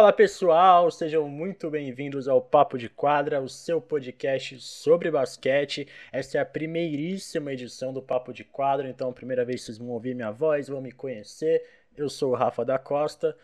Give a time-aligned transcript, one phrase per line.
[0.00, 5.86] Fala pessoal, sejam muito bem-vindos ao Papo de Quadra, o seu podcast sobre basquete.
[6.10, 9.88] Essa é a primeiríssima edição do Papo de Quadra, então, primeira vez que vocês vão
[9.88, 11.62] ouvir minha voz, vão me conhecer.
[11.94, 13.36] Eu sou o Rafa da Costa.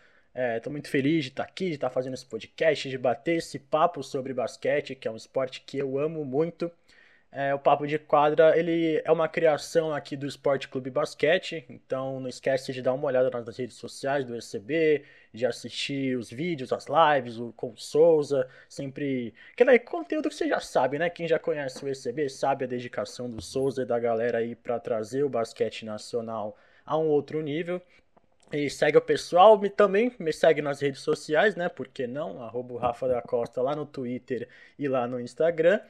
[0.55, 3.59] Estou é, muito feliz de estar aqui, de estar fazendo esse podcast, de bater esse
[3.59, 6.71] papo sobre basquete, que é um esporte que eu amo muito.
[7.31, 12.21] É, o Papo de Quadra ele é uma criação aqui do Esporte Clube Basquete, então
[12.21, 16.71] não esquece de dar uma olhada nas redes sociais do ECB, de assistir os vídeos,
[16.71, 19.33] as lives, o com Souza, sempre.
[19.51, 21.09] Aquele conteúdo que você já sabe, né?
[21.09, 24.79] Quem já conhece o ECB sabe a dedicação do Souza e da galera aí para
[24.79, 27.81] trazer o basquete nacional a um outro nível.
[28.51, 31.67] E segue o pessoal, me, também me segue nas redes sociais, né?
[31.67, 32.41] Por que não?
[32.41, 34.47] Arroba Rafa da Costa lá no Twitter
[34.79, 35.81] e lá no Instagram.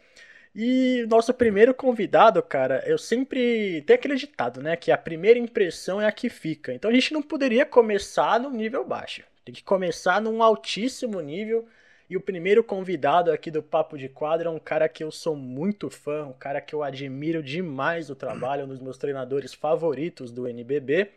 [0.60, 4.76] E nosso primeiro convidado, cara, eu sempre tenho aquele ditado, né?
[4.76, 6.74] Que a primeira impressão é a que fica.
[6.74, 9.22] Então a gente não poderia começar no nível baixo.
[9.46, 11.68] Tem que começar num altíssimo nível.
[12.10, 15.36] E o primeiro convidado aqui do Papo de Quadro é um cara que eu sou
[15.36, 20.32] muito fã, um cara que eu admiro demais o trabalho, um dos meus treinadores favoritos
[20.32, 21.12] do NBB.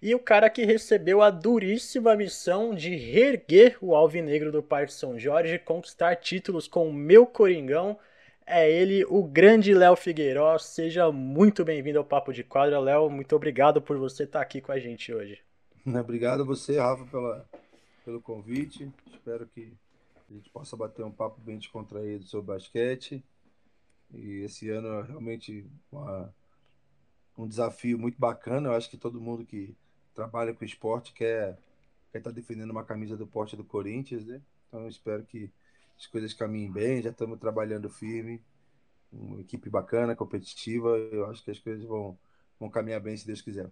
[0.00, 5.18] E o cara que recebeu a duríssima missão de reerguer o Alvinegro do Parque São
[5.18, 7.98] Jorge, conquistar títulos com o meu Coringão
[8.48, 10.58] é ele, o grande Léo Figueiró.
[10.58, 13.10] Seja muito bem-vindo ao Papo de Quadra, Léo.
[13.10, 15.38] Muito obrigado por você estar aqui com a gente hoje.
[15.86, 17.46] Obrigado a você, Rafa, pela,
[18.04, 18.90] pelo convite.
[19.12, 19.70] Espero que
[20.30, 23.22] a gente possa bater um papo bem descontraído sobre basquete.
[24.14, 26.34] E esse ano é realmente uma,
[27.36, 28.70] um desafio muito bacana.
[28.70, 29.76] Eu acho que todo mundo que
[30.14, 31.58] trabalha com esporte quer,
[32.10, 34.40] quer estar defendendo uma camisa do porte do Corinthians, né?
[34.68, 35.50] Então eu espero que
[35.98, 38.42] as coisas caminhem bem, já estamos trabalhando firme,
[39.12, 42.18] uma equipe bacana, competitiva, eu acho que as coisas vão,
[42.58, 43.68] vão caminhar bem se Deus quiser.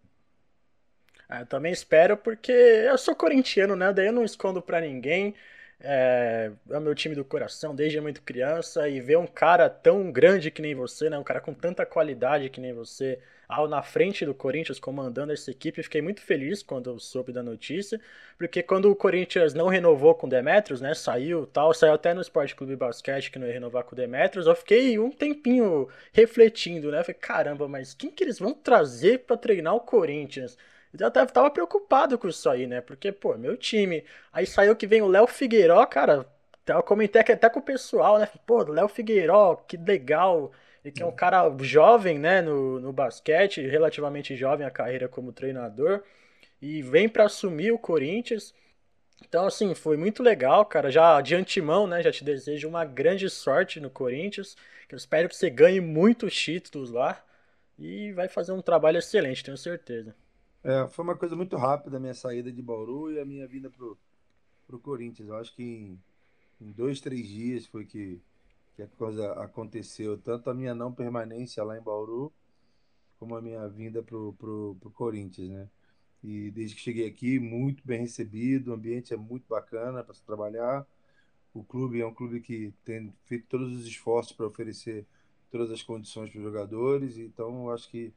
[1.28, 3.92] Ah, eu também espero, porque eu sou corintiano, né?
[3.92, 5.34] Daí eu não escondo para ninguém.
[5.80, 10.10] É, é o meu time do coração desde muito criança e ver um cara tão
[10.10, 11.18] grande que nem você, né?
[11.18, 15.50] Um cara com tanta qualidade que nem você ao na frente do Corinthians comandando essa
[15.50, 15.82] equipe.
[15.82, 18.00] Fiquei muito feliz quando soube da notícia,
[18.38, 22.20] porque quando o Corinthians não renovou com o Demetrios, né, saiu tal, saiu até no
[22.20, 26.90] Esporte Clube Basquete que não ia renovar com o Demetrios, eu fiquei um tempinho refletindo,
[26.90, 27.02] né?
[27.02, 30.56] Falei, caramba, mas quem que eles vão trazer para treinar o Corinthians?
[30.98, 32.80] Eu até tava preocupado com isso aí, né?
[32.80, 34.04] Porque, pô, meu time.
[34.32, 36.26] Aí saiu que vem o Léo Figueiró, cara.
[36.66, 38.28] Eu comentei até com o pessoal, né?
[38.46, 40.52] Pô, Léo Figueiró, que legal.
[40.86, 45.32] Ele que é um cara jovem, né, no, no basquete, relativamente jovem a carreira como
[45.32, 46.04] treinador,
[46.62, 48.54] e vem para assumir o Corinthians.
[49.24, 50.88] Então, assim, foi muito legal, cara.
[50.88, 54.56] Já de antemão, né, já te desejo uma grande sorte no Corinthians.
[54.88, 57.20] Eu espero que você ganhe muitos títulos lá
[57.76, 60.14] e vai fazer um trabalho excelente, tenho certeza.
[60.62, 63.68] É, foi uma coisa muito rápida a minha saída de Bauru e a minha vinda
[63.68, 63.98] pro,
[64.68, 65.28] pro Corinthians.
[65.28, 66.00] Eu acho que em,
[66.60, 68.20] em dois, três dias foi que
[68.76, 72.32] que a coisa aconteceu, tanto a minha não permanência lá em Bauru,
[73.18, 75.70] como a minha vinda pro, pro, pro Corinthians, né?
[76.22, 80.22] E desde que cheguei aqui, muito bem recebido, o ambiente é muito bacana para se
[80.22, 80.86] trabalhar.
[81.54, 85.06] O clube é um clube que tem feito todos os esforços para oferecer
[85.50, 88.12] todas as condições para os jogadores, então acho que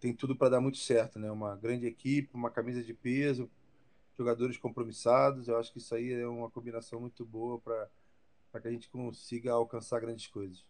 [0.00, 1.30] tem tudo para dar muito certo, né?
[1.30, 3.50] Uma grande equipe, uma camisa de peso,
[4.16, 7.90] jogadores compromissados, eu acho que isso aí é uma combinação muito boa para
[8.54, 10.64] para que a gente consiga alcançar grandes coisas.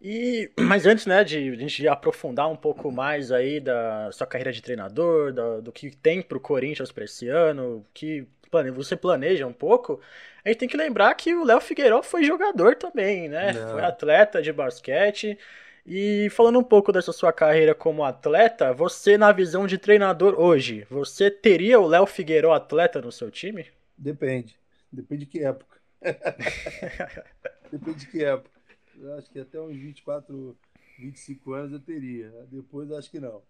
[0.00, 4.52] E, mas antes, né, de a gente aprofundar um pouco mais aí da sua carreira
[4.52, 8.24] de treinador, da, do que tem para o Corinthians para esse ano, que
[8.72, 10.00] você planeja um pouco,
[10.44, 13.52] a gente tem que lembrar que o Léo Figueiredo foi jogador também, né?
[13.52, 13.72] Não.
[13.72, 15.36] Foi atleta de basquete.
[15.84, 20.86] E falando um pouco dessa sua carreira como atleta, você na visão de treinador hoje,
[20.88, 23.66] você teria o Léo Figueiredo atleta no seu time?
[23.98, 24.54] Depende.
[24.92, 25.79] Depende de que época.
[27.70, 28.60] Depende de que época.
[28.96, 30.56] Eu acho que até uns 24,
[30.98, 32.30] 25 anos eu teria.
[32.50, 33.42] Depois acho que não.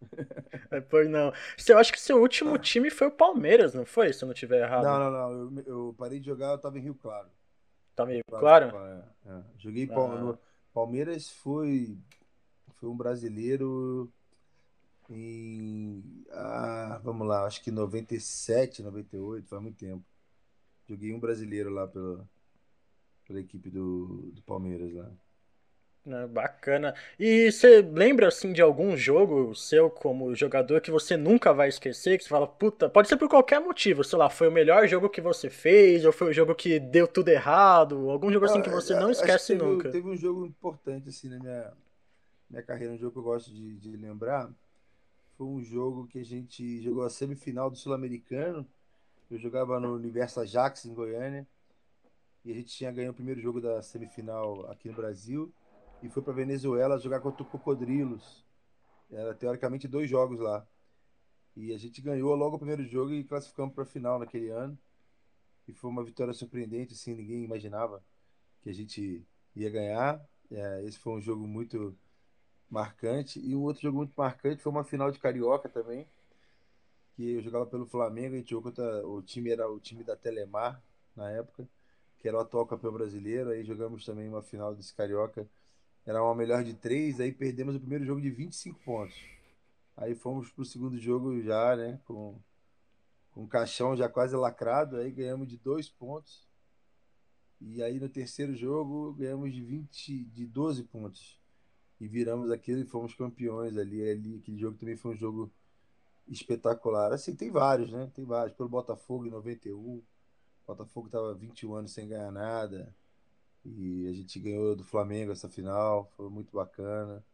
[0.70, 1.32] Depois não.
[1.68, 4.12] Eu acho que seu último time foi o Palmeiras, não foi?
[4.12, 4.84] Se eu não estiver errado.
[4.84, 5.30] Não, não, não.
[5.30, 7.28] Eu, eu, parei de jogar, eu tava em Rio Claro.
[7.94, 8.70] Tava em Rio Claro?
[8.70, 9.04] claro?
[9.26, 9.42] É, é.
[9.58, 10.38] Joguei ah.
[10.72, 11.96] Palmeiras foi,
[12.74, 14.12] foi um brasileiro
[15.08, 16.24] em.
[16.30, 20.04] Ah, vamos lá, acho que 97, 98, faz muito tempo.
[20.88, 22.28] Joguei um brasileiro lá pela,
[23.26, 25.10] pela equipe do, do Palmeiras lá.
[26.06, 26.94] Né, bacana.
[27.18, 32.16] E você lembra assim de algum jogo seu como jogador que você nunca vai esquecer?
[32.16, 35.10] Que você fala, puta, pode ser por qualquer motivo, sei lá, foi o melhor jogo
[35.10, 38.70] que você fez, ou foi o jogo que deu tudo errado, algum jogo assim que
[38.70, 39.90] você não esquece teve, nunca.
[39.90, 41.72] Teve um jogo importante assim na minha,
[42.48, 44.48] minha carreira, um jogo que eu gosto de, de lembrar.
[45.36, 48.64] Foi um jogo que a gente jogou a semifinal do Sul-Americano
[49.30, 51.46] Eu jogava no Universo Ajax, em Goiânia.
[52.44, 55.52] E a gente tinha ganho o primeiro jogo da semifinal aqui no Brasil.
[56.02, 58.44] E foi para Venezuela jogar contra o Cocodrilos.
[59.10, 60.66] Era teoricamente dois jogos lá.
[61.56, 64.78] E a gente ganhou logo o primeiro jogo e classificamos para a final naquele ano.
[65.66, 68.04] E foi uma vitória surpreendente, assim, ninguém imaginava
[68.62, 70.24] que a gente ia ganhar.
[70.50, 71.96] É, esse foi um jogo muito
[72.70, 73.40] marcante.
[73.40, 76.06] E um outro jogo muito marcante foi uma final de Carioca também,
[77.16, 80.14] que eu jogava pelo Flamengo, a gente jogou contra o time era o time da
[80.14, 80.82] Telemar
[81.16, 81.66] na época,
[82.18, 83.50] que era o atual campeão brasileiro.
[83.50, 85.48] Aí jogamos também uma final desse Carioca,
[86.04, 89.16] era uma melhor de três, aí perdemos o primeiro jogo de 25 pontos.
[89.96, 92.38] Aí fomos pro segundo jogo já, né, com
[93.36, 96.42] com o caixão já quase lacrado, aí ganhamos de dois pontos.
[97.60, 101.38] E aí no terceiro jogo ganhamos de 20, de 12 pontos.
[102.00, 104.38] E viramos aquilo e fomos campeões ali, ali.
[104.38, 105.52] Aquele jogo também foi um jogo
[106.28, 107.12] espetacular.
[107.12, 108.10] Assim, tem vários, né?
[108.14, 108.56] Tem vários.
[108.56, 109.78] Pelo Botafogo em 91.
[109.78, 110.04] O
[110.66, 112.94] Botafogo estava 21 anos sem ganhar nada.
[113.64, 116.10] E a gente ganhou do Flamengo essa final.
[116.16, 117.24] Foi muito bacana.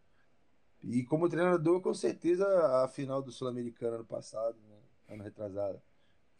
[0.83, 2.47] E como treinador, com certeza,
[2.83, 4.77] a final do Sul-Americano ano passado, né?
[5.15, 5.81] ano retrasado.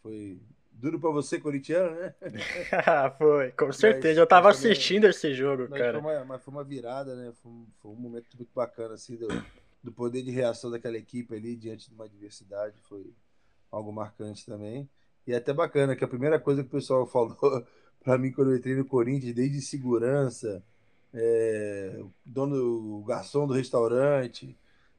[0.03, 0.41] Foi
[0.73, 2.15] duro para você, corintiano, né?
[3.19, 4.09] foi, com certeza.
[4.09, 6.01] Mas, eu tava assistindo esse jogo, cara.
[6.01, 7.33] Foi uma, mas foi uma virada, né?
[7.41, 9.29] Foi um, foi um momento muito bacana, assim, do,
[9.83, 12.81] do poder de reação daquela equipe ali diante de uma adversidade.
[12.83, 13.13] Foi
[13.71, 14.89] algo marcante também.
[15.27, 17.37] E é até bacana, que a primeira coisa que o pessoal falou
[18.03, 20.63] para mim quando eu entrei no Corinthians, desde segurança,
[21.15, 24.57] é, o dono, o garçom do restaurante,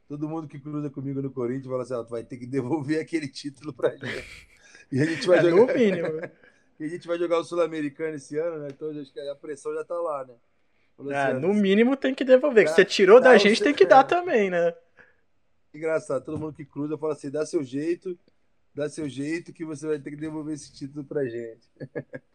[0.08, 3.00] todo mundo que cruza comigo no Corinthians fala assim: ah, tu vai ter que devolver
[3.02, 4.48] aquele título pra gente.
[4.92, 5.74] E a gente vai é jogar.
[5.74, 6.08] No mínimo.
[6.80, 8.68] e a gente vai jogar o Sul-Americano esse ano, né?
[8.70, 10.36] Então acho que a pressão já tá lá, né?
[11.10, 12.66] É, no mínimo tem que devolver.
[12.66, 14.74] que você tirou da gente, tem que dar também, né?
[15.74, 18.18] Engraçado, todo mundo que cruza fala assim: dá seu jeito,
[18.76, 21.68] dá seu jeito que você vai ter que devolver esse título pra gente.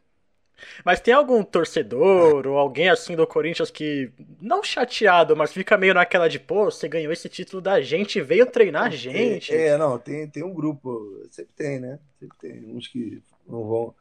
[0.85, 4.11] Mas tem algum torcedor ou alguém assim do Corinthians que,
[4.41, 8.45] não chateado, mas fica meio naquela de, pô, você ganhou esse título da gente, veio
[8.45, 9.55] treinar a gente.
[9.55, 11.99] É, é, não, tem, tem um grupo, sempre tem, né?
[12.19, 13.95] Sempre tem uns que não vão.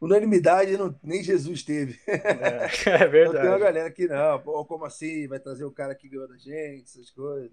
[0.00, 1.98] Unanimidade não, nem Jesus teve.
[2.06, 2.68] É,
[3.02, 3.30] é verdade.
[3.30, 5.26] Então, tem uma galera que não, pô, como assim?
[5.26, 7.50] Vai trazer o cara que ganhou da gente, essas coisas.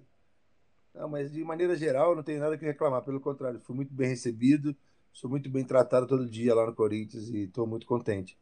[0.93, 3.01] Não, mas de maneira geral, não tem nada que reclamar.
[3.03, 4.75] Pelo contrário, fui muito bem recebido
[5.15, 8.37] sou muito bem tratado todo dia lá no Corinthians e estou muito contente.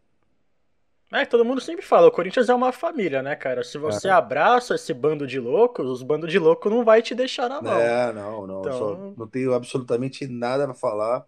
[1.11, 3.63] É, todo mundo sempre fala, o Corinthians é uma família, né, cara?
[3.63, 4.11] Se você é.
[4.11, 7.79] abraça esse bando de loucos, os bandos de louco não vai te deixar na mão.
[7.79, 8.61] É, não, não.
[8.61, 8.73] Então...
[8.73, 11.23] Só, não tenho absolutamente nada para falar,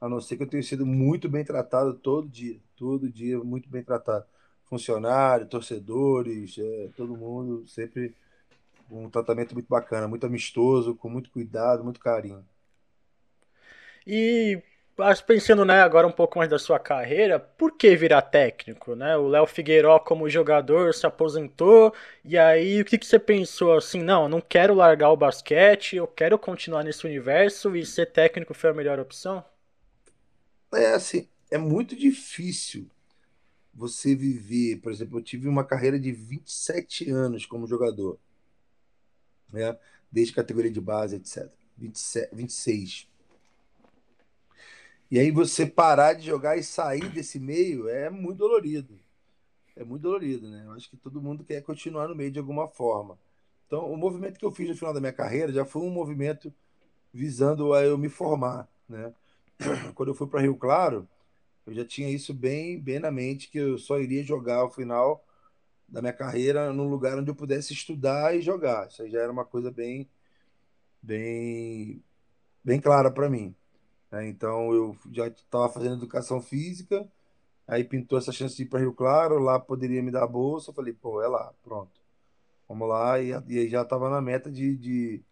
[0.00, 2.58] a não ser que eu tenha sido muito bem tratado todo dia.
[2.76, 4.24] Todo dia, muito bem tratado.
[4.64, 8.14] Funcionário, torcedores, é, todo mundo sempre
[8.90, 12.44] um tratamento muito bacana, muito amistoso, com muito cuidado, muito carinho.
[14.06, 14.62] E
[15.26, 18.96] pensando né, agora um pouco mais da sua carreira, por que virar técnico?
[18.96, 19.16] Né?
[19.16, 24.02] O Léo Figueiró, como jogador, se aposentou, e aí o que, que você pensou assim?
[24.02, 28.70] Não, não quero largar o basquete, eu quero continuar nesse universo e ser técnico foi
[28.70, 29.44] a melhor opção?
[30.72, 32.88] É assim, é muito difícil
[33.74, 34.80] você viver.
[34.80, 38.18] Por exemplo, eu tive uma carreira de 27 anos como jogador,
[39.52, 39.78] né?
[40.10, 41.50] desde categoria de base, etc.
[41.76, 43.08] 27, 26.
[45.10, 48.98] E aí você parar de jogar e sair desse meio é muito dolorido.
[49.74, 50.64] É muito dolorido, né?
[50.66, 53.18] Eu acho que todo mundo quer continuar no meio de alguma forma.
[53.66, 56.52] Então, o movimento que eu fiz no final da minha carreira já foi um movimento
[57.12, 59.12] visando a eu me formar, né?
[59.94, 61.08] Quando eu fui para Rio Claro,
[61.66, 65.24] eu já tinha isso bem, bem na mente que eu só iria jogar ao final
[65.88, 68.88] da minha carreira num lugar onde eu pudesse estudar e jogar.
[68.88, 70.08] Isso aí já era uma coisa bem,
[71.02, 72.02] bem,
[72.64, 73.54] bem clara para mim.
[74.10, 74.28] Né?
[74.28, 77.06] Então eu já estava fazendo educação física,
[77.66, 80.70] aí pintou essa chance de ir para Rio Claro, lá poderia me dar a bolsa,
[80.70, 82.00] eu falei, pô, é lá, pronto.
[82.68, 85.24] Vamos lá, e, e aí já estava na meta de, de,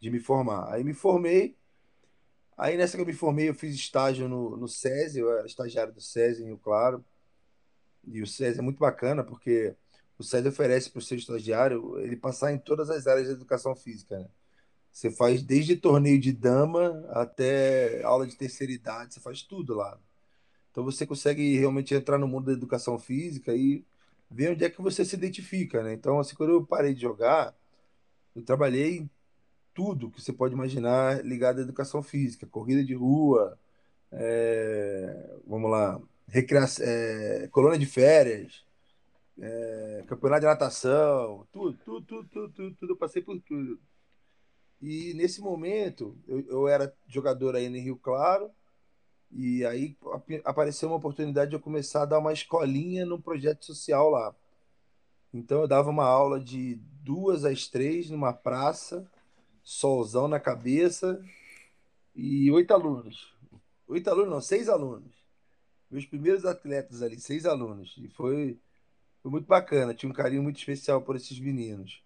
[0.00, 0.72] de, me formar.
[0.72, 1.56] Aí me formei,
[2.56, 5.92] aí nessa que eu me formei, eu fiz estágio no, no SESI, eu era estagiário
[5.92, 7.04] do SESI em Rio Claro,
[8.06, 9.74] e o SESI é muito bacana, porque
[10.18, 13.74] o SESI oferece para o seu estagiário ele passar em todas as áreas da educação
[13.74, 14.28] física, né?
[14.92, 19.98] Você faz desde torneio de dama até aula de terceira idade, você faz tudo lá.
[20.70, 23.84] Então você consegue realmente entrar no mundo da educação física e
[24.30, 25.94] ver onde é que você se identifica, né?
[25.94, 27.54] Então, assim, quando eu parei de jogar,
[28.34, 29.08] eu trabalhei
[29.74, 33.58] tudo que você pode imaginar ligado à educação física, corrida de rua,
[34.12, 38.64] é, vamos lá, recreação, é, colônia de férias,
[39.38, 43.80] é, campeonato de natação, tudo, tudo, tudo, tudo, tudo, tudo, eu passei por tudo.
[44.80, 48.50] E nesse momento, eu, eu era jogador ainda em Rio Claro,
[49.30, 49.96] E aí
[50.44, 54.34] apareceu uma oportunidade de eu começar a dar uma escolinha num projeto social lá.
[55.32, 59.10] Então eu dava uma aula de duas às três numa praça,
[59.62, 61.22] solzão na cabeça
[62.14, 63.32] e oito alunos.
[63.86, 65.12] Oito alunos, não, seis alunos.
[65.90, 67.94] Meus primeiros atletas ali, seis alunos.
[67.98, 68.58] E foi,
[69.22, 72.02] foi muito bacana, tinha um carinho muito especial por esses meninos.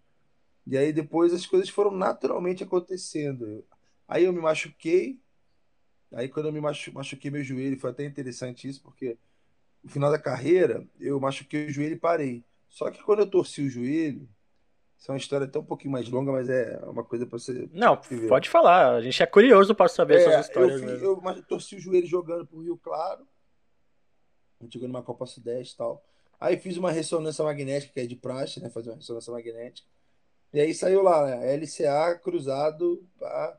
[0.67, 3.65] E aí depois as coisas foram naturalmente acontecendo.
[4.09, 5.21] Aí eu me machuquei.
[6.13, 9.17] Aí quando eu me machu machuquei meu joelho, foi até interessante isso, porque
[9.83, 12.45] no final da carreira eu machuquei o joelho e parei.
[12.69, 14.29] Só que quando eu torci o joelho,
[14.99, 17.69] isso é uma história até um pouquinho mais longa, mas é uma coisa para você.
[17.73, 18.29] Não, viver.
[18.29, 18.95] pode falar.
[18.95, 20.81] A gente é curioso para saber é, essas histórias.
[20.81, 23.27] Eu, eu, eu, torci o joelho jogando pro Rio Claro.
[24.59, 26.03] A gente jogou numa Copa Sudeste e tal.
[26.41, 28.71] Aí fiz uma ressonância magnética, que é de praxe, né?
[28.71, 29.89] Fazer uma ressonância magnética.
[30.53, 31.57] E aí saiu lá, né?
[31.57, 33.59] LCA cruzado pá,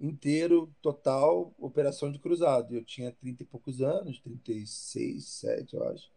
[0.00, 2.74] inteiro, total, operação de cruzado.
[2.74, 6.15] Eu tinha 30 e poucos anos, 36, 7, eu acho.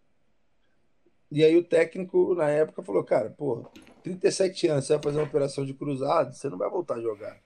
[1.31, 3.69] E aí o técnico, na época, falou, cara, pô,
[4.03, 7.39] 37 anos, você vai fazer uma operação de cruzado, você não vai voltar a jogar.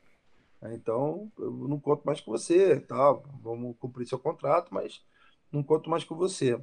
[0.72, 3.12] Então, eu não conto mais com você, tá?
[3.42, 5.04] vamos cumprir seu contrato, mas
[5.52, 6.58] não conto mais com você.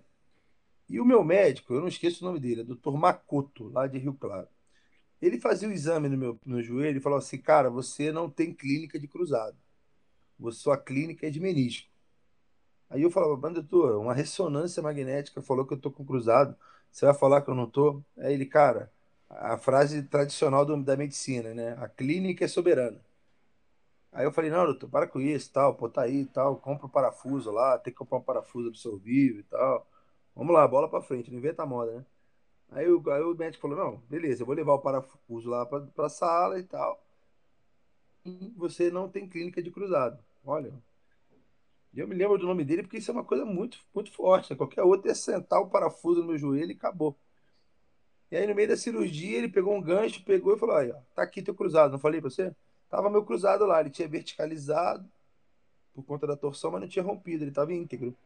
[0.88, 2.92] E o meu médico, eu não esqueço o nome dele, é Dr.
[2.92, 4.48] Macoto, lá de Rio Claro.
[5.20, 8.54] Ele fazia o exame no meu no joelho e falou assim: Cara, você não tem
[8.54, 9.56] clínica de cruzado.
[10.52, 11.90] Sua clínica é de menisco.
[12.88, 16.56] Aí eu falava, doutor, uma ressonância magnética falou que eu tô com cruzado.
[16.90, 18.02] Você vai falar que eu não tô?
[18.18, 18.92] Aí ele, cara,
[19.28, 21.76] a frase tradicional do, da medicina, né?
[21.80, 23.00] A clínica é soberana.
[24.12, 26.88] Aí eu falei, não, doutor, para com isso, tal, pô, tá aí, tal, compra o
[26.88, 29.86] um parafuso lá, tem que comprar um parafuso absorvível e tal.
[30.34, 32.06] Vamos lá, bola para frente, não inventa moda, né?
[32.70, 35.86] Aí o, aí o médico falou: não, beleza, eu vou levar o parafuso lá para
[36.06, 37.02] a sala e tal.
[38.24, 40.18] E você não tem clínica de cruzado.
[40.44, 40.72] Olha.
[41.94, 44.50] Eu me lembro do nome dele porque isso é uma coisa muito, muito forte.
[44.50, 44.56] Né?
[44.56, 47.18] Qualquer outro ia sentar o parafuso no meu joelho e acabou.
[48.30, 50.98] E aí, no meio da cirurgia, ele pegou um gancho, pegou e falou: aí, ó,
[51.14, 51.92] tá aqui teu cruzado.
[51.92, 52.54] Não falei pra você?
[52.88, 53.80] Tava meu cruzado lá.
[53.80, 55.08] Ele tinha verticalizado
[55.92, 57.44] por conta da torção, mas não tinha rompido.
[57.44, 58.16] Ele tava íntegro.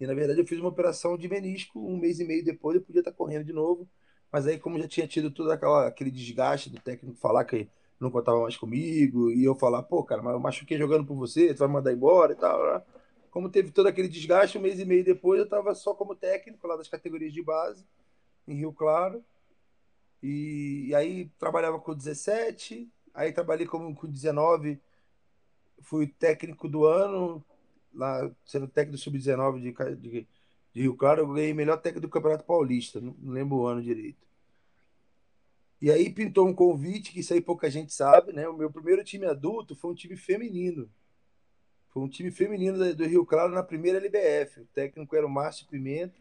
[0.00, 2.82] E na verdade eu fiz uma operação de menisco um mês e meio depois, eu
[2.82, 3.86] podia estar correndo de novo.
[4.32, 7.68] Mas aí, como já tinha tido todo aquela, aquele desgaste do técnico falar que
[8.00, 11.52] não contava mais comigo, e eu falar, pô, cara, mas eu machuquei jogando por você,
[11.52, 12.58] tu vai me mandar embora e tal.
[12.64, 12.82] Né?
[13.30, 16.66] Como teve todo aquele desgaste, um mês e meio depois eu estava só como técnico
[16.66, 17.86] lá das categorias de base,
[18.48, 19.22] em Rio Claro.
[20.22, 24.80] E, e aí trabalhava com 17, aí trabalhei como com 19,
[25.82, 27.44] fui técnico do ano,
[27.94, 30.28] lá sendo técnico do Sub-19 de, de,
[30.72, 34.29] de, Rio Claro, eu ganhei melhor técnico do Campeonato Paulista, não lembro o ano direito.
[35.80, 38.46] E aí pintou um convite, que isso aí pouca gente sabe, né?
[38.48, 40.90] O meu primeiro time adulto foi um time feminino.
[41.88, 44.60] Foi um time feminino do, Rio Claro na primeira LBF.
[44.60, 46.20] O técnico era o Márcio Pimenta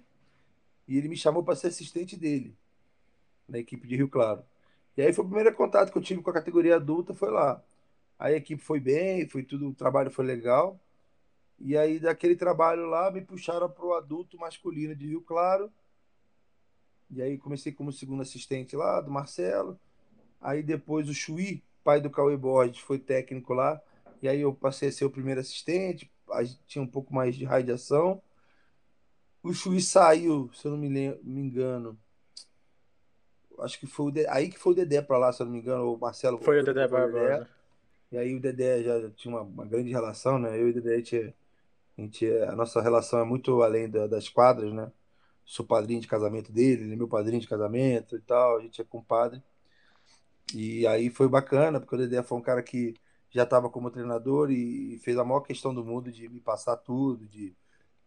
[0.88, 2.56] e ele me chamou para ser assistente dele
[3.48, 4.44] na equipe de Rio Claro.
[4.96, 7.64] E aí foi o primeiro contato que eu tive com a categoria adulta, foi lá.
[8.18, 10.80] Aí a equipe foi bem, foi tudo, o trabalho foi legal.
[11.60, 15.72] E aí, daquele trabalho lá, me puxaram para o adulto masculino de Rio Claro.
[17.12, 19.80] E aí, comecei como segundo assistente lá, do Marcelo.
[20.40, 23.82] Aí, depois, o Chuí, pai do Cauê Borges, foi técnico lá.
[24.22, 26.12] E aí, eu passei a ser o primeiro assistente.
[26.68, 28.22] Tinha um pouco mais de radiação.
[29.42, 31.98] O Chuí saiu, se eu não me, me engano.
[33.60, 35.54] Acho que foi o Dedé, aí que foi o Dedé para lá, se eu não
[35.54, 35.94] me engano.
[35.94, 36.38] O Marcelo.
[36.40, 37.50] Foi o Dedé Barbosa.
[38.12, 40.60] E aí, o Dedé já tinha uma, uma grande relação, né?
[40.60, 41.34] Eu e o Dedé tinha
[41.98, 44.92] a, gente, é, a nossa relação é muito além da, das quadras, né?
[45.50, 48.80] Sou padrinho de casamento dele, ele é meu padrinho de casamento e tal, a gente
[48.82, 49.42] é compadre.
[50.54, 52.94] E aí foi bacana, porque o Dedé foi um cara que
[53.32, 57.28] já estava como treinador e fez a maior questão do mundo de me passar tudo,
[57.28, 57.56] de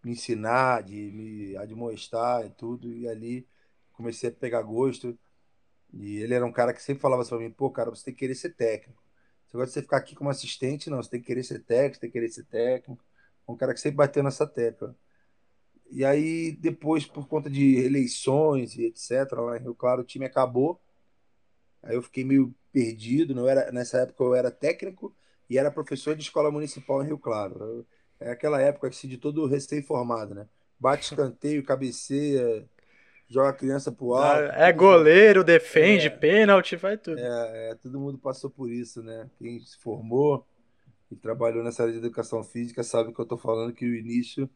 [0.04, 2.92] me ensinar, de me admoestar e tudo.
[2.92, 3.46] E ali
[3.92, 5.18] comecei a pegar gosto.
[5.92, 8.14] E ele era um cara que sempre falava assim pra mim: pô, cara, você tem
[8.14, 9.02] que querer ser técnico.
[9.48, 10.90] Você gosta de ficar aqui como assistente?
[10.90, 13.04] Não, você tem que querer ser técnico, você tem que querer ser técnico
[13.48, 14.96] um cara que sempre bateu nessa tecla.
[15.92, 20.24] E aí, depois, por conta de eleições e etc., lá em Rio Claro, o time
[20.24, 20.80] acabou.
[21.82, 23.34] Aí eu fiquei meio perdido.
[23.34, 25.14] Não era, nessa época eu era técnico
[25.50, 27.86] e era professor de escola municipal em Rio Claro.
[28.18, 30.46] É aquela época assim, de todo recém-formado, né?
[30.80, 32.66] Bate escanteio, cabeceia,
[33.28, 34.50] joga a criança pro alto.
[34.54, 37.18] É goleiro, defende, é, pênalti, vai tudo.
[37.18, 39.28] É, é, todo mundo passou por isso, né?
[39.38, 40.46] Quem se formou
[41.10, 44.48] e trabalhou nessa área de educação física sabe que eu estou falando que o início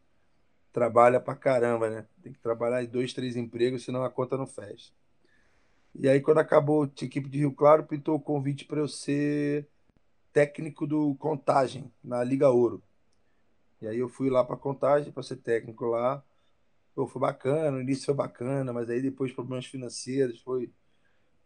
[0.76, 2.06] trabalha pra caramba, né?
[2.22, 4.92] Tem que trabalhar em dois, três empregos, senão a conta não fecha.
[5.94, 9.66] E aí, quando acabou a equipe de Rio Claro, pintou o convite para eu ser
[10.34, 12.82] técnico do Contagem, na Liga Ouro.
[13.80, 16.22] E aí eu fui lá para Contagem para ser técnico lá.
[16.94, 20.70] Pô, foi bacana, no início foi bacana, mas aí depois problemas financeiros, foi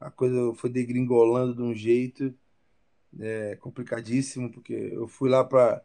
[0.00, 2.34] a coisa foi degringolando de um jeito
[3.20, 5.84] é, complicadíssimo, porque eu fui lá para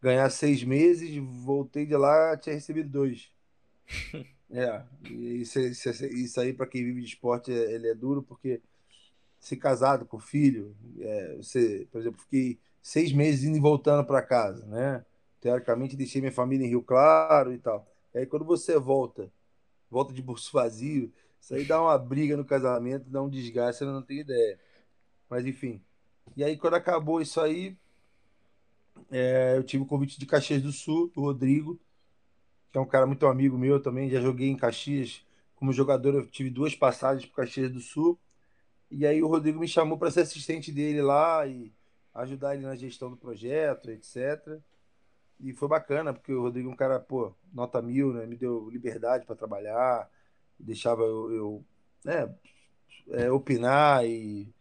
[0.00, 3.30] ganhar seis meses, voltei de lá, tinha recebido dois.
[4.52, 8.60] É, isso, isso, isso aí para quem vive de esporte é, ele é duro, porque
[9.38, 14.22] se casado com filho, é, você, por exemplo, fiquei seis meses indo e voltando para
[14.22, 15.04] casa, né?
[15.40, 17.86] Teoricamente deixei minha família em Rio Claro e tal.
[18.14, 19.32] E aí quando você volta,
[19.90, 23.84] volta de bolso vazio, isso aí dá uma briga no casamento, dá um desgaste, você
[23.84, 24.58] não tem ideia.
[25.28, 25.82] Mas enfim.
[26.36, 27.76] E aí quando acabou isso aí,
[29.10, 31.80] é, eu tive o convite de Caxias do Sul, do Rodrigo,
[32.70, 34.10] que é um cara muito amigo meu também.
[34.10, 35.24] Já joguei em Caxias
[35.56, 38.18] como jogador, eu tive duas passagens para Caxias do Sul.
[38.90, 41.72] E aí o Rodrigo me chamou para ser assistente dele lá e
[42.14, 44.60] ajudar ele na gestão do projeto, etc.
[45.38, 48.26] E foi bacana, porque o Rodrigo é um cara, pô, nota mil, né?
[48.26, 50.10] Me deu liberdade para trabalhar,
[50.58, 51.64] deixava eu, eu
[52.04, 52.34] né,
[53.10, 54.52] é, opinar e,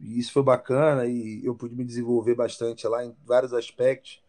[0.00, 4.22] e, isso foi bacana e eu pude me desenvolver bastante lá em vários aspectos.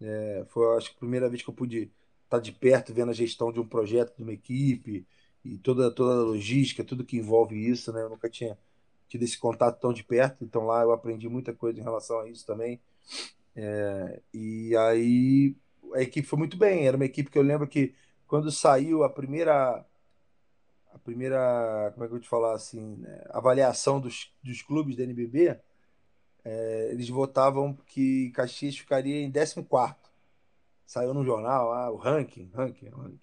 [0.00, 1.90] É, foi, acho que a primeira vez que eu pude
[2.24, 5.06] estar tá de perto vendo a gestão de um projeto, de uma equipe
[5.44, 8.02] e toda, toda a logística, tudo que envolve isso, né?
[8.02, 8.58] Eu nunca tinha
[9.08, 12.28] tido esse contato tão de perto, então lá eu aprendi muita coisa em relação a
[12.28, 12.80] isso também.
[13.56, 15.56] É, e aí
[15.94, 17.94] a equipe foi muito bem, era uma equipe que eu lembro que
[18.26, 19.84] quando saiu a primeira
[20.92, 24.96] a primeira, como é que eu vou te falar assim, né, avaliação dos, dos clubes
[24.96, 25.58] da NBB,
[26.44, 29.66] é, eles votavam que Caxias ficaria em 14
[30.86, 33.20] Saiu no jornal, ah, o ranking, ranking, ranking.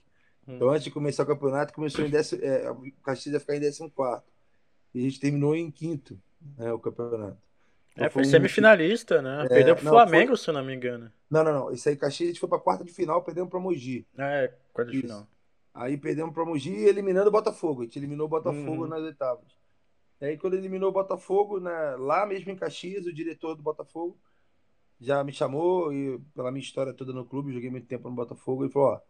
[0.48, 0.55] Hum.
[0.55, 3.61] Então, antes de começar o campeonato, começou em décimo, é, o Caxias ia ficar em
[3.61, 3.92] 14
[4.94, 6.20] e a gente terminou em quinto
[6.57, 7.37] né, o campeonato.
[7.94, 9.46] Então, é, foi, semifinalista, né?
[9.46, 10.37] É, perdeu pro não, Flamengo, foi...
[10.37, 11.11] se eu não me engano.
[11.29, 11.72] Não, não, não.
[11.72, 14.05] Isso aí, Caxias, a gente foi pra quarta de final, perdemos pra Mogi.
[14.18, 15.07] É, quarta de Isso.
[15.07, 15.27] final.
[15.75, 17.81] Aí perdemos pra Mogi eliminando o Botafogo.
[17.81, 18.88] A gente eliminou o Botafogo uhum.
[18.88, 19.46] nas oitavas.
[20.20, 24.18] E aí, quando eliminou o Botafogo, né, lá mesmo em Caxias, o diretor do Botafogo
[25.00, 28.66] já me chamou, e pela minha história toda no clube, joguei muito tempo no Botafogo,
[28.66, 29.01] e falou: ó,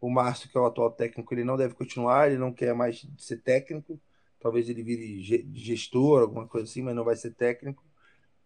[0.00, 3.06] o Márcio, que é o atual técnico, ele não deve continuar, ele não quer mais
[3.18, 4.00] ser técnico
[4.46, 5.20] talvez ele vire
[5.54, 7.84] gestor, alguma coisa assim, mas não vai ser técnico.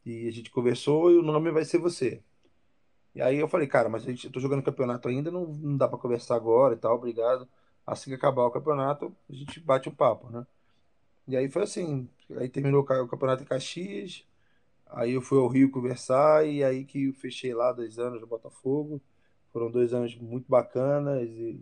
[0.04, 2.22] E a gente conversou e o nome vai ser você.
[3.14, 5.76] E aí eu falei, cara, mas a gente, eu tô jogando campeonato ainda, não, não
[5.76, 7.46] dá para conversar agora e tal, obrigado.
[7.90, 10.46] Assim que acabar o campeonato, a gente bate o um papo, né?
[11.26, 14.24] E aí foi assim, aí terminou o campeonato em Caxias,
[14.86, 18.28] aí eu fui ao Rio conversar e aí que eu fechei lá dois anos no
[18.28, 19.02] Botafogo.
[19.52, 21.60] Foram dois anos muito bacanas e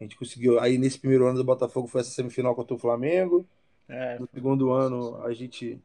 [0.00, 0.58] a gente conseguiu.
[0.58, 3.46] Aí nesse primeiro ano do Botafogo foi essa semifinal contra o Flamengo.
[3.86, 5.78] É, no segundo ano a gente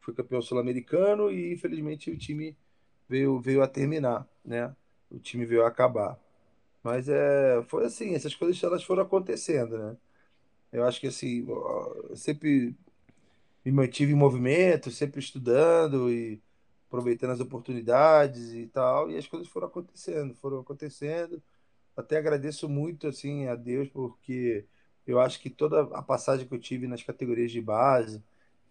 [0.00, 2.56] foi campeão sul-americano e infelizmente o time
[3.08, 4.72] veio, veio a terminar, né?
[5.10, 6.16] O time veio a acabar.
[6.82, 9.96] Mas é, foi assim, essas coisas elas foram acontecendo, né?
[10.72, 12.76] Eu acho que assim, eu sempre
[13.64, 16.40] me mantive em movimento, sempre estudando e
[16.88, 21.42] aproveitando as oportunidades e tal, e as coisas foram acontecendo, foram acontecendo.
[21.96, 24.64] Até agradeço muito assim a Deus porque
[25.06, 28.22] eu acho que toda a passagem que eu tive nas categorias de base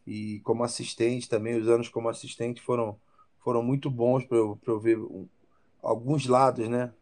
[0.06, 3.00] e como assistente também, os anos como assistente foram,
[3.40, 4.98] foram muito bons para eu, eu ver
[5.82, 6.94] alguns lados, né?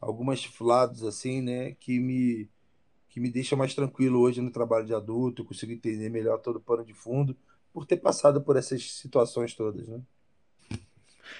[0.00, 1.72] Alguns lados assim, né?
[1.72, 2.48] Que me,
[3.08, 6.60] que me deixa mais tranquilo hoje no trabalho de adulto, consigo entender melhor todo o
[6.60, 7.36] pano de fundo
[7.72, 10.00] por ter passado por essas situações todas, né?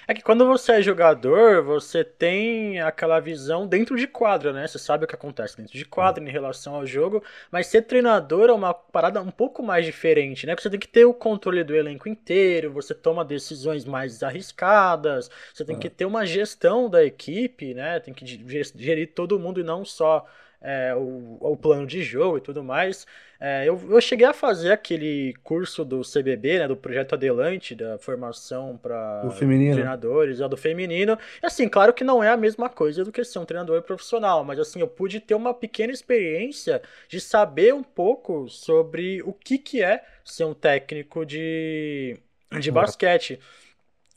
[0.07, 4.67] É que quando você é jogador, você tem aquela visão dentro de quadra, né?
[4.67, 8.49] Você sabe o que acontece dentro de quadra em relação ao jogo, mas ser treinador
[8.49, 10.53] é uma parada um pouco mais diferente, né?
[10.53, 15.29] Porque você tem que ter o controle do elenco inteiro, você toma decisões mais arriscadas,
[15.53, 17.99] você tem que ter uma gestão da equipe, né?
[17.99, 18.25] Tem que
[18.75, 20.25] gerir todo mundo e não só
[20.61, 23.07] é, o, o, plano de jogo e tudo mais.
[23.39, 27.97] É, eu, eu cheguei a fazer aquele curso do CBB, né, do Projeto Adelante, da
[27.97, 29.23] formação para
[29.73, 31.17] treinadores, é, do feminino.
[31.41, 34.43] E assim, claro que não é a mesma coisa do que ser um treinador profissional,
[34.43, 39.57] mas assim, eu pude ter uma pequena experiência de saber um pouco sobre o que,
[39.57, 42.17] que é ser um técnico de,
[42.59, 43.39] de basquete.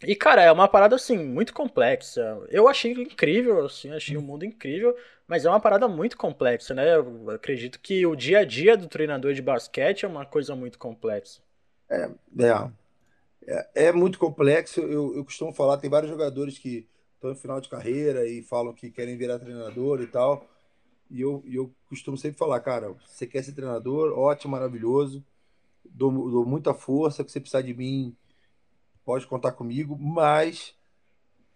[0.06, 2.40] E, cara, é uma parada, assim, muito complexa.
[2.50, 6.74] Eu achei incrível, assim, achei o um mundo incrível, mas é uma parada muito complexa,
[6.74, 6.96] né?
[6.96, 10.78] Eu acredito que o dia a dia do treinador de basquete é uma coisa muito
[10.78, 11.40] complexa.
[11.88, 12.70] É, é,
[13.46, 14.80] é, é muito complexo.
[14.80, 18.72] Eu, eu costumo falar, tem vários jogadores que estão em final de carreira e falam
[18.72, 20.46] que querem virar treinador e tal.
[21.10, 25.24] E eu, eu costumo sempre falar, cara, você quer ser treinador, ótimo, maravilhoso,
[25.84, 28.16] dou, dou muita força, que você precisar de mim,
[29.04, 30.74] pode contar comigo, mas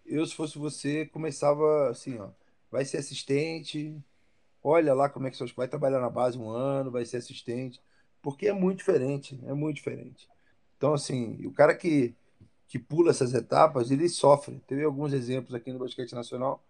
[0.06, 2.30] eu, se fosse você, começava assim, ó,
[2.70, 3.96] vai ser assistente,
[4.62, 7.80] olha lá como é que você vai trabalhar na base um ano, vai ser assistente,
[8.22, 10.28] porque é muito diferente, é muito diferente.
[10.76, 12.14] Então, assim, o cara que,
[12.68, 14.60] que pula essas etapas, ele sofre.
[14.66, 16.62] Teve alguns exemplos aqui no basquete nacional,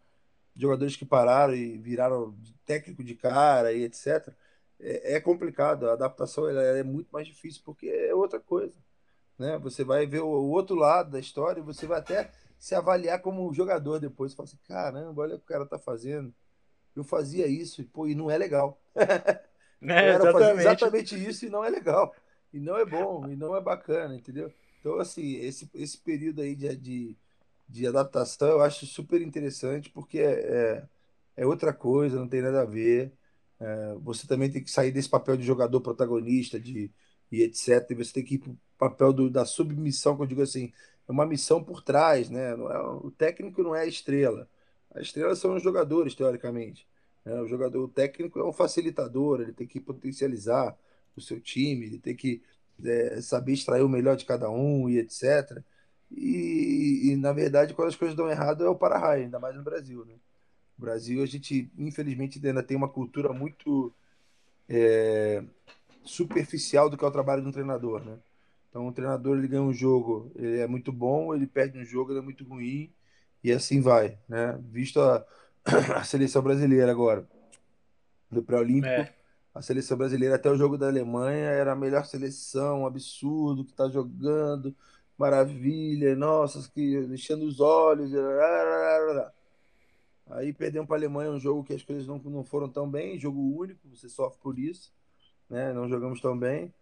[0.57, 2.37] jogadores que pararam e viraram
[2.67, 4.33] técnico de cara e etc.
[4.81, 8.75] É, é complicado, a adaptação é muito mais difícil, porque é outra coisa.
[9.39, 9.57] Né?
[9.59, 13.53] Você vai ver o, outro lado da história e você vai até se avaliar como
[13.55, 14.33] jogador depois.
[14.33, 16.35] Você fala assim, caramba, olha o que o cara tá fazendo.
[16.97, 18.81] Eu fazia isso, pô, e não é legal.
[19.81, 20.59] É, exatamente.
[20.59, 22.13] exatamente isso e não é legal.
[22.53, 24.53] E não é bom, e não é bacana, entendeu?
[24.81, 27.17] Então, assim, esse, esse período aí de, de,
[27.69, 30.89] de adaptação eu acho super interessante, porque é, é,
[31.37, 33.13] é outra coisa, não tem nada a ver.
[33.61, 36.91] É, você também tem que sair desse papel de jogador protagonista de,
[37.31, 37.89] e etc.
[37.91, 40.73] E você tem que ir papel do, da submissão, que eu digo assim,
[41.09, 42.51] é uma missão por trás, né?
[42.51, 44.49] É, o técnico não é a estrela.
[44.95, 46.87] A estrela são os jogadores, teoricamente.
[47.25, 47.41] Né?
[47.41, 50.77] O jogador o técnico é um facilitador, ele tem que potencializar
[51.17, 52.43] o seu time, ele tem que
[52.85, 55.63] é, saber extrair o melhor de cada um e etc.
[56.11, 59.63] E, e, na verdade, quando as coisas dão errado, é o para-raio, ainda mais no
[59.63, 60.05] Brasil.
[60.05, 60.15] Né?
[60.79, 63.93] No Brasil, a gente, infelizmente, ainda tem uma cultura muito
[64.69, 65.43] é,
[66.05, 68.05] superficial do que é o trabalho de um treinador.
[68.05, 68.19] Né?
[68.79, 72.13] Então, o treinador ele ganha um jogo, ele é muito bom, ele perde um jogo,
[72.13, 72.95] ele é muito ruim,
[73.43, 74.57] e assim vai, né?
[74.71, 75.27] Visto a,
[75.97, 77.29] a seleção brasileira agora,
[78.31, 79.13] do pré-olímpico, é.
[79.53, 83.73] a seleção brasileira até o jogo da Alemanha era a melhor seleção, um absurdo que
[83.73, 84.73] tá jogando,
[85.19, 88.13] maravilha, nossa, que enchendo os olhos.
[90.31, 93.19] Aí perdemos para a Alemanha um jogo que as coisas não, não foram tão bem,
[93.19, 94.93] jogo único, você sofre por isso,
[95.51, 95.73] né?
[95.73, 96.73] Não jogamos tão bem.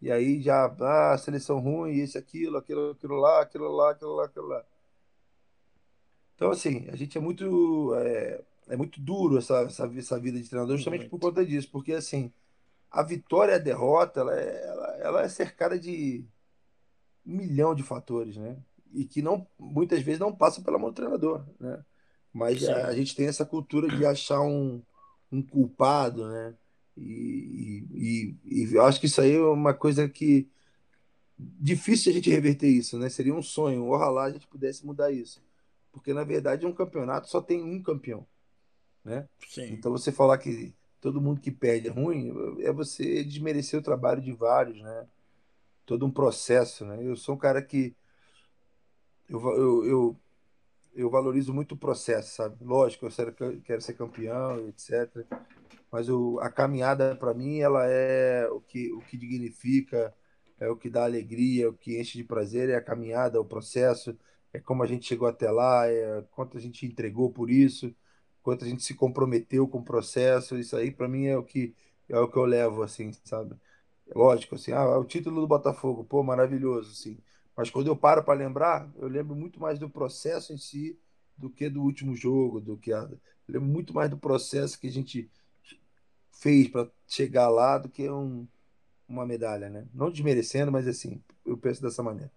[0.00, 4.24] E aí já, ah, seleção ruim, isso, aquilo, aquilo, aquilo lá, aquilo lá, aquilo lá,
[4.26, 4.64] aquilo lá.
[6.34, 7.94] Então, assim, a gente é muito.
[7.94, 11.10] É, é muito duro essa, essa, essa, vida de treinador justamente muito.
[11.10, 12.32] por conta disso, porque assim,
[12.90, 16.24] a vitória e a derrota, ela é, ela, ela é cercada de
[17.24, 18.56] um milhão de fatores, né?
[18.92, 21.84] E que não, muitas vezes não passam pela mão do treinador, né?
[22.32, 24.82] Mas a, a, gente tem essa cultura de achar um,
[25.32, 26.54] um culpado, né?
[26.96, 30.48] E, e, e, eu acho que isso aí é uma coisa que
[31.38, 33.08] difícil a gente reverter isso, né?
[33.08, 33.86] Seria um sonho.
[33.86, 35.42] Ojalá a gente pudesse mudar isso.
[35.92, 38.26] Porque, na verdade, um campeonato só tem um campeão.
[39.04, 39.28] Né?
[39.46, 39.72] Sim.
[39.72, 42.32] Então, você falar que todo mundo que perde é ruim
[42.62, 45.06] é você desmerecer o trabalho de vários, né?
[45.84, 46.98] Todo um processo, né?
[47.00, 47.94] Eu sou um cara que
[49.28, 50.16] eu, eu, eu,
[50.94, 52.56] eu valorizo muito o processo, sabe?
[52.64, 55.24] Lógico, eu quero ser campeão, etc
[55.90, 60.14] mas o, a caminhada para mim ela é o que o que dignifica
[60.58, 63.40] é o que dá alegria é o que enche de prazer é a caminhada é
[63.40, 64.16] o processo
[64.52, 67.94] é como a gente chegou até lá é quanto a gente entregou por isso
[68.46, 70.56] quanto a gente se comprometeu com o processo.
[70.56, 71.74] Isso aí para mim é o que
[72.08, 73.56] é o que eu levo assim sabe?
[74.14, 77.18] Lógico assim ah, o título do Botafogo pô maravilhoso assim.
[77.56, 80.96] Mas quando eu paro para lembrar eu lembro muito mais do processo em si
[81.36, 83.18] do que do último jogo do que a, eu
[83.48, 85.28] lembro muito mais do processo que a gente
[86.40, 88.46] fez para chegar lá do que um,
[89.08, 89.86] uma medalha, né?
[89.94, 92.32] Não desmerecendo, mas assim, eu penso dessa maneira.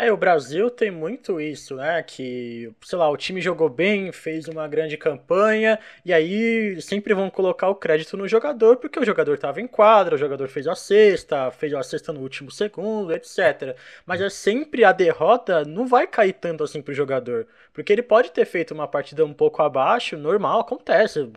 [0.00, 2.00] É, o Brasil tem muito isso, né?
[2.04, 7.28] Que, sei lá, o time jogou bem, fez uma grande campanha, e aí sempre vão
[7.28, 10.76] colocar o crédito no jogador, porque o jogador estava em quadra, o jogador fez a
[10.76, 13.76] cesta, fez a cesta no último segundo, etc.
[14.06, 17.48] Mas é sempre a derrota não vai cair tanto assim pro jogador.
[17.72, 21.30] Porque ele pode ter feito uma partida um pouco abaixo, normal, acontece.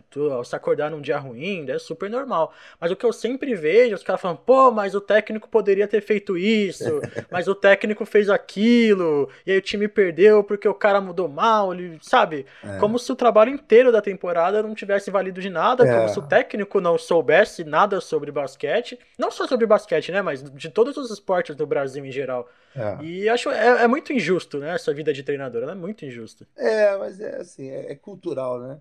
[0.44, 2.52] Se acordar num dia ruim, é super normal.
[2.80, 6.00] Mas o que eu sempre vejo, os caras falando, pô, mas o técnico poderia ter
[6.00, 11.00] feito isso, mas o técnico fez aquilo, e aí o time perdeu porque o cara
[11.00, 12.46] mudou mal, ele, sabe?
[12.62, 12.78] É.
[12.78, 15.96] Como se o trabalho inteiro da temporada não tivesse valido de nada, é.
[15.96, 18.98] como se o técnico não soubesse nada sobre basquete.
[19.18, 20.22] Não só sobre basquete, né?
[20.22, 22.48] Mas de todos os esportes do Brasil em geral.
[22.74, 23.04] É.
[23.04, 24.74] E acho é, é, muito injusto, né?
[24.74, 26.46] Essa vida de treinador, é muito injusta.
[26.56, 28.78] É, mas é assim, é, é cultural, né?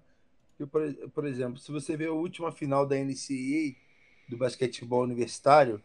[0.59, 0.81] Eu, por,
[1.13, 3.75] por, exemplo, se você vê a última final da NCAA
[4.29, 5.81] do basquetebol universitário,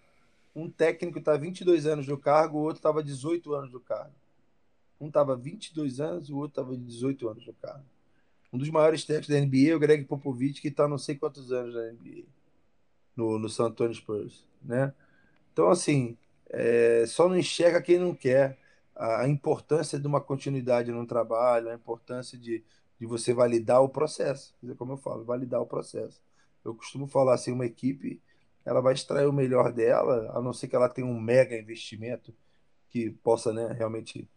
[0.56, 4.14] um técnico está 22 anos no cargo, o outro estava 18 anos no cargo.
[4.98, 7.84] Um estava 22 anos, o outro estava 18 anos no cargo.
[8.50, 11.52] Um dos maiores técnicos da NBA é o Greg Popovich, que está não sei quantos
[11.52, 12.24] anos na NBA,
[13.14, 14.94] no, no San Antonio Spurs, né?
[15.52, 16.16] Então, assim,
[16.48, 18.58] é, só não enxerga quem não quer
[18.94, 22.64] a, importância de uma continuidade no trabalho, a importância de,
[22.98, 24.54] de você validar o processo.
[24.78, 26.20] Como eu falo, validar o processo.
[26.64, 28.22] Eu costumo falar assim, uma equipe,
[28.66, 32.34] ela vai extrair o melhor dela, a não ser que ela tenha um mega investimento
[32.90, 34.28] que possa né, realmente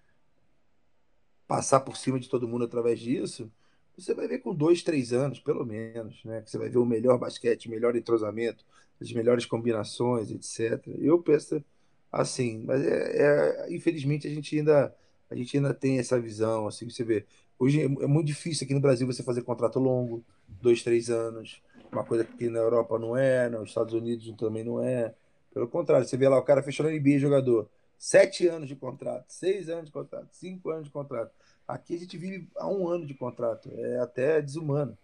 [1.47, 3.51] passar por cima de todo mundo através disso,
[3.97, 6.41] você vai ver com dois, três anos, pelo menos, né?
[6.41, 8.63] Que você vai ver o melhor basquete, o melhor entrosamento,
[9.01, 10.87] as melhores combinações, etc.
[10.99, 11.63] Eu penso
[12.11, 14.95] assim, mas é, é, infelizmente a gente ainda
[15.29, 17.25] a gente ainda tem essa visão, assim, você vê.
[17.57, 21.61] Hoje é, é muito difícil aqui no Brasil você fazer contrato longo, dois, três anos,
[21.91, 25.13] uma coisa que na Europa não é, nos Estados Unidos também não é.
[25.53, 29.25] Pelo contrário, você vê lá o cara fechou na NBA jogador, sete anos de contrato,
[29.29, 31.31] seis anos de contrato, cinco anos de contrato.
[31.67, 34.97] Aqui a gente vive a um ano de contrato, é até desumano,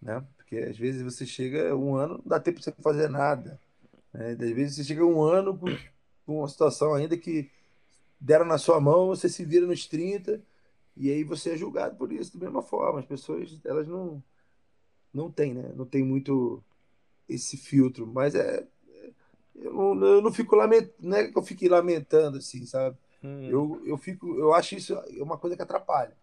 [0.00, 0.24] né?
[0.36, 3.58] Porque às vezes você chega um ano, não dá tempo de você fazer nada.
[4.12, 4.32] Né?
[4.32, 5.58] Às vezes você chega um ano
[6.26, 7.50] com uma situação ainda que
[8.20, 10.40] deram na sua mão, você se vira nos 30
[10.96, 13.00] e aí você é julgado por isso da mesma forma.
[13.00, 14.22] As pessoas, elas não
[15.12, 15.72] não tem, né?
[15.74, 16.62] Não tem muito
[17.28, 18.66] esse filtro, mas é
[19.54, 22.96] eu não, eu não fico lamentando, não é que eu fique lamentando assim, sabe?
[23.22, 23.48] Hum.
[23.48, 26.16] Eu, eu fico, eu acho isso uma coisa que atrapalha.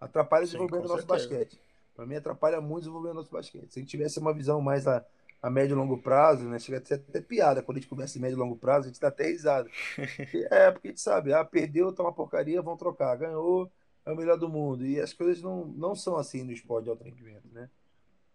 [0.00, 1.60] Atrapalha o desenvolvimento do nosso basquete.
[1.94, 3.72] Para mim atrapalha muito o desenvolvimento do nosso basquete.
[3.72, 5.04] Se a gente tivesse uma visão mais a,
[5.42, 6.58] a médio e longo prazo, né?
[6.58, 8.88] Chega a ser até piada quando a gente começa em médio e longo prazo, a
[8.88, 9.68] gente dá até risada.
[10.50, 13.16] é, porque a gente sabe, ah, perdeu, tá uma porcaria, vão trocar.
[13.16, 13.70] Ganhou,
[14.06, 14.86] é o melhor do mundo.
[14.86, 17.68] E as coisas não, não são assim no esporte de alto rendimento, né?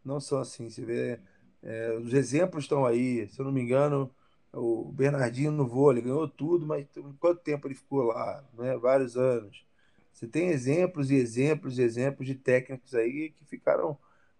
[0.04, 0.70] Não são assim.
[0.70, 1.20] Você vê,
[1.62, 3.28] é, os exemplos estão aí.
[3.30, 4.10] Se eu não me engano,
[4.52, 6.86] o Bernardinho no vôlei ganhou tudo, mas
[7.20, 8.44] quanto tempo ele ficou lá?
[8.54, 8.78] Né?
[8.78, 9.66] Vários anos.
[10.12, 13.98] Você tem exemplos e exemplos e exemplos de técnicos aí que ficaram.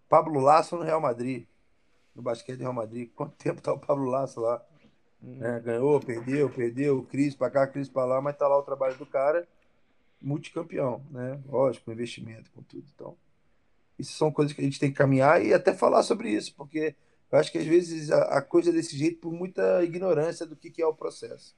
[0.08, 1.48] Pablo Lasso no Real Madrid,
[2.16, 3.10] no basquete do Real Madrid.
[3.16, 4.64] Quanto tempo tá o Pablo Lasso lá?
[5.42, 8.98] É, ganhou, perdeu, perdeu, crise para cá, crise para lá, mas tá lá o trabalho
[8.98, 9.48] do cara,
[10.22, 11.42] multicampeão, né?
[11.48, 12.86] Lógico, com investimento, com tudo.
[12.94, 13.18] Então,
[14.04, 16.96] isso são coisas que a gente tem que caminhar e até falar sobre isso, porque
[17.32, 20.56] eu acho que às vezes a, a coisa é desse jeito por muita ignorância do
[20.56, 21.56] que, que é o processo.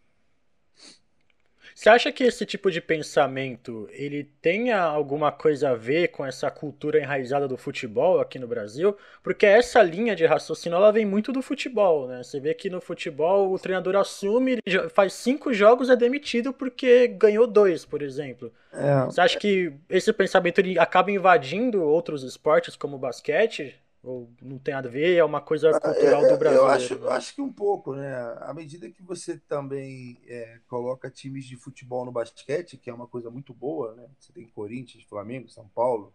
[1.76, 6.50] Você acha que esse tipo de pensamento ele tenha alguma coisa a ver com essa
[6.50, 8.96] cultura enraizada do futebol aqui no Brasil?
[9.22, 12.24] Porque essa linha de raciocínio ela vem muito do futebol, né?
[12.24, 14.60] Você vê que no futebol o treinador assume,
[14.94, 18.54] faz cinco jogos é demitido porque ganhou dois, por exemplo.
[18.72, 19.04] É.
[19.04, 23.76] Você acha que esse pensamento ele acaba invadindo outros esportes como o basquete?
[24.06, 26.60] Ou não tem nada a ver, é uma coisa ah, cultural é, do Brasil?
[26.60, 28.16] Eu acho, eu acho que um pouco, né?
[28.42, 33.08] À medida que você também é, coloca times de futebol no basquete, que é uma
[33.08, 34.08] coisa muito boa, né?
[34.20, 36.14] Você tem Corinthians, Flamengo, São Paulo,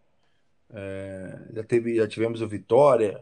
[0.69, 3.21] é, já, teve, já tivemos o Vitória,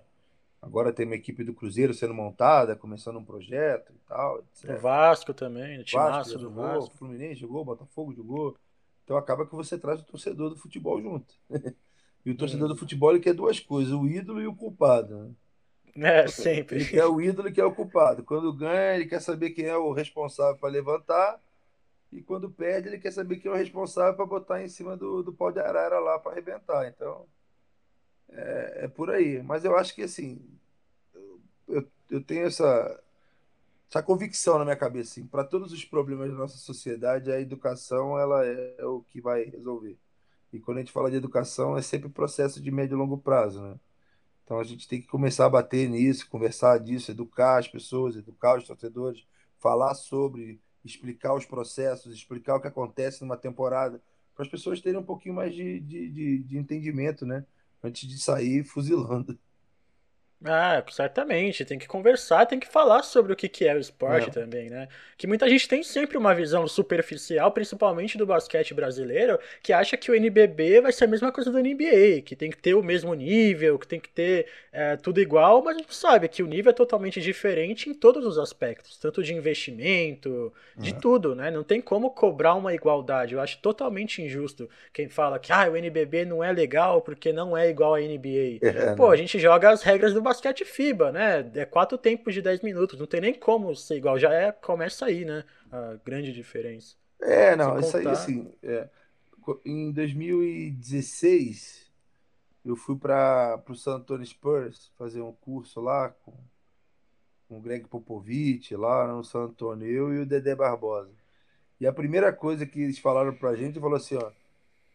[0.61, 4.37] agora tem uma equipe do Cruzeiro sendo montada, começando um projeto e tal.
[4.37, 4.69] Etc.
[4.69, 6.93] O Vasco também, o Vasco do jogou, Vasco.
[6.93, 8.55] O Fluminense jogou, Botafogo jogou.
[9.03, 11.33] Então acaba que você traz o torcedor do futebol junto.
[12.29, 15.35] E o torcedor do futebol ele quer duas coisas, o ídolo e o culpado.
[15.95, 16.21] Né?
[16.21, 16.75] É, sempre.
[16.75, 18.23] Ele quer o ídolo e quer o culpado.
[18.23, 21.41] Quando ganha, ele quer saber quem é o responsável para levantar.
[22.11, 25.23] E quando perde, ele quer saber quem é o responsável para botar em cima do,
[25.23, 26.87] do pau de arara lá para arrebentar.
[26.87, 27.25] Então,
[28.29, 29.41] é, é, por aí.
[29.41, 30.39] Mas eu acho que, assim,
[31.15, 33.03] eu, eu, eu tenho essa,
[33.89, 35.13] essa convicção na minha cabeça.
[35.13, 39.19] Assim, para todos os problemas da nossa sociedade, a educação ela é, é o que
[39.19, 39.97] vai resolver.
[40.51, 43.61] E quando a gente fala de educação, é sempre processo de médio e longo prazo,
[43.61, 43.79] né?
[44.43, 48.57] Então a gente tem que começar a bater nisso, conversar disso, educar as pessoas, educar
[48.57, 49.23] os torcedores,
[49.59, 54.01] falar sobre, explicar os processos, explicar o que acontece numa temporada,
[54.33, 57.45] para as pessoas terem um pouquinho mais de, de, de, de entendimento, né?
[57.83, 59.37] Antes de sair fuzilando.
[60.45, 61.65] Ah, certamente.
[61.65, 64.31] Tem que conversar, tem que falar sobre o que, que é o esporte é.
[64.31, 64.87] também, né?
[65.17, 70.09] Que muita gente tem sempre uma visão superficial, principalmente do basquete brasileiro, que acha que
[70.09, 73.13] o NBB vai ser a mesma coisa do NBA, que tem que ter o mesmo
[73.13, 76.69] nível, que tem que ter é, tudo igual, mas a gente sabe que o nível
[76.69, 81.51] é totalmente diferente em todos os aspectos, tanto de investimento, de tudo, né?
[81.51, 83.33] Não tem como cobrar uma igualdade.
[83.33, 87.57] Eu acho totalmente injusto quem fala que ah, o NBB não é legal porque não
[87.57, 88.59] é igual à NBA.
[88.79, 89.13] É, Pô, né?
[89.13, 91.51] a gente joga as regras do basquete FIBA, né?
[91.55, 95.07] É quatro tempos de 10 minutos, não tem nem como ser igual, já é, começa
[95.07, 95.43] aí, né?
[95.71, 96.95] A grande diferença.
[97.19, 98.87] É, não, isso aí, assim, é,
[99.65, 101.89] em 2016,
[102.63, 106.33] eu fui para o San Antonio Spurs fazer um curso lá com,
[107.47, 111.09] com o Greg Popovich, lá no San Antonio, eu e o Dedé Barbosa.
[111.79, 114.31] E a primeira coisa que eles falaram para a gente, falou assim, ó,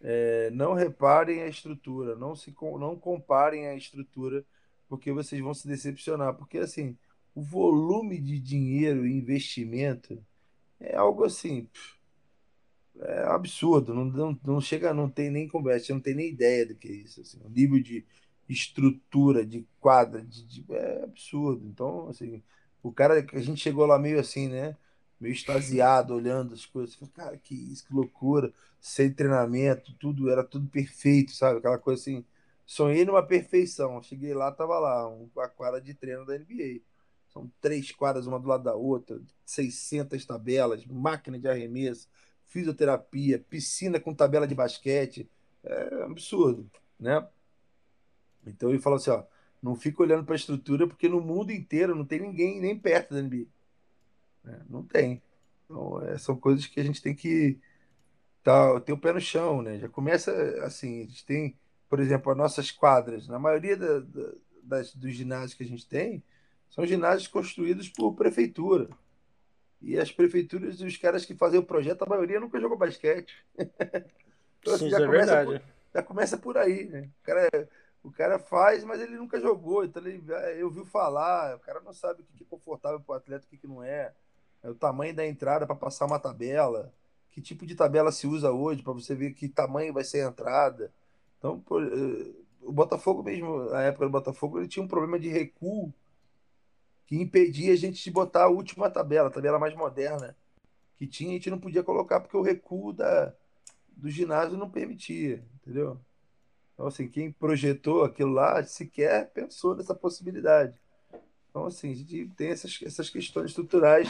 [0.00, 4.44] é, não reparem a estrutura, não se não comparem a estrutura
[4.88, 6.34] porque vocês vão se decepcionar.
[6.34, 6.96] Porque, assim,
[7.34, 10.24] o volume de dinheiro e investimento
[10.80, 11.68] é algo assim.
[13.00, 16.76] É absurdo, não, não, não chega, não tem nem conversa, não tem nem ideia do
[16.76, 17.20] que é isso.
[17.20, 18.04] Assim, o nível de
[18.48, 21.66] estrutura, de quadra, de, de, é absurdo.
[21.66, 22.42] Então, assim,
[22.82, 24.76] o cara a gente chegou lá meio assim, né?
[25.24, 26.96] meio extasiado olhando as coisas.
[27.14, 28.52] Cara, que isso, que loucura.
[28.80, 31.58] Sem treinamento, tudo, era tudo perfeito, sabe?
[31.58, 32.24] Aquela coisa assim.
[32.66, 34.02] Sonhei numa perfeição.
[34.02, 36.80] Cheguei lá, tava lá, uma quadra de treino da NBA.
[37.28, 42.08] São três quadras, uma do lado da outra, 600 tabelas, máquina de arremesso,
[42.44, 45.28] fisioterapia, piscina com tabela de basquete.
[45.64, 47.26] É absurdo, né?
[48.46, 49.24] Então ele falou assim, ó,
[49.62, 53.14] não fica olhando para a estrutura porque no mundo inteiro não tem ninguém nem perto
[53.14, 53.46] da NBA.
[54.44, 54.60] Né?
[54.68, 55.22] Não tem.
[55.64, 57.58] Então, é, são coisas que a gente tem que
[58.42, 59.78] tá, ter o pé no chão, né?
[59.78, 60.32] Já começa
[60.64, 61.58] assim, a gente tem,
[61.94, 63.28] por exemplo, as nossas quadras.
[63.28, 64.32] Na maioria da, da,
[64.64, 66.24] das, dos ginásios que a gente tem,
[66.68, 68.88] são ginásios construídos por prefeitura.
[69.80, 73.32] E as prefeituras, os caras que fazem o projeto, a maioria nunca jogou basquete.
[74.58, 75.62] então, assim, Sim, já, é começa por,
[75.94, 77.08] já começa por aí, né?
[77.22, 77.68] O cara,
[78.02, 79.84] o cara faz, mas ele nunca jogou.
[79.84, 80.20] Então ele,
[80.58, 83.48] eu ouvi falar, o cara não sabe o que é confortável para o atleta, o
[83.48, 84.12] que, que não é.
[84.64, 86.92] é o tamanho da entrada para passar uma tabela.
[87.30, 90.28] Que tipo de tabela se usa hoje para você ver que tamanho vai ser a
[90.28, 90.92] entrada.
[91.44, 95.28] Então, por, eh, o Botafogo mesmo, na época do Botafogo, ele tinha um problema de
[95.28, 95.92] recuo
[97.04, 100.34] que impedia a gente de botar a última tabela, a tabela mais moderna
[100.96, 103.34] que tinha, a gente não podia colocar porque o recuo da,
[103.94, 106.00] do ginásio não permitia, entendeu?
[106.72, 110.80] Então, assim, quem projetou aquilo lá sequer pensou nessa possibilidade.
[111.50, 114.08] Então, assim, a gente tem essas, essas questões estruturais,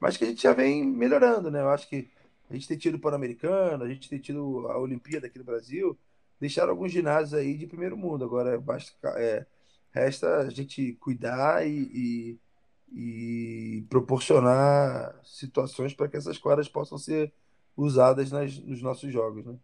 [0.00, 1.60] mas que a gente já vem melhorando, né?
[1.60, 2.10] Eu acho que
[2.50, 5.96] a gente tem tido o Pan-Americano, a gente tem tido a Olimpíada aqui no Brasil,
[6.40, 8.24] deixaram alguns ginásios aí de primeiro mundo.
[8.24, 9.46] Agora, basta, é,
[9.94, 12.38] Resta a gente cuidar e,
[12.92, 17.32] e, e proporcionar situações para que essas quadras possam ser
[17.76, 19.56] usadas nas, nos nossos jogos, né?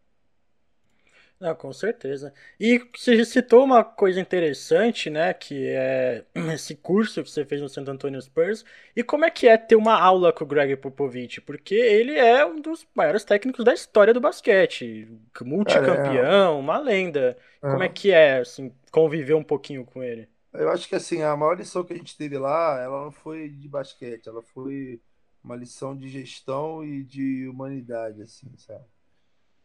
[1.40, 2.34] Não, com certeza.
[2.58, 5.32] E você citou uma coisa interessante, né?
[5.32, 6.22] Que é
[6.52, 8.62] esse curso que você fez no Santo Antônio Spurs.
[8.94, 11.40] E como é que é ter uma aula com o Greg Popovich?
[11.40, 15.08] Porque ele é um dos maiores técnicos da história do basquete.
[15.40, 16.60] Multicampeão, é...
[16.60, 17.38] uma lenda.
[17.62, 17.70] É.
[17.70, 20.28] Como é que é, assim, conviver um pouquinho com ele?
[20.52, 23.48] Eu acho que, assim, a maior lição que a gente teve lá, ela não foi
[23.48, 24.28] de basquete.
[24.28, 25.00] Ela foi
[25.42, 28.84] uma lição de gestão e de humanidade, assim, sabe?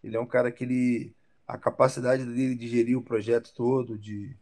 [0.01, 1.13] Ele é um cara que ele
[1.47, 4.35] a capacidade dele de gerir o projeto todo, de,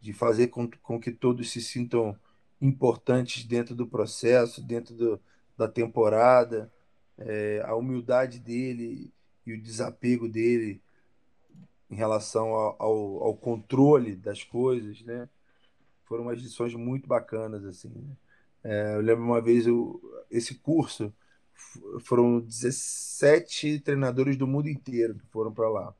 [0.00, 2.16] de fazer com, com que todos se sintam
[2.60, 5.20] importantes dentro do processo, dentro do,
[5.56, 6.70] da temporada,
[7.18, 9.12] é, a humildade dele
[9.46, 10.80] e o desapego dele
[11.90, 15.28] em relação ao, ao, ao, controle das coisas, né?
[16.04, 17.88] Foram umas lições muito bacanas, assim.
[17.88, 18.16] Né?
[18.64, 21.12] É, eu lembro uma vez, eu, esse curso,
[22.00, 25.94] foram 17 treinadores do mundo inteiro que foram para lá.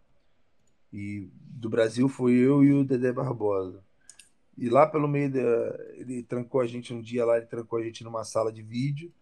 [0.93, 3.83] E do Brasil foi eu e o Dedé Barbosa.
[4.57, 5.41] E lá pelo meio da.
[5.95, 9.13] Ele trancou a gente um dia lá, ele trancou a gente numa sala de vídeo,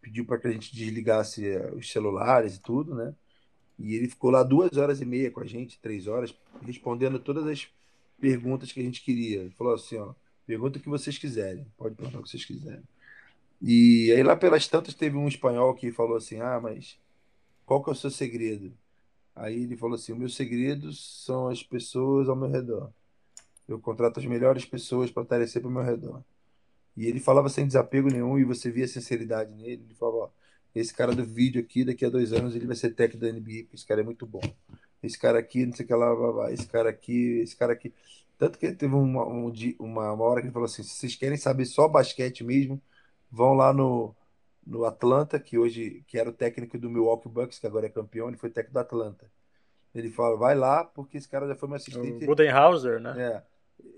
[0.00, 3.14] pediu para que a gente desligasse eh, os celulares e tudo, né?
[3.78, 7.46] E ele ficou lá duas horas e meia com a gente, três horas, respondendo todas
[7.46, 7.68] as
[8.20, 9.42] perguntas que a gente queria.
[9.42, 10.14] Ele falou assim: ó,
[10.46, 12.82] pergunta o que vocês quiserem, pode perguntar o que vocês quiserem.
[13.62, 16.98] E aí lá pelas tantas teve um espanhol que falou assim: ah, mas
[17.64, 18.72] qual que é o seu segredo?
[19.34, 22.92] Aí ele falou assim: meus segredos são as pessoas ao meu redor.
[23.68, 26.22] Eu contrato as melhores pessoas para estarem sempre ao meu redor.
[26.96, 29.84] E ele falava sem desapego nenhum e você via sinceridade nele.
[29.84, 30.30] Ele falava: ó,
[30.74, 33.62] esse cara do vídeo aqui, daqui a dois anos ele vai ser técnico da NBA,
[33.62, 34.40] porque esse cara é muito bom.
[35.02, 37.92] Esse cara aqui, não sei o que lá, esse cara aqui, esse cara aqui.
[38.38, 41.36] Tanto que teve uma, um, uma, uma hora que ele falou assim: se vocês querem
[41.36, 42.80] saber só basquete mesmo,
[43.30, 44.14] vão lá no,
[44.70, 48.28] no Atlanta, que hoje que era o técnico do Milwaukee Bucks, que agora é campeão,
[48.28, 49.28] ele foi técnico do Atlanta.
[49.92, 52.22] Ele fala, vai lá, porque esse cara já foi meu assistente.
[52.22, 53.44] O Budenhauser, né?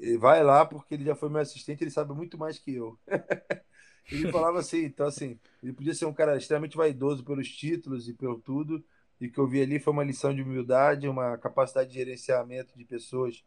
[0.01, 0.17] É.
[0.17, 2.99] Vai lá, porque ele já foi meu assistente, ele sabe muito mais que eu.
[4.11, 8.15] ele falava assim, então assim, ele podia ser um cara extremamente vaidoso pelos títulos e
[8.15, 8.83] pelo tudo,
[9.21, 12.77] e o que eu vi ali foi uma lição de humildade, uma capacidade de gerenciamento
[12.79, 13.45] de pessoas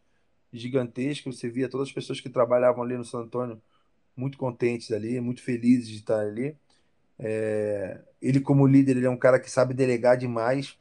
[0.54, 1.32] gigantesca.
[1.32, 3.60] Você via todas as pessoas que trabalhavam ali no San Antônio
[4.16, 6.56] muito contentes ali, muito felizes de estar ali.
[7.20, 10.78] É, ele, como líder, ele é um cara que sabe delegar demais.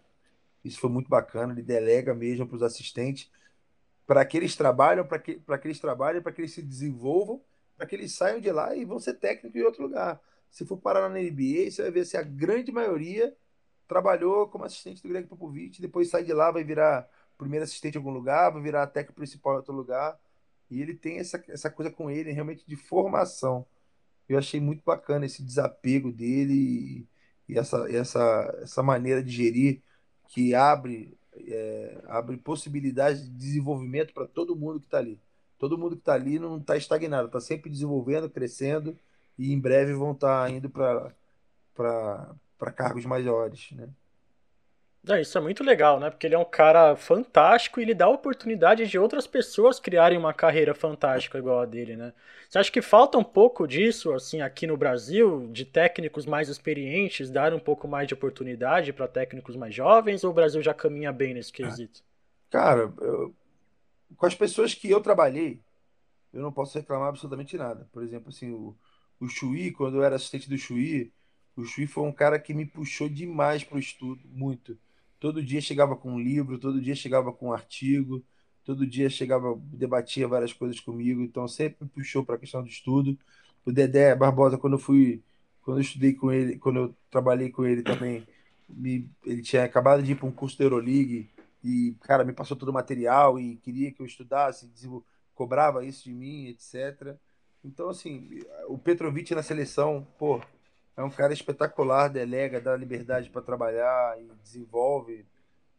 [0.64, 1.52] Isso foi muito bacana.
[1.52, 3.30] Ele delega mesmo para os assistentes
[4.06, 7.40] para que eles trabalhem, para que, que eles trabalhem, para que eles se desenvolvam,
[7.76, 10.20] para que eles saiam de lá e vão ser técnicos em outro lugar.
[10.50, 13.34] Se for parar na NBA, você vai ver se a grande maioria
[13.88, 17.98] trabalhou como assistente do Greg Popovich, depois sai de lá, vai virar primeiro assistente em
[17.98, 20.18] algum lugar, vai virar técnico principal em outro lugar.
[20.70, 23.66] E ele tem essa, essa coisa com ele realmente de formação.
[24.28, 27.06] Eu achei muito bacana esse desapego dele
[27.48, 29.82] e, essa, essa, essa maneira de gerir
[30.28, 35.20] que abre, é, abre possibilidades de desenvolvimento para todo mundo que está ali.
[35.58, 38.98] Todo mundo que está ali não está estagnado, está sempre desenvolvendo, crescendo
[39.38, 41.14] e em breve vão estar tá indo para
[41.74, 43.88] para cargos maiores, né?
[45.06, 46.08] É, isso é muito legal, né?
[46.08, 50.16] Porque ele é um cara fantástico e ele dá a oportunidade de outras pessoas criarem
[50.16, 52.12] uma carreira fantástica igual a dele, né?
[52.48, 57.28] Você acha que falta um pouco disso, assim, aqui no Brasil, de técnicos mais experientes
[57.28, 61.12] dar um pouco mais de oportunidade para técnicos mais jovens, ou o Brasil já caminha
[61.12, 62.02] bem nesse quesito?
[62.50, 63.34] Cara, eu,
[64.16, 65.60] com as pessoas que eu trabalhei,
[66.32, 67.86] eu não posso reclamar absolutamente nada.
[67.92, 68.74] Por exemplo, assim, o,
[69.20, 71.12] o Chui, quando eu era assistente do Chui,
[71.56, 74.78] o Chui foi um cara que me puxou demais para o estudo, muito
[75.24, 78.22] Todo dia chegava com um livro, todo dia chegava com um artigo,
[78.62, 83.16] todo dia chegava, debatia várias coisas comigo, então sempre puxou para a questão do estudo.
[83.64, 85.22] O Dedé Barbosa, quando eu fui,
[85.62, 88.22] quando eu estudei com ele, quando eu trabalhei com ele também,
[88.68, 91.30] me, ele tinha acabado de ir para um curso da Euroleague
[91.64, 94.70] e, cara, me passou todo o material e queria que eu estudasse,
[95.34, 97.16] cobrava isso de mim, etc.
[97.64, 98.28] Então, assim,
[98.68, 100.42] o Petrovic na seleção, pô,
[100.96, 105.26] é um cara espetacular, delega, dá liberdade para trabalhar e desenvolve.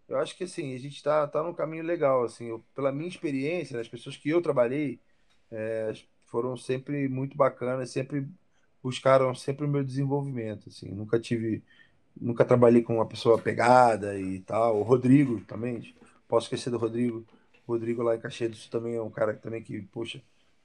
[0.08, 2.24] Eu acho que assim, a gente está tá num caminho legal.
[2.24, 5.00] Assim, eu, pela minha experiência, as pessoas que eu trabalhei
[5.52, 5.94] é,
[6.26, 8.28] foram sempre muito bacanas, sempre
[8.84, 10.70] buscaram sempre o meu desenvolvimento.
[10.70, 11.64] Assim, nunca tive,
[12.20, 14.80] nunca trabalhei com uma pessoa pegada e tal.
[14.80, 15.96] O Rodrigo também,
[16.28, 17.26] posso esquecer do Rodrigo.
[17.68, 20.22] O Rodrigo lá em Caxias também é um cara também que, poxa,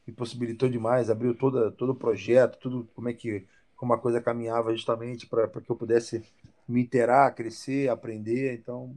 [0.06, 3.46] me possibilitou demais, abriu toda, todo o projeto, tudo como é que
[3.80, 6.22] como a coisa caminhava justamente para que eu pudesse
[6.68, 8.52] me interar, crescer, aprender.
[8.52, 8.94] Então,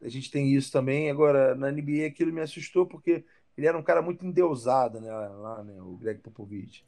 [0.00, 1.10] a gente tem isso também.
[1.10, 3.24] Agora, na NBA, aquilo me assustou porque
[3.58, 6.86] ele era um cara muito endeusado, né, lá, né, o Greg Popovich.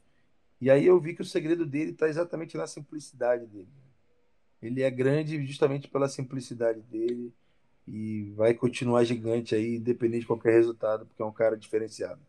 [0.61, 3.67] E aí eu vi que o segredo dele está exatamente na simplicidade dele.
[4.61, 7.33] Ele é grande justamente pela simplicidade dele
[7.85, 12.21] e vai continuar gigante aí, independente de qualquer resultado, porque é um cara diferenciado.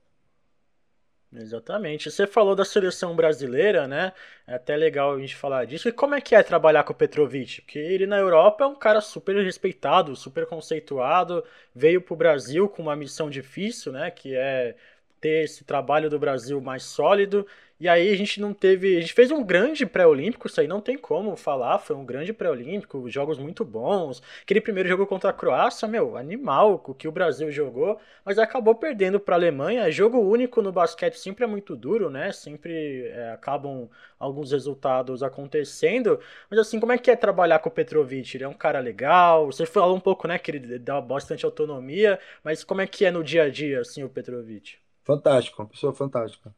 [1.31, 2.11] Exatamente.
[2.11, 4.12] Você falou da seleção brasileira, né?
[4.47, 5.87] É até legal a gente falar disso.
[5.89, 7.61] E como é que é trabalhar com o Petrovic?
[7.61, 12.66] Porque ele na Europa é um cara super respeitado, super conceituado, veio para o Brasil
[12.68, 14.11] com uma missão difícil, né?
[14.11, 14.74] Que é
[15.21, 17.47] ter esse trabalho do Brasil mais sólido
[17.81, 18.97] e aí a gente não teve.
[18.97, 21.79] A gente fez um grande pré-olímpico, isso aí não tem como falar.
[21.79, 24.21] Foi um grande pré-olímpico, jogos muito bons.
[24.43, 28.75] Aquele primeiro jogo contra a Croácia, meu, animal o que o Brasil jogou, mas acabou
[28.75, 29.91] perdendo para a Alemanha.
[29.93, 32.33] Jogo único no basquete sempre é muito duro, né?
[32.33, 33.89] Sempre é, acabam
[34.19, 36.19] alguns resultados acontecendo.
[36.51, 38.37] Mas assim, como é que é trabalhar com o Petrovic?
[38.37, 39.47] Ele é um cara legal.
[39.47, 43.11] Você falou um pouco, né, que ele dá bastante autonomia, mas como é que é
[43.12, 44.79] no dia a dia, assim, o Petrovic?
[45.09, 46.55] Fantástico, uma pessoa fantástica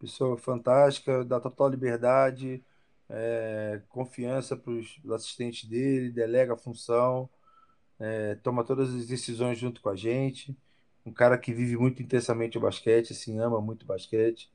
[0.00, 2.64] pessoa fantástica, dá total liberdade,
[3.08, 7.28] é, confiança para os assistentes dele, delega a função,
[7.98, 10.56] é, toma todas as decisões junto com a gente.
[11.04, 14.50] Um cara que vive muito intensamente o basquete, assim, ama muito o basquete.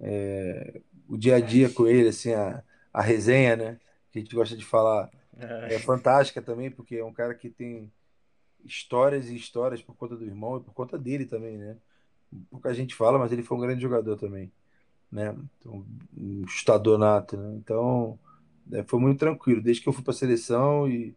[0.00, 3.80] É, o dia a dia com ele, assim, a, a resenha, né?
[4.10, 7.50] Que a gente gosta de falar, é, é fantástica também, porque é um cara que
[7.50, 7.92] tem
[8.64, 11.76] histórias e histórias por conta do irmão e por conta dele também, né?
[12.50, 14.52] Pouca gente fala, mas ele foi um grande jogador também
[15.12, 15.36] né?
[15.58, 15.84] Então,
[16.16, 17.54] um chutador nato, né?
[17.56, 18.18] Então,
[18.72, 19.62] é, foi muito tranquilo.
[19.62, 21.14] Desde que eu fui para a seleção e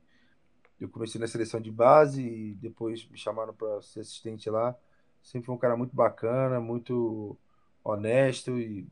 [0.80, 4.76] eu comecei na seleção de base e depois me chamaram para ser assistente lá.
[5.24, 7.38] Sempre foi um cara muito bacana, muito
[7.84, 8.88] honesto e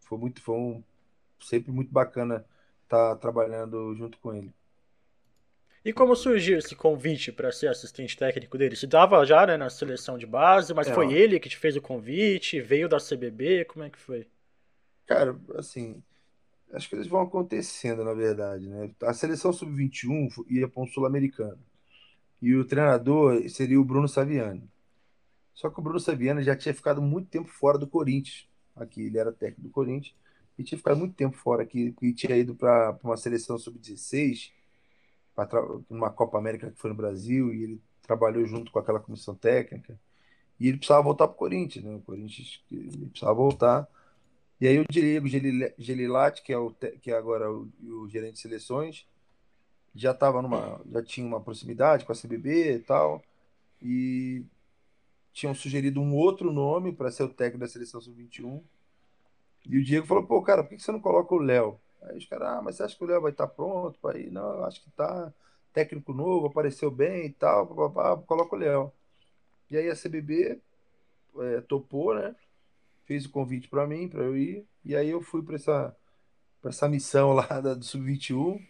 [0.00, 0.82] foi muito foi um,
[1.40, 2.44] sempre muito bacana
[2.84, 4.52] estar tá trabalhando junto com ele.
[5.84, 8.76] E como surgiu esse convite para ser assistente técnico dele?
[8.76, 11.76] Você estava já né, na seleção de base, mas é, foi ele que te fez
[11.76, 12.60] o convite?
[12.60, 13.64] Veio da CBB?
[13.64, 14.28] Como é que foi?
[15.06, 16.00] Cara, assim,
[16.72, 18.90] as coisas vão acontecendo, na verdade, né?
[19.02, 21.58] A seleção sub-21 ia para um sul-americano.
[22.40, 24.70] E o treinador seria o Bruno Saviani.
[25.52, 28.48] Só que o Bruno Saviani já tinha ficado muito tempo fora do Corinthians.
[28.76, 30.14] Aqui ele era técnico do Corinthians
[30.56, 34.52] e tinha ficado muito tempo fora aqui, e tinha ido para uma seleção sub-16
[35.88, 39.98] numa Copa América que foi no Brasil, e ele trabalhou junto com aquela comissão técnica,
[40.58, 41.94] e ele precisava voltar para o Corinthians, né?
[41.94, 42.62] O Corinthians
[43.10, 43.88] precisava voltar.
[44.60, 45.26] E aí o Diego
[45.76, 49.06] Gelilati, que é, o, que é agora o, o gerente de seleções,
[49.94, 50.80] já estava numa.
[50.90, 53.22] já tinha uma proximidade com a CBB e tal.
[53.82, 54.44] E
[55.32, 58.62] tinham sugerido um outro nome para ser o técnico da seleção sub-21.
[59.66, 61.80] E o Diego falou, pô, cara, por que você não coloca o Léo?
[62.04, 64.18] Aí os caras, ah, mas você acha que o Léo vai estar tá pronto para
[64.18, 64.30] ir?
[64.30, 65.32] Não, eu acho que tá.
[65.72, 68.92] Técnico novo, apareceu bem e tal, papapá, coloca o Léo.
[69.70, 70.60] E aí a CBB
[71.38, 72.36] é, topou, né?
[73.06, 74.66] Fez o convite para mim, para eu ir.
[74.84, 75.96] E aí eu fui para essa,
[76.64, 78.60] essa missão lá da, do Sub-21.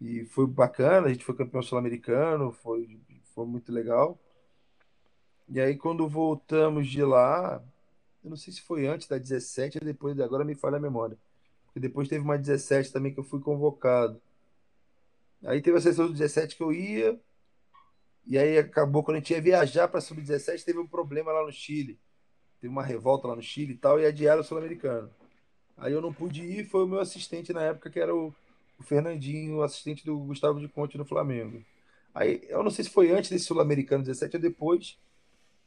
[0.00, 3.00] E foi bacana, a gente foi campeão sul-americano, foi,
[3.34, 4.18] foi muito legal.
[5.48, 7.62] E aí quando voltamos de lá,
[8.24, 11.18] eu não sei se foi antes da 17 ou depois, agora me falha a memória
[11.74, 14.20] E depois teve uma 17 também que eu fui convocado.
[15.44, 17.20] Aí teve a seleção do 17 que eu ia,
[18.26, 21.52] e aí acabou quando a gente ia viajar para sub-17, teve um problema lá no
[21.52, 21.98] Chile.
[22.60, 25.10] Teve uma revolta lá no Chile e tal, e adiaram o Sul-Americano.
[25.76, 28.34] Aí eu não pude ir, foi o meu assistente na época, que era o,
[28.78, 31.62] o Fernandinho, assistente do Gustavo de Conte no Flamengo.
[32.14, 34.96] Aí eu não sei se foi antes desse Sul-Americano 17 ou depois,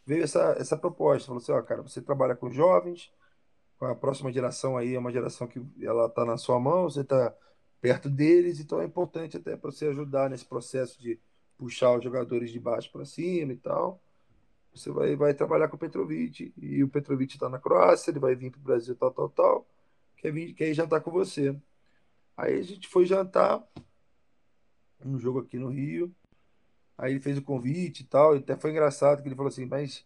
[0.05, 1.27] veio essa, essa proposta.
[1.27, 3.11] Falou assim, ó, cara, você trabalha com jovens,
[3.77, 7.03] com a próxima geração aí, é uma geração que ela tá na sua mão, você
[7.03, 7.33] tá
[7.79, 11.19] perto deles, então é importante até para você ajudar nesse processo de
[11.57, 14.01] puxar os jogadores de baixo para cima e tal.
[14.73, 18.35] Você vai, vai trabalhar com o Petrovic, e o Petrovic está na Croácia, ele vai
[18.35, 19.67] vir para o Brasil, tal, tal, tal,
[20.17, 21.55] quer, vir, quer ir jantar com você.
[22.35, 23.63] Aí a gente foi jantar,
[25.03, 26.13] um jogo aqui no Rio,
[26.97, 29.65] aí ele fez o convite e tal, e até foi engraçado que ele falou assim,
[29.65, 30.05] mas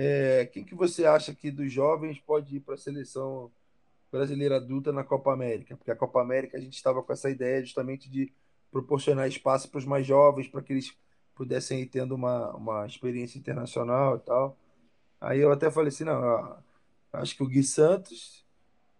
[0.00, 3.50] é, quem que você acha que dos jovens pode ir para a seleção
[4.12, 5.76] brasileira adulta na Copa América?
[5.76, 8.32] Porque a Copa América a gente estava com essa ideia justamente de
[8.70, 10.96] proporcionar espaço para os mais jovens, para que eles
[11.34, 14.56] pudessem ir tendo uma, uma experiência internacional e tal.
[15.20, 16.56] Aí eu até falei assim, não,
[17.12, 18.46] acho que o Gui Santos,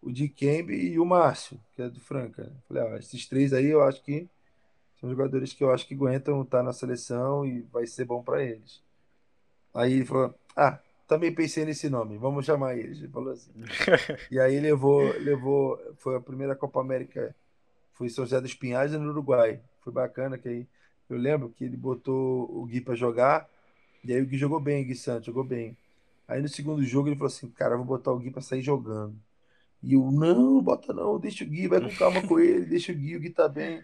[0.03, 2.53] o Dikembe e o Márcio, que é do Franca.
[2.67, 4.29] Falei, ó, esses três aí eu acho que
[5.01, 8.43] são jogadores que eu acho que aguentam estar na seleção e vai ser bom para
[8.43, 8.83] eles.
[9.73, 12.99] Aí ele falou, ah, também pensei nesse nome, vamos chamar eles.
[12.99, 13.51] Ele falou assim.
[14.31, 17.35] e aí levou, levou, foi a primeira Copa América
[17.95, 19.61] foi São José dos Pinhais no Uruguai.
[19.81, 20.69] Foi bacana que aí
[21.11, 23.49] eu lembro que ele botou o Gui para jogar,
[24.05, 25.77] e aí o Gui jogou bem, o Gui Santos jogou bem.
[26.29, 29.17] Aí no segundo jogo ele falou assim: Cara, vou botar o Gui para sair jogando.
[29.83, 32.95] E eu, não, bota não, deixa o Gui, vai com calma com ele, deixa o
[32.95, 33.83] Gui, o Gui tá bem.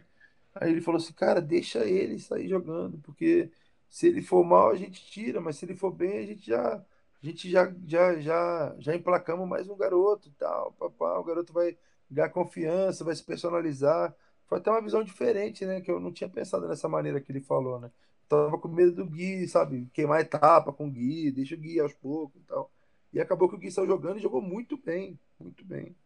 [0.54, 3.50] Aí ele falou assim: Cara, deixa ele sair jogando, porque
[3.88, 6.84] se ele for mal a gente tira, mas se ele for bem a gente já.
[7.24, 10.72] A gente já, já, já, já emplacamos mais um garoto e tal.
[10.72, 11.74] Papá, o garoto vai,
[12.10, 14.14] ganhar confiança, vai se personalizar.
[14.46, 15.80] Foi até uma visão diferente, né?
[15.80, 17.90] Que eu não tinha pensado nessa maneira que ele falou, né?
[18.28, 19.88] Tava com medo do Gui, sabe?
[19.94, 22.70] Queimar etapa com o Gui, deixa o Gui aos poucos e tal.
[23.10, 25.96] E acabou que o Gui saiu jogando e jogou muito bem, muito bem.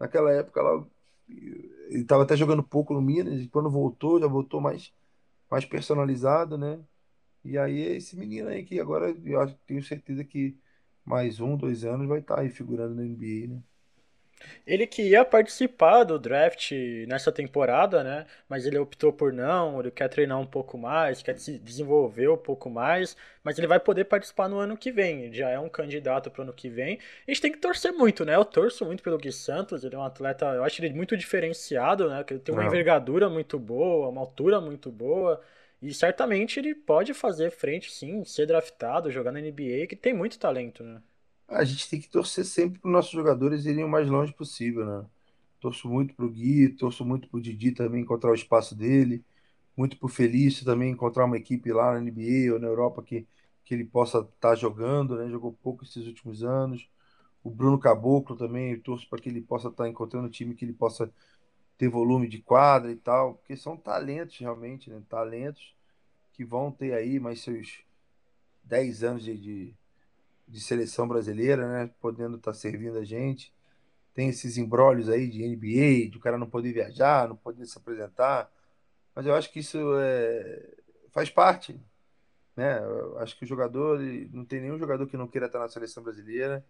[0.00, 0.84] Naquela época lá,
[1.28, 4.92] ele estava até jogando pouco no Minas, e quando voltou, já voltou mais,
[5.48, 6.80] mais personalizado, né?
[7.46, 10.56] E aí é esse menino aí que agora eu tenho certeza que
[11.04, 13.62] mais um, dois anos vai estar tá aí figurando na NBA, né?
[14.66, 16.70] Ele que ia participar do draft
[17.08, 18.26] nessa temporada, né?
[18.48, 22.36] Mas ele optou por não, ele quer treinar um pouco mais, quer se desenvolver um
[22.36, 25.22] pouco mais, mas ele vai poder participar no ano que vem.
[25.22, 26.98] Ele já é um candidato para o ano que vem.
[27.26, 28.34] A gente tem que torcer muito, né?
[28.34, 32.08] Eu torço muito pelo Gui Santos, ele é um atleta, eu acho ele muito diferenciado,
[32.08, 32.24] né?
[32.28, 32.68] Ele tem uma não.
[32.68, 35.40] envergadura muito boa, uma altura muito boa.
[35.80, 40.38] E certamente ele pode fazer frente, sim, ser draftado, jogar na NBA, que tem muito
[40.38, 41.02] talento, né?
[41.48, 44.84] A gente tem que torcer sempre para os nossos jogadores irem o mais longe possível,
[44.84, 45.06] né?
[45.60, 49.24] Torço muito para o Gui, torço muito para o Didi também encontrar o espaço dele,
[49.76, 53.26] muito para o Felício também encontrar uma equipe lá na NBA ou na Europa que,
[53.64, 55.28] que ele possa estar tá jogando, né?
[55.30, 56.88] Jogou pouco esses últimos anos.
[57.44, 60.64] O Bruno Caboclo também, torço para que ele possa estar tá encontrando um time que
[60.64, 61.12] ele possa
[61.78, 65.02] ter volume de quadra e tal, porque são talentos realmente, né?
[65.08, 65.74] Talentos
[66.32, 67.80] que vão ter aí mais seus
[68.64, 69.76] 10 anos de, de
[70.46, 71.90] de seleção brasileira, né?
[72.00, 73.52] Podendo estar tá servindo a gente.
[74.14, 77.76] Tem esses embrólios aí de NBA, de o cara não poder viajar, não poder se
[77.78, 78.50] apresentar.
[79.14, 80.74] Mas eu acho que isso é,
[81.10, 81.78] faz parte.
[82.56, 82.78] Né?
[82.78, 84.00] Eu acho que o jogador,
[84.32, 86.64] não tem nenhum jogador que não queira estar na seleção brasileira.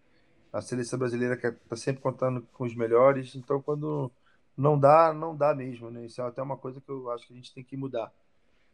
[0.53, 3.35] A seleção brasileira está sempre contando com os melhores.
[3.37, 4.11] Então, quando
[4.57, 5.91] não dá, não dá mesmo.
[5.91, 6.07] Né?
[6.07, 8.13] Isso é até uma coisa que eu acho que a gente tem que mudar.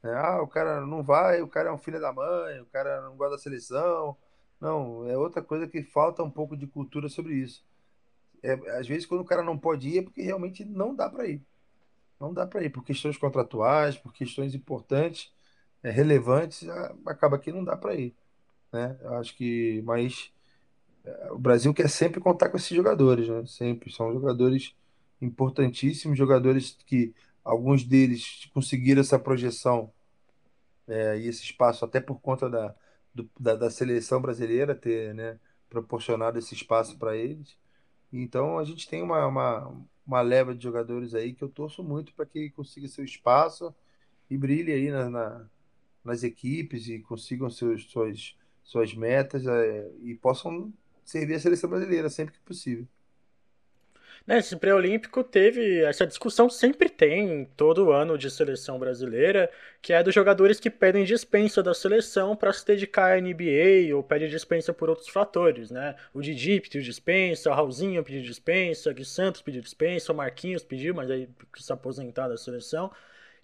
[0.02, 0.12] Né?
[0.14, 3.16] Ah, o cara não vai, o cara é um filho da mãe, o cara não
[3.16, 4.16] gosta da seleção
[4.62, 7.64] não, é outra coisa que falta um pouco de cultura sobre isso.
[8.44, 11.26] É, às vezes, quando o cara não pode ir, é porque realmente não dá para
[11.26, 11.42] ir.
[12.20, 15.32] Não dá para ir, por questões contratuais, por questões importantes,
[15.82, 16.68] é, relevantes,
[17.04, 18.14] acaba que não dá para ir.
[18.72, 18.96] Né?
[19.02, 20.32] Eu acho que, mas
[21.04, 23.44] é, o Brasil quer sempre contar com esses jogadores, né?
[23.46, 23.92] Sempre.
[23.92, 24.76] São jogadores
[25.22, 27.14] importantíssimos, jogadores que
[27.44, 29.92] alguns deles conseguiram essa projeção
[30.86, 32.74] é, e esse espaço até por conta da,
[33.14, 35.38] do, da, da, seleção brasileira ter né,
[35.70, 37.56] proporcionado esse espaço para eles.
[38.12, 42.12] Então a gente tem uma, uma, uma, leva de jogadores aí que eu torço muito
[42.14, 43.74] para que consiga seu espaço
[44.28, 45.46] e brilhe aí na, na,
[46.04, 50.72] nas equipes e consigam seus, suas, suas metas é, e possam
[51.04, 52.86] servir a seleção brasileira sempre que possível.
[54.24, 59.50] Nesse pré-olímpico teve essa discussão sempre tem todo ano de seleção brasileira,
[59.80, 64.02] que é dos jogadores que pedem dispensa da seleção para se dedicar à NBA ou
[64.02, 65.96] pedem dispensa por outros fatores, né?
[66.14, 70.94] O Didi pediu dispensa, o Raulzinho pediu dispensa, o Santos pediu dispensa, o Marquinhos pediu,
[70.94, 72.92] mas aí se aposentar da seleção.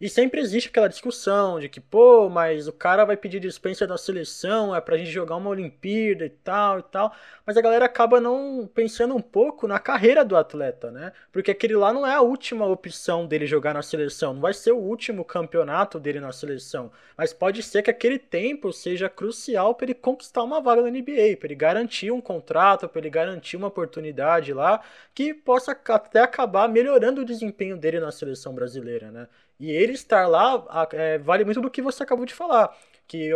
[0.01, 3.99] E sempre existe aquela discussão de que, pô, mas o cara vai pedir dispensa da
[3.99, 7.13] seleção, é pra gente jogar uma Olimpíada e tal e tal.
[7.45, 11.13] Mas a galera acaba não pensando um pouco na carreira do atleta, né?
[11.33, 14.71] Porque aquele lá não é a última opção dele jogar na seleção, não vai ser
[14.71, 16.93] o último campeonato dele na seleção.
[17.17, 21.37] Mas pode ser que aquele tempo seja crucial para ele conquistar uma vaga na NBA,
[21.39, 24.81] para ele garantir um contrato, para ele garantir uma oportunidade lá
[25.13, 29.27] que possa até acabar melhorando o desempenho dele na seleção brasileira, né?
[29.59, 32.77] E ele estar lá é, vale muito do que você acabou de falar.
[33.07, 33.31] Que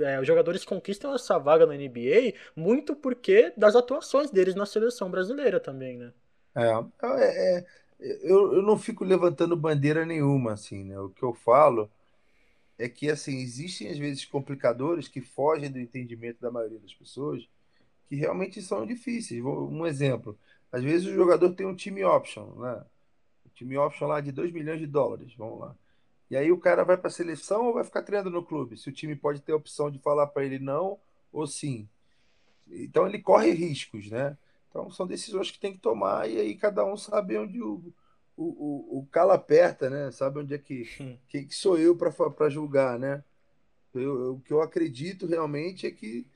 [0.00, 5.10] é, os jogadores conquistam essa vaga na NBA muito porque das atuações deles na seleção
[5.10, 6.12] brasileira também, né?
[6.54, 6.70] É,
[7.02, 7.66] é, é
[7.98, 10.98] eu, eu não fico levantando bandeira nenhuma, assim, né?
[10.98, 11.90] O que eu falo
[12.78, 17.48] é que, assim, existem às vezes complicadores que fogem do entendimento da maioria das pessoas
[18.06, 19.42] que realmente são difíceis.
[19.44, 20.38] Um exemplo,
[20.70, 22.84] às vezes o jogador tem um time option, né?
[23.56, 25.74] Time option lá de 2 milhões de dólares, vamos lá.
[26.30, 28.76] E aí o cara vai para a seleção ou vai ficar treinando no clube?
[28.76, 30.98] Se o time pode ter a opção de falar para ele não
[31.32, 31.88] ou sim.
[32.68, 34.36] Então ele corre riscos, né?
[34.68, 37.92] Então são decisões que tem que tomar e aí cada um sabe onde o,
[38.36, 40.10] o, o, o calo aperta, né?
[40.10, 40.84] Sabe onde é que,
[41.28, 43.24] que, que sou eu para julgar, né?
[43.94, 46.26] Eu, o que eu acredito realmente é que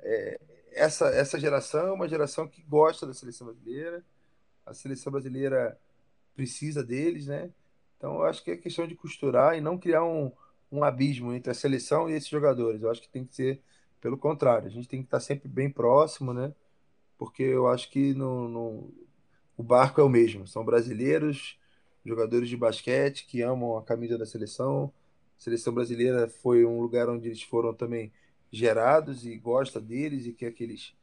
[0.00, 0.38] é,
[0.72, 4.04] essa, essa geração é uma geração que gosta da seleção brasileira.
[4.64, 5.78] A seleção brasileira
[6.38, 7.50] precisa deles, né?
[7.96, 10.30] Então eu acho que é questão de costurar e não criar um,
[10.70, 12.80] um abismo entre a seleção e esses jogadores.
[12.80, 13.60] Eu acho que tem que ser
[14.00, 16.54] pelo contrário, a gente tem que estar sempre bem próximo, né?
[17.18, 18.92] Porque eu acho que no, no,
[19.56, 20.46] o barco é o mesmo.
[20.46, 21.58] São brasileiros,
[22.06, 24.92] jogadores de basquete que amam a camisa da seleção.
[25.36, 28.12] A seleção brasileira foi um lugar onde eles foram também
[28.52, 30.94] gerados e gosta deles e quer que eles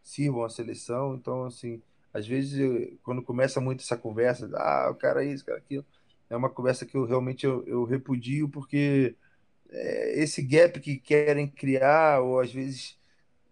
[0.00, 1.16] sirvam a seleção.
[1.16, 1.82] Então, assim,
[2.14, 5.60] às vezes, eu, quando começa muito essa conversa, ah, o cara é isso, cara é
[5.60, 5.84] aquilo,
[6.30, 9.16] é uma conversa que eu realmente eu, eu repudio, porque
[9.70, 12.98] é, esse gap que querem criar, ou às vezes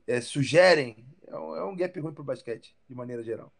[0.06, 3.52] é, sugerem, é um, é um gap ruim para o basquete, de maneira geral.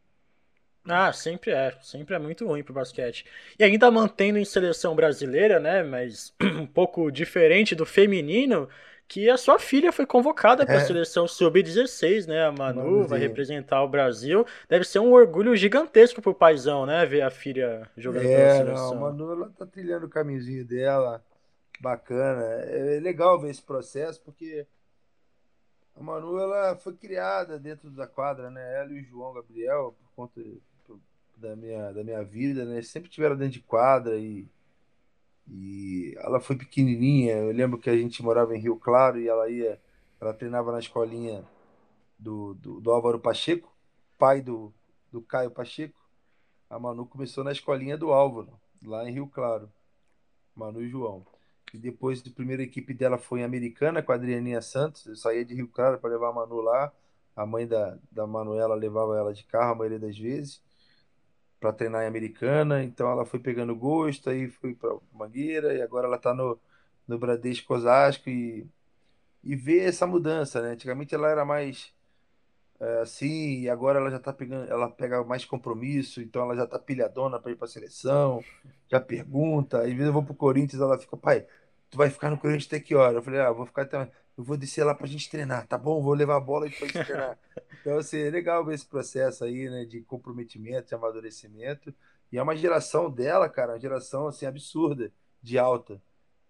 [0.85, 3.25] Ah, sempre é, sempre é muito ruim pro basquete.
[3.59, 8.69] E ainda mantendo em seleção brasileira, né, mas um pouco diferente do feminino,
[9.13, 10.85] que a sua filha foi convocada para a é.
[10.87, 12.47] seleção sub-16, né?
[12.47, 14.47] A Manu vai representar o Brasil.
[14.67, 17.05] Deve ser um orgulho gigantesco pro paizão, né?
[17.05, 18.95] Ver a filha jogando é, pela seleção.
[18.95, 21.23] Não, a Manu ela tá trilhando o caminhozinho dela,
[21.79, 22.43] bacana.
[22.43, 24.67] É legal ver esse processo porque
[25.95, 28.81] a Manu ela foi criada dentro da quadra, né?
[28.81, 30.41] Ela e o João Gabriel, por conta
[31.37, 32.81] da minha, da minha vida, né?
[32.81, 34.49] Sempre tiveram dentro de quadra e
[35.49, 37.35] e ela foi pequenininha.
[37.37, 39.81] Eu lembro que a gente morava em Rio Claro e ela ia,
[40.21, 41.45] ela treinava na escolinha
[42.19, 43.73] do, do, do Álvaro Pacheco,
[44.19, 44.73] pai do,
[45.11, 46.01] do Caio Pacheco.
[46.71, 48.49] A Manu começou na escolinha do Álvaro,
[48.83, 49.71] lá em Rio Claro.
[50.55, 51.25] Manu e João.
[51.73, 55.07] E depois a primeira equipe dela foi em Americana com a Adrianinha Santos.
[55.07, 56.93] Eu saía de Rio Claro para levar a Manu lá.
[57.35, 60.63] A mãe da, da Manuela levava ela de carro a maioria das vezes
[61.63, 66.09] para treinar em Americana, então ela foi pegando gosto, aí foi para Mangueira, e agora
[66.09, 66.59] ela está no,
[67.07, 68.67] no Bradesco Osasco e,
[69.45, 70.71] e vê essa mudança, né?
[70.71, 71.95] Antigamente ela era mais
[72.81, 76.67] é, assim, e agora ela já tá pegando, ela pega mais compromisso, então ela já
[76.67, 78.43] tá pilhadona para ir para a seleção,
[78.91, 81.47] já pergunta, às vezes eu vou pro Corinthians, ela fica, pai,
[81.93, 83.19] tu vai ficar no Corinthians até que hora?
[83.19, 86.03] Eu falei, ah, vou ficar até eu vou descer lá pra gente treinar, tá bom?
[86.03, 87.39] Vou levar a bola e pra gente treinar.
[87.81, 91.93] Então, assim, é legal ver esse processo aí, né, de comprometimento, de amadurecimento.
[92.31, 95.13] E é uma geração dela, cara, uma geração, assim, absurda,
[95.43, 96.01] de alta.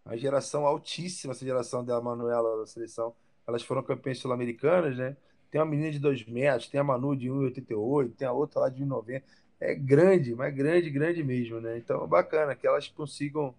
[0.04, 3.14] Uma geração altíssima, essa geração dela, Manuela, da seleção.
[3.46, 5.16] Elas foram campeãs sul-americanas, né?
[5.50, 8.68] Tem uma menina de 2 metros, tem a Manu de 1,88, tem a outra lá
[8.68, 9.22] de 1,90.
[9.58, 11.78] É grande, mas grande, grande mesmo, né?
[11.78, 13.54] Então, bacana que elas consigam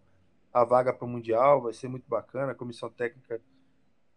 [0.53, 2.51] a vaga para o Mundial, vai ser muito bacana.
[2.51, 3.41] A comissão técnica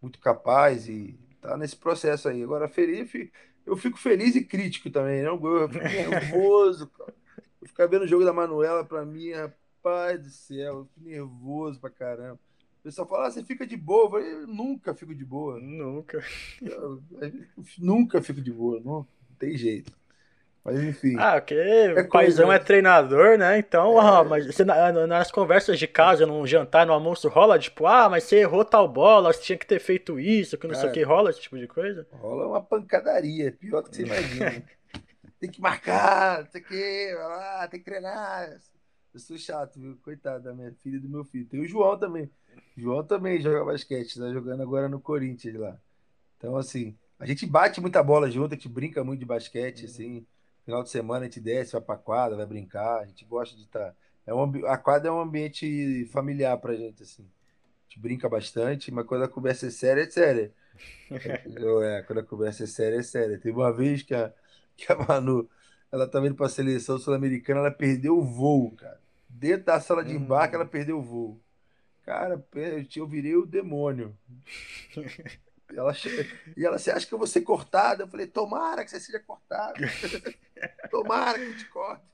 [0.00, 2.42] muito capaz e tá nesse processo aí.
[2.42, 3.10] Agora, feliz,
[3.64, 5.42] eu fico feliz e crítico também, não?
[5.44, 7.14] Eu fico nervoso, cara.
[7.60, 11.80] Eu ficar vendo o jogo da Manuela, pra mim, rapaz do céu, eu fico nervoso
[11.80, 12.38] pra caramba.
[12.80, 14.04] O pessoal fala, ah, você fica de boa.
[14.04, 15.58] Eu, falei, eu nunca fico de boa.
[15.58, 16.22] Nunca.
[16.62, 17.32] Eu, eu,
[17.78, 19.92] nunca fico de boa, não, não tem jeito.
[20.66, 21.14] Mas enfim.
[21.16, 23.56] Ah, porque é o paizão é treinador, né?
[23.56, 24.04] Então, é.
[24.04, 28.24] ah, mas você, nas conversas de casa, num jantar, no almoço, rola tipo, ah, mas
[28.24, 30.92] você errou tal bola, você tinha que ter feito isso, que não Cara, sei o
[30.92, 32.04] que, rola esse tipo de coisa?
[32.10, 34.64] Rola uma pancadaria, pior do que você imagina.
[35.38, 38.50] tem que marcar, não sei o quê, lá, tem que treinar.
[39.14, 39.96] Eu sou chato, viu?
[40.02, 41.46] Coitado da minha filha e do meu filho.
[41.46, 42.28] Tem o João também.
[42.76, 45.78] O João também joga basquete, tá jogando agora no Corinthians lá.
[46.36, 49.86] Então, assim, a gente bate muita bola junto, a gente brinca muito de basquete, uhum.
[49.86, 50.26] assim.
[50.66, 53.62] Final de semana a gente desce, vai pra quadra, vai brincar, a gente gosta de
[53.62, 53.92] estar.
[53.92, 53.94] Tá...
[54.26, 57.22] É um, a quadra é um ambiente familiar pra gente, assim.
[57.22, 60.52] A gente brinca bastante, mas quando a conversa é séria, é séria.
[61.08, 63.38] É, quando a conversa é séria, é séria.
[63.38, 64.32] Teve uma vez que a,
[64.76, 65.48] que a Manu,
[65.92, 69.00] ela tava indo pra seleção sul-americana, ela perdeu o voo, cara.
[69.28, 71.40] Dentro da sala de embarque, ela perdeu o voo.
[72.02, 72.44] Cara,
[72.96, 74.18] eu virei o demônio.
[75.74, 75.92] Ela,
[76.56, 78.04] e ela, você acha que eu vou ser cortada?
[78.04, 79.74] Eu falei, tomara que você seja cortada.
[80.90, 82.04] tomara que te corte.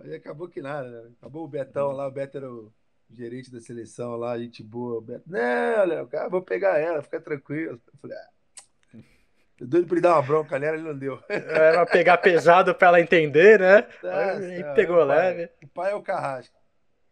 [0.00, 1.10] Aí acabou que nada, né?
[1.18, 2.72] Acabou o Betão lá, o Beto era o
[3.10, 4.98] gerente da seleção lá, gente boa.
[4.98, 7.80] O Beto, não, Léo, cara, vou pegar ela, fica tranquilo.
[7.86, 8.30] Eu falei, ah.
[9.60, 11.22] Eu doido pra ele dar uma bronca nela, ele não deu.
[11.28, 13.82] Era pegar pesado pra ela entender, né?
[13.82, 15.50] Tá, Aí pegou leve.
[15.62, 16.56] O pai é o carrasco.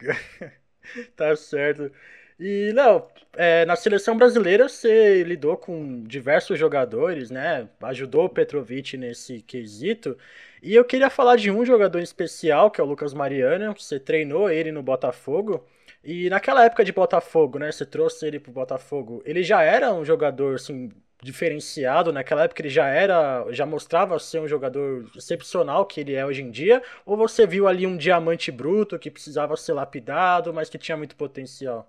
[1.15, 1.93] tá certo.
[2.39, 3.05] E, Léo,
[3.37, 7.69] é, na seleção brasileira você lidou com diversos jogadores, né?
[7.83, 10.17] Ajudou o Petrovic nesse quesito.
[10.63, 13.75] E eu queria falar de um jogador especial, que é o Lucas Mariano.
[13.77, 15.67] Você treinou ele no Botafogo.
[16.05, 17.73] E naquela época de Botafogo, né?
[17.73, 19.21] Você trouxe ele pro Botafogo.
[19.25, 22.13] Ele já era um jogador, assim, diferenciado.
[22.13, 26.43] Naquela época ele já era, já mostrava ser um jogador excepcional que ele é hoje
[26.43, 26.83] em dia.
[27.05, 31.17] Ou você viu ali um diamante bruto que precisava ser lapidado, mas que tinha muito
[31.17, 31.89] potencial?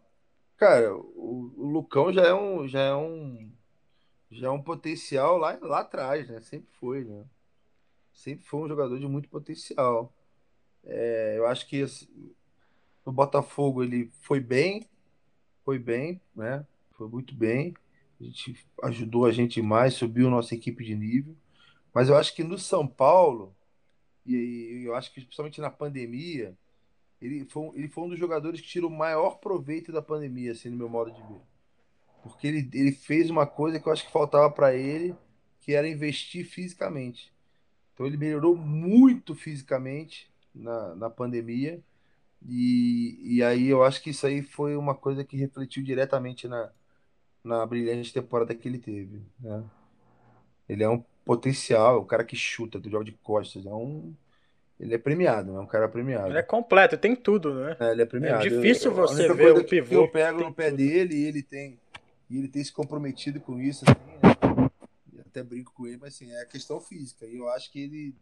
[0.59, 3.49] Cara, o, o Lucão já é um, já é um,
[4.29, 6.41] já é um potencial lá, lá atrás, né?
[6.41, 7.25] Sempre foi, né?
[8.11, 10.13] Sempre foi um jogador de muito potencial.
[10.83, 11.85] É, eu acho que
[13.05, 14.85] no Botafogo ele foi bem,
[15.63, 16.67] foi bem, né?
[16.91, 17.73] Foi muito bem.
[18.19, 21.37] A gente ajudou a gente mais, subiu nossa equipe de nível.
[21.93, 23.55] Mas eu acho que no São Paulo,
[24.25, 26.53] e eu acho que principalmente na pandemia,
[27.21, 30.69] ele foi, ele foi um dos jogadores que tirou o maior proveito da pandemia, assim,
[30.69, 31.41] no meu modo de ver.
[32.23, 35.15] Porque ele, ele fez uma coisa que eu acho que faltava para ele,
[35.59, 37.33] que era investir fisicamente.
[37.93, 41.81] Então ele melhorou muito fisicamente na, na pandemia.
[42.47, 46.71] E, e aí eu acho que isso aí foi uma coisa que refletiu diretamente na,
[47.43, 49.21] na brilhante temporada que ele teve.
[49.39, 49.63] Né?
[50.67, 54.13] Ele é um potencial, o cara que chuta, do jogo de costas, é um
[54.79, 56.29] ele é premiado, é um cara premiado.
[56.29, 57.75] Ele é completo, tem tudo, né?
[57.79, 58.45] É, ele é premiado.
[58.45, 59.93] É difícil eu, você ver o pivô.
[59.93, 60.77] eu pego no pé tudo.
[60.77, 61.77] dele e ele tem
[62.29, 64.69] e ele tem se comprometido com isso, assim, né?
[65.25, 67.25] até brinco com ele, mas assim, é a questão física.
[67.25, 68.15] E eu acho que ele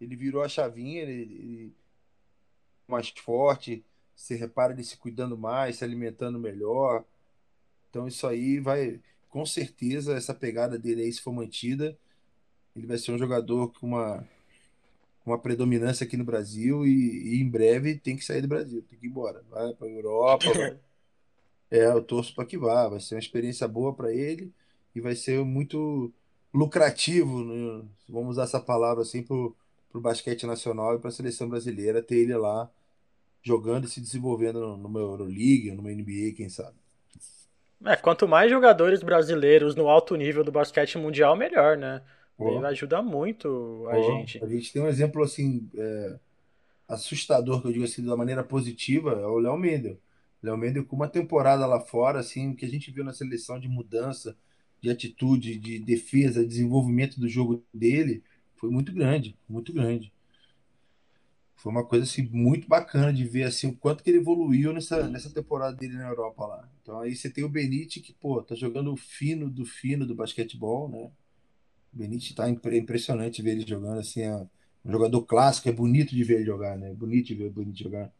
[0.00, 1.72] ele virou a chavinha, ele, ele
[2.86, 3.84] mais forte,
[4.14, 7.04] se repara ele se cuidando mais, se alimentando melhor.
[7.90, 11.98] Então isso aí vai, com certeza, essa pegada dele aí, se for mantida,
[12.76, 14.26] ele vai ser um jogador com uma
[15.26, 18.98] uma predominância aqui no Brasil e, e, em breve tem que sair do Brasil, tem
[18.98, 19.42] que ir embora.
[19.50, 20.52] Vai para a Europa.
[20.52, 20.78] Vai...
[21.68, 22.86] É, eu torço para que vá.
[22.88, 24.52] Vai ser uma experiência boa para ele
[24.94, 26.12] e vai ser muito
[26.54, 27.84] lucrativo, né?
[28.08, 29.54] vamos usar essa palavra assim, para o
[29.94, 32.70] basquete nacional e para a seleção brasileira ter ele lá
[33.42, 36.76] jogando e se desenvolvendo numa Euroleague, numa NBA, quem sabe.
[37.84, 42.00] É, quanto mais jogadores brasileiros no alto nível do basquete mundial, melhor, né?
[42.38, 44.44] Ele ajuda muito a gente.
[44.44, 46.18] A gente tem um exemplo assim é,
[46.88, 49.98] assustador, que eu digo assim, da maneira positiva, é o Léo Mendel.
[50.42, 53.68] Léo Mendel com uma temporada lá fora, assim, que a gente viu na seleção de
[53.68, 54.36] mudança,
[54.80, 58.22] de atitude, de defesa, desenvolvimento do jogo dele,
[58.54, 60.12] foi muito grande, muito grande.
[61.54, 65.08] Foi uma coisa assim muito bacana de ver assim o quanto que ele evoluiu nessa,
[65.08, 66.68] nessa temporada dele na Europa lá.
[66.82, 70.14] Então aí você tem o Benite que, pô, tá jogando o fino do fino do
[70.14, 71.10] basquetebol, né?
[71.96, 74.36] Benítez tá impressionante ver ele jogando, assim, é
[74.84, 76.92] um jogador clássico, é bonito de ver ele jogar, né?
[76.92, 78.12] Bonito de ver bonito jogar.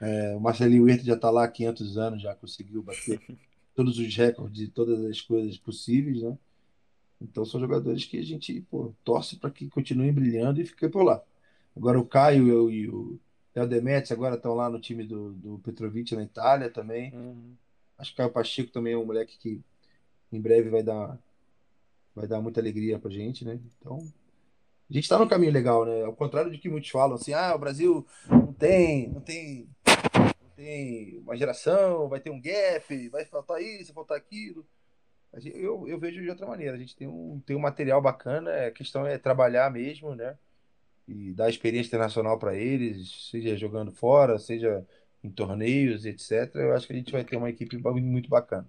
[0.00, 3.20] É, o Marcelinho Huerta já está lá há 500 anos, já conseguiu bater
[3.74, 6.38] todos os recordes de todas as coisas possíveis, né?
[7.20, 11.02] Então são jogadores que a gente pô, torce para que continuem brilhando e fiquem por
[11.02, 11.22] lá.
[11.76, 13.18] Agora o Caio e o
[13.54, 17.12] Léo Demetrius agora estão lá no time do, do Petrovic na Itália também.
[17.12, 17.54] Uhum.
[17.98, 19.60] Acho que o Caio Pacheco também é um moleque que
[20.32, 21.18] em breve vai dar
[22.18, 23.60] vai dar muita alegria pra gente, né?
[23.78, 23.98] Então,
[24.90, 26.04] a gente tá no caminho legal, né?
[26.04, 30.50] Ao contrário de que muitos falam assim, ah, o Brasil não tem, não tem, não
[30.56, 34.66] tem uma geração, vai ter um gap, vai faltar isso, vai faltar aquilo.
[35.54, 36.74] Eu, eu vejo de outra maneira.
[36.74, 40.36] A gente tem um, tem um material bacana, a questão é trabalhar mesmo, né?
[41.06, 44.86] E dar experiência internacional para eles, seja jogando fora, seja
[45.22, 46.54] em torneios, etc.
[46.54, 48.68] Eu acho que a gente vai ter uma equipe muito bacana.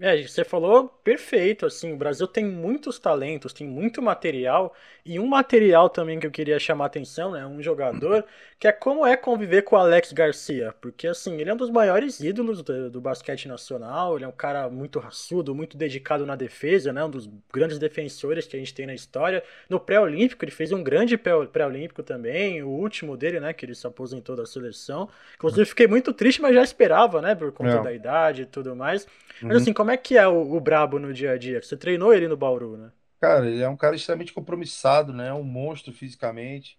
[0.00, 4.74] É, você falou perfeito, assim, o Brasil tem muitos talentos, tem muito material,
[5.06, 8.24] e um material também que eu queria chamar a atenção, né, um jogador,
[8.58, 11.70] que é como é conviver com o Alex Garcia, porque, assim, ele é um dos
[11.70, 16.34] maiores ídolos do, do basquete nacional, ele é um cara muito raçudo, muito dedicado na
[16.34, 19.44] defesa, né, um dos grandes defensores que a gente tem na história.
[19.68, 23.86] No pré-olímpico, ele fez um grande pré-olímpico também, o último dele, né, que ele se
[23.86, 25.08] aposentou da seleção.
[25.36, 27.82] Inclusive, fiquei muito triste, mas já esperava, né, por conta é.
[27.82, 29.06] da idade e tudo mais.
[29.40, 29.62] Mas, uhum.
[29.62, 31.62] assim, como é que é o, o Brabo no dia a dia?
[31.62, 32.90] Você treinou ele no Bauru, né?
[33.20, 35.28] Cara, ele é um cara extremamente compromissado, né?
[35.28, 36.78] É um monstro fisicamente.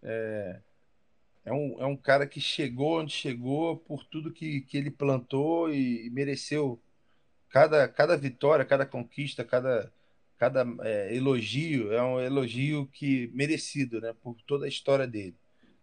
[0.00, 0.60] É,
[1.46, 5.68] é, um, é um cara que chegou onde chegou por tudo que, que ele plantou
[5.68, 6.80] e, e mereceu
[7.50, 9.92] cada, cada vitória, cada conquista, cada,
[10.38, 11.92] cada é, elogio.
[11.92, 14.14] É um elogio que merecido, né?
[14.22, 15.34] Por toda a história dele.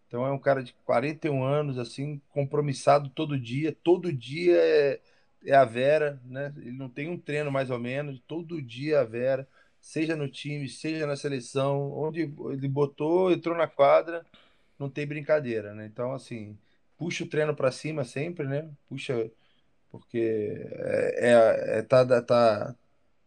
[0.07, 3.75] Então é um cara de 41 anos, assim, compromissado todo dia.
[3.83, 5.01] Todo dia é
[5.45, 6.53] é a Vera, né?
[6.57, 9.47] Ele não tem um treino mais ou menos, todo dia a Vera,
[9.79, 14.25] seja no time, seja na seleção, onde ele botou, entrou na quadra,
[14.79, 15.85] não tem brincadeira, né?
[15.85, 16.57] Então, assim,
[16.97, 18.69] puxa o treino para cima sempre, né?
[18.89, 19.31] Puxa,
[19.91, 20.17] porque
[21.17, 22.75] é, é, é tá, tá,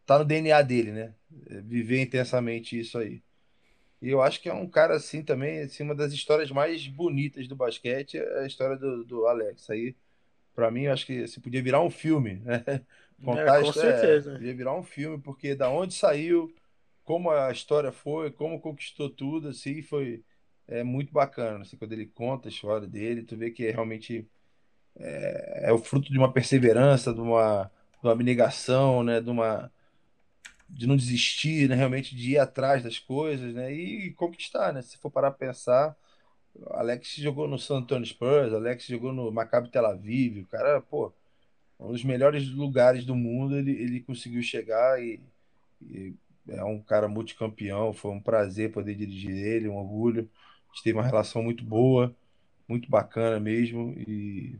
[0.07, 1.14] tá no DNA dele, né?
[1.51, 3.23] É viver intensamente isso aí.
[4.01, 7.49] E eu acho que é um cara assim também, assim, uma das histórias mais bonitas
[7.49, 9.69] do basquete é a história do, do Alex.
[9.71, 9.97] Aí
[10.59, 12.65] para mim, acho que se podia virar um filme, né?
[13.25, 14.33] Contar é, com certeza.
[14.33, 16.53] É, podia virar um filme, porque da onde saiu,
[17.05, 20.25] como a história foi, como conquistou tudo, assim, foi
[20.67, 21.63] é muito bacana.
[21.63, 24.29] Assim, quando ele conta a história dele, tu vê que é realmente
[24.99, 29.21] é, é o fruto de uma perseverança, de uma, de uma abnegação, né?
[29.21, 29.71] De uma
[30.69, 31.77] de não desistir, né?
[31.77, 33.73] Realmente de ir atrás das coisas, né?
[33.73, 34.83] E conquistar, né?
[34.83, 35.97] Se for parar a pensar,
[36.67, 41.13] Alex jogou no San Antonio Spurs, Alex jogou no Maccabi Tel Aviv, o cara, pô,
[41.79, 45.21] um dos melhores lugares do mundo ele, ele conseguiu chegar e,
[45.83, 46.15] e
[46.49, 50.29] é um cara multicampeão, foi um prazer poder dirigir ele, um orgulho.
[50.71, 52.15] A gente teve uma relação muito boa,
[52.69, 54.59] muito bacana mesmo e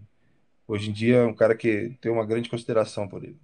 [0.67, 3.39] hoje em dia é um cara que tem uma grande consideração por ele.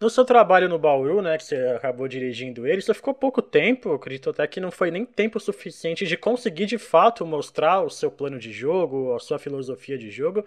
[0.00, 3.90] No seu trabalho no Bauru, né, que você acabou dirigindo ele, você ficou pouco tempo,
[3.90, 7.90] eu acredito até que não foi nem tempo suficiente de conseguir de fato mostrar o
[7.90, 10.44] seu plano de jogo, a sua filosofia de jogo,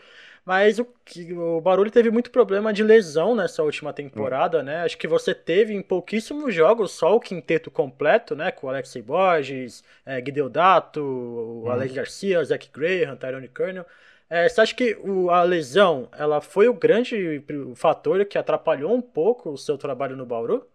[0.48, 0.88] mas o,
[1.36, 4.84] o Bauru teve muito problema de lesão nessa última temporada, né?
[4.84, 8.50] Acho que você teve em pouquíssimos jogos só o quinteto completo, né?
[8.50, 11.72] Com o Alexei Borges, é, Guideodato, o uhum.
[11.72, 13.86] Alex Garcia, Zach Graham, Tyrone Kernel.
[14.30, 17.44] É, você acha que o, a lesão ela foi o grande
[17.76, 20.68] fator que atrapalhou um pouco o seu trabalho no Bauru?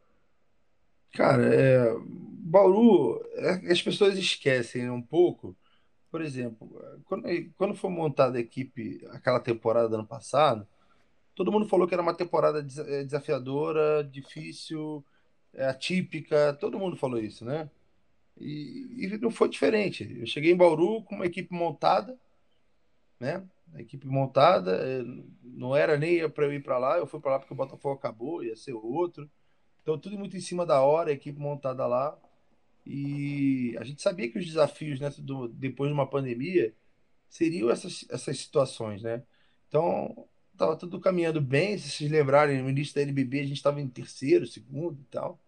[1.12, 5.56] Cara, é, Bauru, é, as pessoas esquecem um pouco.
[6.10, 6.70] Por exemplo,
[7.06, 10.66] quando, quando foi montada a equipe, aquela temporada do ano passado,
[11.34, 15.04] todo mundo falou que era uma temporada é, desafiadora, difícil,
[15.54, 17.70] é, atípica, todo mundo falou isso, né?
[18.40, 20.16] E, e não foi diferente.
[20.20, 22.18] Eu cheguei em Bauru com uma equipe montada,
[23.22, 23.46] né?
[23.74, 25.02] A equipe montada, eh,
[25.42, 27.94] não era nem para eu ir para lá, eu fui para lá porque o Botafogo
[27.94, 29.30] acabou, ia ser outro.
[29.82, 32.18] Então, tudo muito em cima da hora, a equipe montada lá.
[32.86, 36.74] E a gente sabia que os desafios né, do, depois de uma pandemia
[37.28, 39.22] seriam essas, essas situações, né?
[39.68, 41.78] Então, estava tudo caminhando bem.
[41.78, 45.40] Se vocês lembrarem, no início da NBB a gente estava em terceiro, segundo e tal.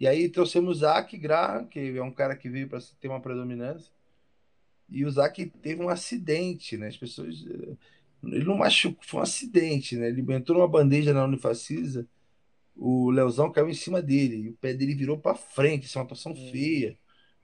[0.00, 3.92] E aí trouxemos Zach Graham, que é um cara que veio para ter uma predominância.
[4.94, 6.86] E o Zac teve um acidente, né?
[6.86, 7.44] As pessoas.
[7.44, 7.76] Eh,
[8.22, 10.08] ele não machucou, foi um acidente, né?
[10.08, 12.08] Ele entrou numa bandeja na Unifacisa,
[12.76, 16.00] o Leozão caiu em cima dele, e o pé dele virou para frente, isso é
[16.00, 16.50] uma atuação hum.
[16.52, 16.96] feia.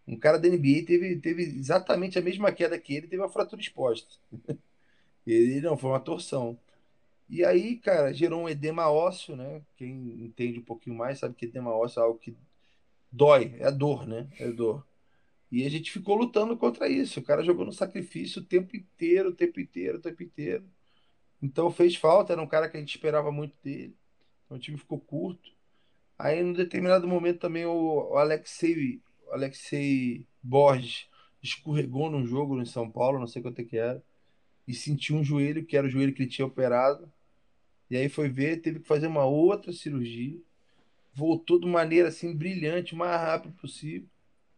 [0.07, 3.61] Um cara da NBA teve, teve exatamente a mesma queda que ele, teve uma fratura
[3.61, 4.15] exposta.
[5.27, 6.57] ele não, foi uma torção.
[7.29, 9.61] E aí, cara, gerou um edema ósseo, né?
[9.77, 12.35] Quem entende um pouquinho mais sabe que edema ósseo é algo que
[13.11, 14.29] dói, é dor, né?
[14.39, 14.85] É dor.
[15.51, 17.19] E a gente ficou lutando contra isso.
[17.19, 20.65] O cara jogou no sacrifício o tempo inteiro, o tempo inteiro, o tempo inteiro.
[21.43, 23.97] Então fez falta, era um cara que a gente esperava muito dele.
[24.45, 25.51] Então o time ficou curto.
[26.19, 31.09] Aí, em um determinado momento, também o Alexei, o Alexei Borges
[31.43, 34.03] escorregou num jogo em São Paulo, não sei quanto é que era,
[34.69, 37.11] e sentiu um joelho, que era o joelho que ele tinha operado.
[37.91, 40.39] E aí foi ver, teve que fazer uma outra cirurgia.
[41.15, 44.09] Voltou de maneira assim brilhante, o mais rápido possível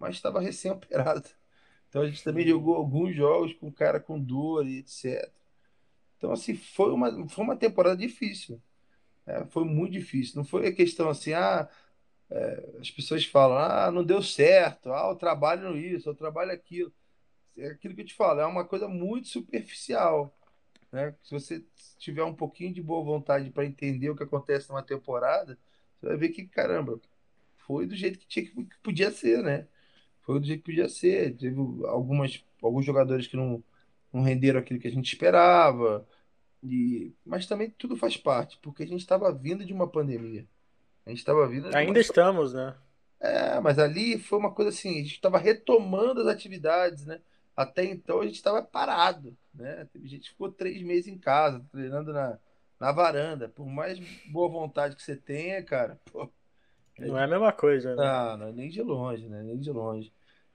[0.03, 1.29] mas estava recém-operado.
[1.89, 5.31] Então a gente também jogou alguns jogos com cara com dor e etc.
[6.19, 8.61] Então, assim, foi uma, foi uma temporada difícil.
[9.27, 10.37] É, foi muito difícil.
[10.37, 11.69] Não foi a questão assim, ah,
[12.31, 16.53] é, as pessoas falam, ah, não deu certo, ah, o trabalho no isso, o trabalho
[16.53, 16.93] aquilo.
[17.57, 20.35] É aquilo que eu te falo, é uma coisa muito superficial.
[20.93, 21.15] né?
[21.23, 21.65] Se você
[21.99, 25.59] tiver um pouquinho de boa vontade para entender o que acontece numa temporada,
[26.01, 27.01] você vai ver que, caramba,
[27.59, 29.69] foi do jeito que, tinha, que podia ser, né?
[30.23, 31.37] Foi do jeito que podia ser.
[31.37, 33.63] Teve algumas, alguns jogadores que não,
[34.13, 36.07] não renderam aquilo que a gente esperava.
[36.63, 40.47] E, mas também tudo faz parte, porque a gente estava vindo de uma pandemia.
[41.05, 41.75] A gente estava vindo.
[41.75, 41.99] Ainda uma...
[41.99, 42.75] estamos, né?
[43.19, 47.21] É, mas ali foi uma coisa assim, a gente estava retomando as atividades, né?
[47.57, 49.87] Até então a gente estava parado, né?
[49.95, 52.39] A gente ficou três meses em casa, treinando na,
[52.81, 53.49] na varanda.
[53.49, 56.29] Por mais boa vontade que você tenha, cara, pô,
[56.99, 58.03] não é a mesma coisa, né?
[58.03, 59.43] Não, não, nem de longe, né?
[59.43, 60.13] Nem de longe.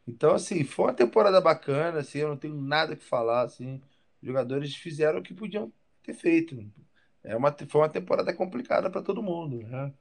[0.07, 3.81] Então, assim, foi uma temporada bacana, assim, eu não tenho nada que falar, assim.
[4.21, 5.71] Os jogadores fizeram o que podiam
[6.03, 6.57] ter feito.
[7.23, 9.93] É uma, foi uma temporada complicada para todo mundo, né?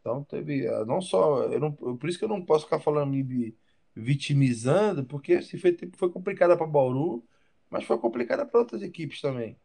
[0.00, 3.10] Então teve, ah, não só, eu não, por isso que eu não posso ficar falando
[3.10, 3.56] me
[3.94, 7.24] vitimizando, porque assim, foi, foi complicada para Bauru,
[7.70, 9.56] mas foi complicada para outras equipes também.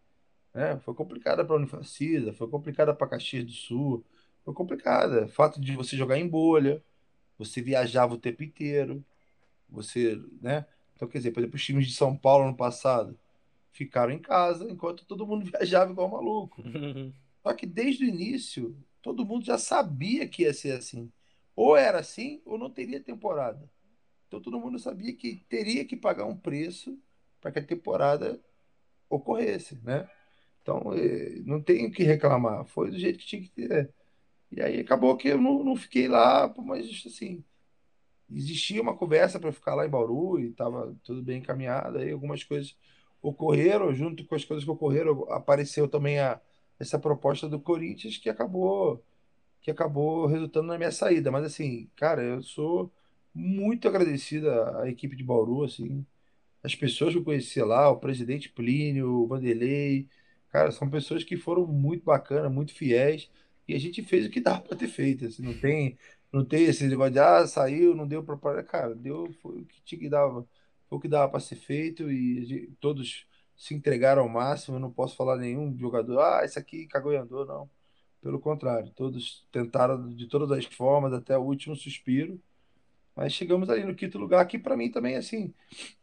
[0.53, 0.79] Né?
[0.79, 4.05] Foi complicada para a foi complicada para Caxias do Sul,
[4.47, 5.25] foi complicada.
[5.25, 6.81] O fato de você jogar em bolha,
[7.37, 9.03] você viajava o tempo inteiro,
[9.67, 10.65] você, né?
[10.95, 13.19] Então, quer dizer, por exemplo, os times de São Paulo no passado
[13.73, 16.63] ficaram em casa enquanto todo mundo viajava igual maluco.
[17.43, 21.11] Só que desde o início, todo mundo já sabia que ia ser assim.
[21.53, 23.69] Ou era assim, ou não teria temporada.
[24.29, 26.97] Então todo mundo sabia que teria que pagar um preço
[27.41, 28.39] para que a temporada
[29.09, 30.09] ocorresse, né?
[30.61, 32.63] Então eh, não tem o que reclamar.
[32.63, 33.93] Foi do jeito que tinha que ter.
[34.51, 37.43] E aí acabou que eu não, não fiquei lá, mas assim,
[38.31, 41.97] existia uma conversa para ficar lá em Bauru e estava tudo bem encaminhado.
[41.99, 42.75] Aí algumas coisas
[43.21, 46.39] ocorreram, junto com as coisas que ocorreram, apareceu também a,
[46.79, 49.03] essa proposta do Corinthians que acabou
[49.61, 51.31] que acabou resultando na minha saída.
[51.31, 52.91] Mas assim, cara, eu sou
[53.33, 56.05] muito agradecido à equipe de Bauru, assim,
[56.63, 60.07] as pessoas que eu conheci lá, o presidente Plínio, o Vanderlei,
[60.49, 63.29] cara, são pessoas que foram muito bacanas, muito fiéis,
[63.67, 65.97] e a gente fez o que dava para ter feito, assim, não tem
[66.31, 69.81] não tem esse negócio de ah, saiu, não deu para cara, deu foi o que
[69.83, 70.47] tinha que dava,
[70.89, 74.77] foi o que dava para ser feito e todos se entregaram ao máximo.
[74.77, 77.69] Eu não posso falar nenhum jogador, ah, esse aqui cagou e andou, não.
[78.21, 82.39] Pelo contrário, todos tentaram de todas as formas até o último suspiro.
[83.15, 85.53] Mas chegamos ali no quinto lugar, que para mim também, assim,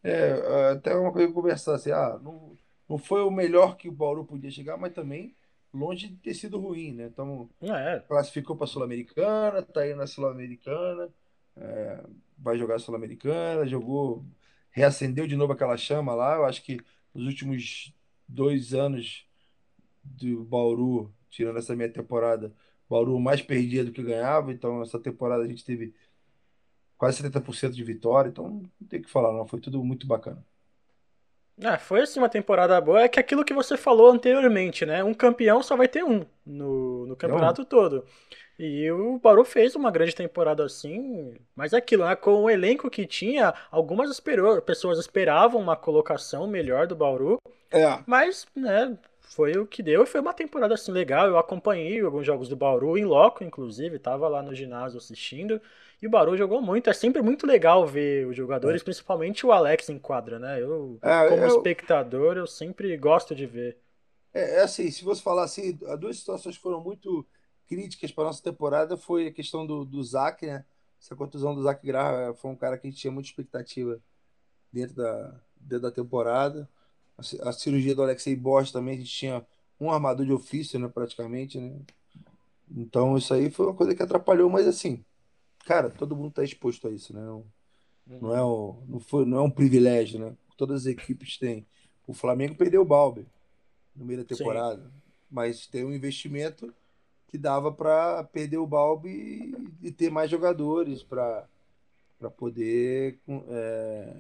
[0.02, 2.56] é, até uma coisa que conversar, assim, ah, não,
[2.88, 5.34] não foi o melhor que o Bauru podia chegar, mas também
[5.74, 7.06] longe de ter sido ruim, né?
[7.06, 8.00] Então, é.
[8.00, 11.12] classificou para a Sul-Americana, tá aí na Sul-Americana,
[11.56, 12.04] é,
[12.38, 14.24] vai jogar a Sul-Americana, jogou,
[14.70, 16.36] reacendeu de novo aquela chama lá.
[16.36, 16.80] Eu acho que
[17.12, 17.92] nos últimos
[18.28, 19.26] dois anos
[20.02, 22.52] do Bauru, tirando essa minha temporada,
[22.88, 25.94] Bauru mais perdia do que ganhava, então essa temporada a gente teve
[26.96, 30.44] quase 70% de vitória, então não tem o que falar, não, foi tudo muito bacana.
[31.62, 33.02] Ah, foi assim uma temporada boa.
[33.02, 35.05] É que aquilo que você falou anteriormente, né?
[35.05, 37.68] Um campeão só vai ter um no, no campeonato não.
[37.68, 38.05] todo.
[38.59, 42.14] E o Bauru fez uma grande temporada assim, mas é aquilo, né?
[42.14, 47.38] Com o elenco que tinha, algumas esperou, pessoas esperavam uma colocação melhor do Bauru.
[47.72, 47.98] É.
[48.07, 51.26] Mas, né, foi o que deu e foi uma temporada assim legal.
[51.26, 55.61] Eu acompanhei alguns jogos do Bauru em loco, inclusive, tava lá no ginásio assistindo.
[56.05, 56.90] E o Bauru jogou muito.
[56.90, 58.84] É sempre muito legal ver os jogadores, é.
[58.84, 60.61] principalmente o Alex em quadra, né?
[60.61, 61.48] Eu, é, como eu...
[61.48, 63.78] espectador, eu sempre gosto de ver.
[64.34, 67.26] É, é assim, se você falar assim, as duas situações foram muito
[67.66, 70.66] críticas para nossa temporada foi a questão do, do Zac, né?
[71.00, 73.98] Essa contusão do Zac Graham eh, foi um cara que a gente tinha muita expectativa
[74.70, 76.68] dentro da, dentro da temporada.
[77.16, 79.46] A, a cirurgia do Alexei Borges também, a gente tinha
[79.80, 81.80] um armador de ofício, né, praticamente, né?
[82.70, 85.02] Então isso aí foi uma coisa que atrapalhou, mas assim,
[85.64, 87.20] cara, todo mundo está exposto a isso, né?
[87.20, 87.44] Não,
[88.20, 90.36] não, é, o, não, foi, não é um privilégio, né?
[90.56, 91.66] Todas as equipes têm.
[92.06, 93.26] O Flamengo perdeu o Balbi
[93.96, 94.90] no meio da temporada, Sim.
[95.30, 96.72] mas tem um investimento
[97.28, 101.48] que dava para perder o Balbi e ter mais jogadores para
[102.36, 104.14] poder é,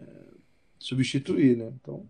[0.78, 1.72] substituir, né?
[1.80, 2.08] Então.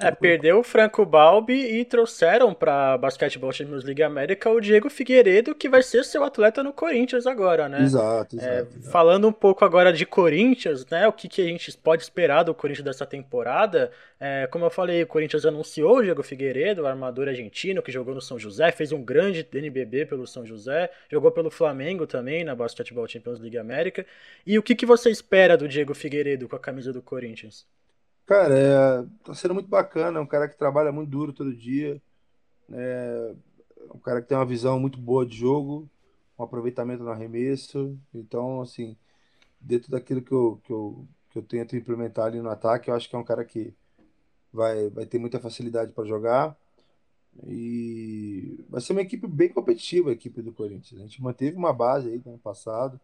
[0.00, 5.54] É, perdeu o Franco Balbi e trouxeram para Basketball Champions League América o Diego Figueiredo,
[5.54, 7.82] que vai ser seu atleta no Corinthians agora, né?
[7.82, 8.90] Exato, exato, é, exato.
[8.90, 11.06] Falando um pouco agora de Corinthians, né?
[11.06, 13.90] O que, que a gente pode esperar do Corinthians dessa temporada?
[14.18, 18.14] É, como eu falei, o Corinthians anunciou o Diego Figueiredo, o armador argentino, que jogou
[18.14, 22.54] no São José, fez um grande NBB pelo São José, jogou pelo Flamengo também na
[22.54, 24.06] Basketball Champions League América.
[24.46, 27.66] E o que, que você espera do Diego Figueiredo com a camisa do Corinthians?
[28.30, 32.00] Cara, é, tá sendo muito bacana, é um cara que trabalha muito duro todo dia,
[32.70, 33.34] é
[33.92, 35.90] um cara que tem uma visão muito boa de jogo,
[36.38, 38.96] um aproveitamento no arremesso, então, assim,
[39.60, 43.10] dentro daquilo que eu, que eu, que eu tento implementar ali no ataque, eu acho
[43.10, 43.74] que é um cara que,
[44.52, 46.56] vai, vai ter muita facilidade para jogar.
[47.48, 51.00] E vai ser uma equipe bem competitiva, a equipe do Corinthians.
[51.00, 53.00] A gente manteve uma base aí no ano passado,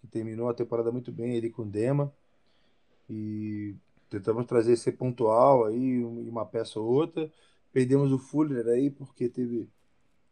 [0.00, 2.10] que terminou a temporada muito bem ali com o Dema.
[3.10, 3.74] E
[4.10, 7.30] tentamos trazer esse pontual aí, uma peça ou outra.
[7.72, 9.68] Perdemos o Fuller aí porque teve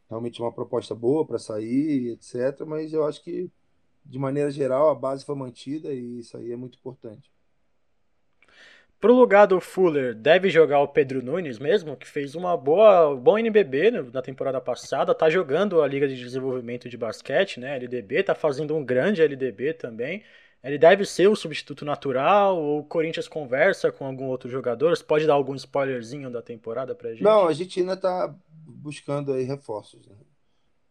[0.09, 2.67] realmente uma proposta boa para sair, etc.
[2.67, 3.51] Mas eu acho que,
[4.05, 7.31] de maneira geral, a base foi mantida e isso aí é muito importante.
[9.01, 13.39] Pro lugar do Fuller, deve jogar o Pedro Nunes mesmo, que fez uma boa, bom
[13.39, 18.35] NBB na temporada passada, tá jogando a Liga de Desenvolvimento de Basquete, né, LDB, tá
[18.35, 20.25] fazendo um grande LDB também.
[20.63, 24.97] Ele deve ser o substituto natural, ou o Corinthians conversa com algum outro jogador?
[24.97, 27.23] Você pode dar algum spoilerzinho da temporada pra gente?
[27.23, 28.35] Não, a gente ainda tá
[28.67, 30.07] buscando aí reforços.
[30.07, 30.17] Né?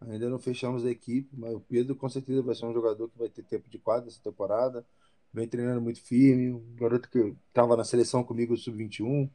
[0.10, 3.18] Ainda não fechamos a equipe, mas o Pedro com certeza vai ser um jogador que
[3.18, 4.86] vai ter tempo de quadra essa temporada
[5.34, 9.30] vem treinando muito firme, um garoto que estava na seleção comigo do sub-21,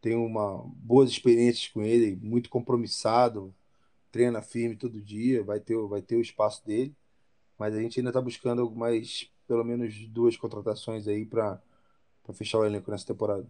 [0.00, 3.54] tenho uma boas experiências com ele, muito compromissado,
[4.10, 6.94] treina firme todo dia, vai ter, vai ter o espaço dele,
[7.58, 11.58] mas a gente ainda está buscando mais, pelo menos duas contratações aí para
[12.32, 13.46] fechar o elenco nessa temporada.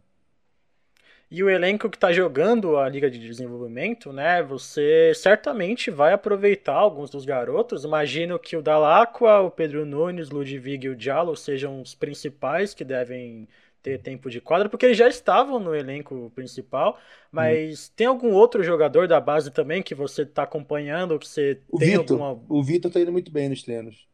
[1.31, 4.43] E o elenco que está jogando a Liga de Desenvolvimento, né?
[4.43, 7.83] Você certamente vai aproveitar alguns dos garotos.
[7.83, 12.85] Imagino que o Dalacqua, o Pedro Nunes, Ludwig e o Diallo sejam os principais que
[12.85, 13.49] devem
[13.83, 16.99] ter tempo de quadra, porque eles já estavam no elenco principal,
[17.31, 17.93] mas hum.
[17.95, 21.99] tem algum outro jogador da base também que você está acompanhando, que você o tem
[21.99, 22.43] Vitor, alguma...
[22.49, 24.07] O Vitor está indo muito bem nos treinos.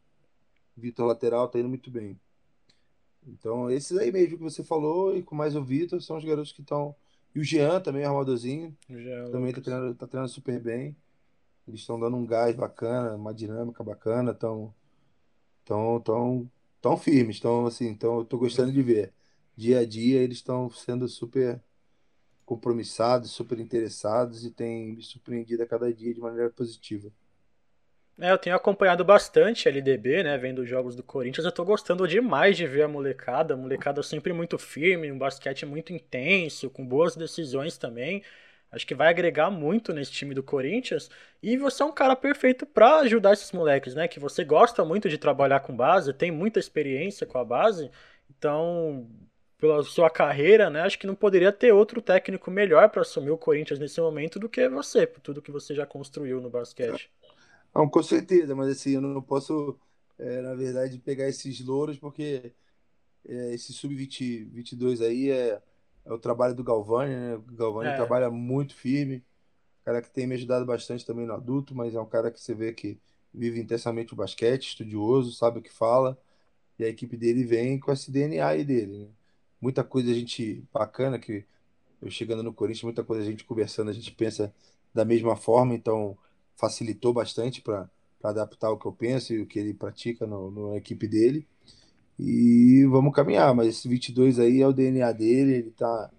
[0.80, 2.18] O Vitor lateral está indo muito bem.
[3.26, 6.52] Então, esses aí mesmo que você falou, e com mais o Vitor, são os garotos
[6.52, 6.96] que estão.
[7.34, 8.74] E o Jean também, armadorzinho.
[8.88, 10.96] Jean também está treinando, tá treinando super bem.
[11.68, 14.74] Eles estão dando um gás bacana, uma dinâmica bacana, estão
[15.66, 16.50] tão, tão,
[16.80, 19.12] tão firmes, estão assim, então eu tô gostando de ver.
[19.54, 21.62] Dia a dia eles estão sendo super
[22.46, 27.12] compromissados, super interessados e têm me surpreendido a cada dia de maneira positiva.
[28.20, 31.46] É, eu tenho acompanhado bastante a LDB, né, vendo os jogos do Corinthians.
[31.46, 33.54] Eu tô gostando demais de ver a molecada.
[33.54, 38.22] A molecada sempre muito firme, um basquete muito intenso, com boas decisões também.
[38.70, 41.10] Acho que vai agregar muito nesse time do Corinthians.
[41.42, 44.06] E você é um cara perfeito para ajudar esses moleques, né?
[44.06, 47.90] Que você gosta muito de trabalhar com base, tem muita experiência com a base.
[48.28, 49.08] Então,
[49.58, 50.82] pela sua carreira, né?
[50.82, 54.48] Acho que não poderia ter outro técnico melhor para assumir o Corinthians nesse momento do
[54.48, 57.10] que você, por tudo que você já construiu no basquete.
[57.74, 59.78] Não, com certeza, mas assim, eu não posso,
[60.18, 62.52] é, na verdade, pegar esses louros, porque
[63.26, 65.62] é, esse sub-22 aí é,
[66.04, 67.36] é, o trabalho do Galvani, né?
[67.36, 67.96] O Galvani é.
[67.96, 69.24] trabalha muito firme,
[69.84, 72.54] cara que tem me ajudado bastante também no adulto, mas é um cara que você
[72.54, 72.98] vê que
[73.32, 76.18] vive intensamente o basquete, estudioso, sabe o que fala,
[76.78, 79.08] e a equipe dele vem com esse DNA aí dele, né?
[79.60, 81.44] Muita coisa a gente bacana que
[82.00, 84.54] eu chegando no Corinthians, muita coisa a gente conversando, a gente pensa
[84.94, 86.16] da mesma forma, então
[86.60, 87.88] facilitou bastante para
[88.22, 91.48] adaptar o que eu penso e o que ele pratica na equipe dele.
[92.18, 96.10] E vamos caminhar, mas esse 22 aí é o DNA dele, ele tá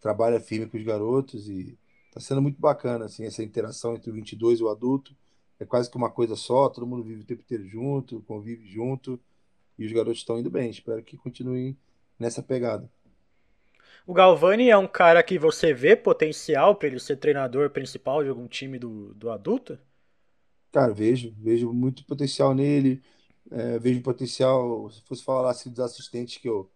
[0.00, 1.78] trabalha firme com os garotos e
[2.12, 5.14] tá sendo muito bacana assim essa interação entre o 22 e o adulto.
[5.60, 9.20] É quase que uma coisa só, todo mundo vive o tempo inteiro junto, convive junto
[9.78, 10.70] e os garotos estão indo bem.
[10.70, 11.76] Espero que continuem
[12.18, 12.90] nessa pegada.
[14.06, 18.30] O Galvani é um cara que você vê potencial para ele ser treinador principal de
[18.30, 19.78] algum time do, do adulto?
[20.72, 23.02] Cara, vejo, vejo muito potencial nele.
[23.50, 26.70] É, vejo potencial, se fosse falar assim, dos assistentes que eu,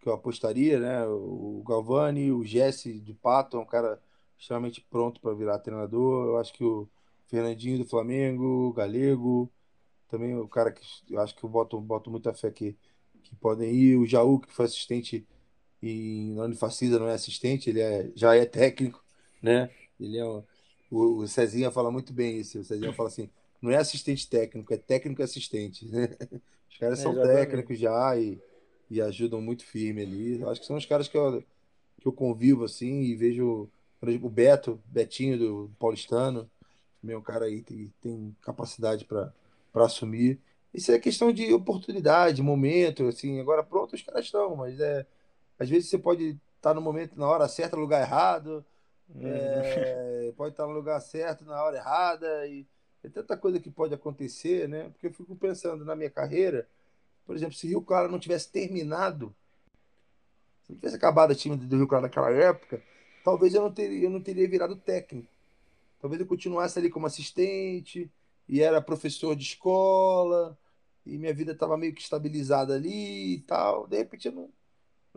[0.00, 1.06] que eu apostaria, né?
[1.06, 4.00] O Galvani, o Jesse de Pato, é um cara
[4.38, 6.26] extremamente pronto para virar treinador.
[6.28, 6.88] Eu acho que o
[7.28, 9.52] Fernandinho do Flamengo, o Galego,
[10.08, 12.76] também o cara que eu acho que eu boto, boto muita fé que,
[13.22, 13.96] que podem ir.
[13.98, 15.26] O Jaú, que foi assistente
[15.82, 19.04] e na Unifacisa não é assistente, ele é, já é técnico,
[19.42, 19.70] né?
[19.98, 20.44] Ele é o,
[20.90, 22.58] o, Cezinha fala muito bem isso.
[22.58, 23.30] O Cezinha fala assim:
[23.60, 25.86] não é assistente técnico, é técnico assistente.
[25.86, 26.08] Né?
[26.70, 28.40] Os caras são técnicos já e,
[28.90, 30.44] e ajudam muito firme ali.
[30.44, 31.42] Acho que são os caras que eu,
[32.00, 33.68] que eu convivo assim e vejo,
[34.00, 36.50] por exemplo, o Beto, Betinho do Paulistano,
[37.00, 39.32] também é um cara aí que tem capacidade para
[39.74, 40.40] assumir.
[40.74, 43.40] Isso é questão de oportunidade, momento, assim.
[43.40, 45.06] Agora, pronto, os caras estão, mas é
[45.58, 48.64] às vezes você pode estar no momento, na hora certa, no lugar errado.
[49.14, 49.20] Hum.
[49.22, 52.46] É, pode estar no lugar certo, na hora errada.
[52.46, 52.66] E
[53.02, 54.90] tem tanta coisa que pode acontecer, né?
[54.90, 56.68] Porque eu fico pensando na minha carreira,
[57.26, 59.34] por exemplo, se Rio Claro não tivesse terminado,
[60.64, 62.82] se não tivesse acabado o time do Rio Claro naquela época,
[63.24, 65.28] talvez eu não teria, eu não teria virado técnico.
[66.00, 68.10] Talvez eu continuasse ali como assistente
[68.48, 70.56] e era professor de escola
[71.04, 73.86] e minha vida estava meio que estabilizada ali e tal.
[73.86, 74.48] De repente eu não,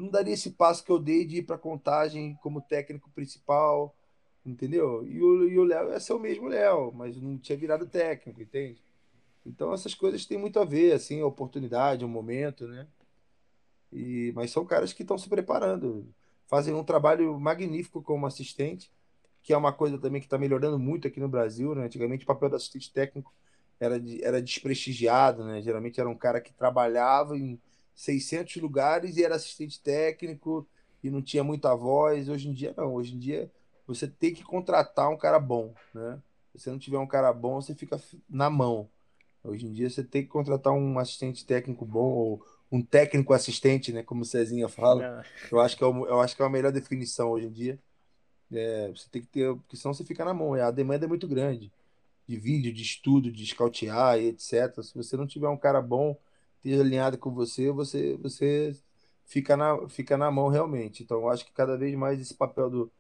[0.02, 3.96] eu não daria esse passo que eu dei de ir para contagem como técnico principal,
[4.44, 5.08] entendeu?
[5.08, 8.82] E o Léo ia ser o mesmo Léo, mas não tinha virado técnico, entende?
[9.46, 12.88] Então essas coisas têm muito a ver, assim, a oportunidade, o momento, né?
[13.94, 16.08] E, mas são caras que estão se preparando,
[16.48, 18.92] fazem um trabalho magnífico como assistente,
[19.44, 21.86] que é uma coisa também que está melhorando muito aqui no Brasil, né?
[21.86, 23.32] Antigamente o papel do assistente técnico
[23.80, 25.62] era, era desprestigiado, né?
[25.62, 27.60] Geralmente era um cara que trabalhava em
[28.02, 30.68] 600 lugares e era assistente técnico
[31.04, 32.30] e não tinha muita voz.
[32.30, 32.96] Hoje em dia, não.
[32.96, 33.52] Hoje em dia,
[33.86, 36.20] você tem que contratar um cara bom, né?
[36.52, 38.90] Se você não tiver um cara bom, você fica na mão.
[39.44, 43.94] Hoje em dia, você tem que contratar um assistente técnico bom ou um técnico assistente,
[43.94, 44.02] né?
[44.02, 45.24] Como o Cezinha fala.
[45.52, 47.80] Eu acho que é, o, eu acho que é a melhor definição hoje em dia.
[48.52, 50.56] É, você tem que ter, porque senão você fica na mão.
[50.56, 51.72] A demanda é muito grande
[52.28, 54.82] de vídeo, de estudo, de scoutear e etc.
[54.82, 56.18] Se você não tiver um cara bom
[56.64, 58.76] esteja alinhado com você, você você
[59.26, 61.04] fica na, fica na mão realmente.
[61.04, 62.92] Então, eu acho que cada vez mais esse papel do,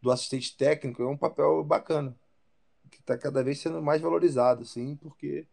[0.00, 2.16] do assistente técnico é um papel bacana,
[2.90, 5.46] que está cada vez sendo mais valorizado, sim, porque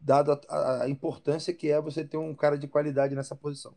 [0.00, 3.74] dado a, a, importância que é você ter um cara de qualidade nessa posição.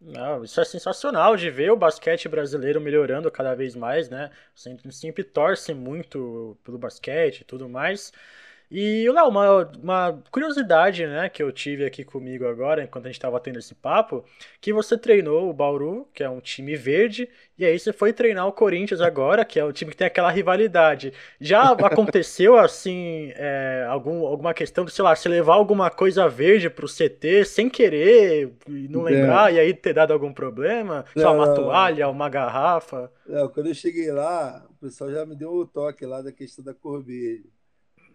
[0.00, 4.30] Não, isso é sensacional de ver o basquete brasileiro melhorando cada vez mais, né?
[4.54, 8.12] Sempre, sempre torce muito pelo basquete e tudo mais.
[8.70, 13.16] E, Léo, uma, uma curiosidade, né, que eu tive aqui comigo agora, enquanto a gente
[13.16, 14.24] estava tendo esse papo,
[14.60, 18.46] que você treinou o Bauru, que é um time verde, e aí você foi treinar
[18.46, 21.12] o Corinthians agora, que é um time que tem aquela rivalidade.
[21.40, 26.68] Já aconteceu, assim, é, algum, alguma questão de, sei lá, você levar alguma coisa verde
[26.68, 29.56] pro CT sem querer e não lembrar, é.
[29.56, 31.04] e aí ter dado algum problema?
[31.12, 33.12] Sei lá, uma toalha, uma garrafa?
[33.26, 36.32] Não, quando eu cheguei lá, o pessoal já me deu o um toque lá da
[36.32, 37.55] questão da cor verde.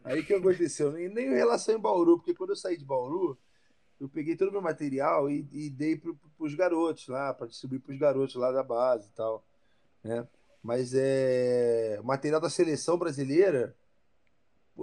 [0.03, 0.91] Aí que aconteceu?
[0.91, 3.38] Nem, nem em relação em Bauru, porque quando eu saí de Bauru,
[3.99, 7.82] eu peguei todo o meu material e, e dei para os garotos lá, para distribuir
[7.82, 9.45] para os garotos lá da base e tal.
[10.03, 10.28] Né?
[10.64, 13.76] Mas é, o material da seleção brasileira,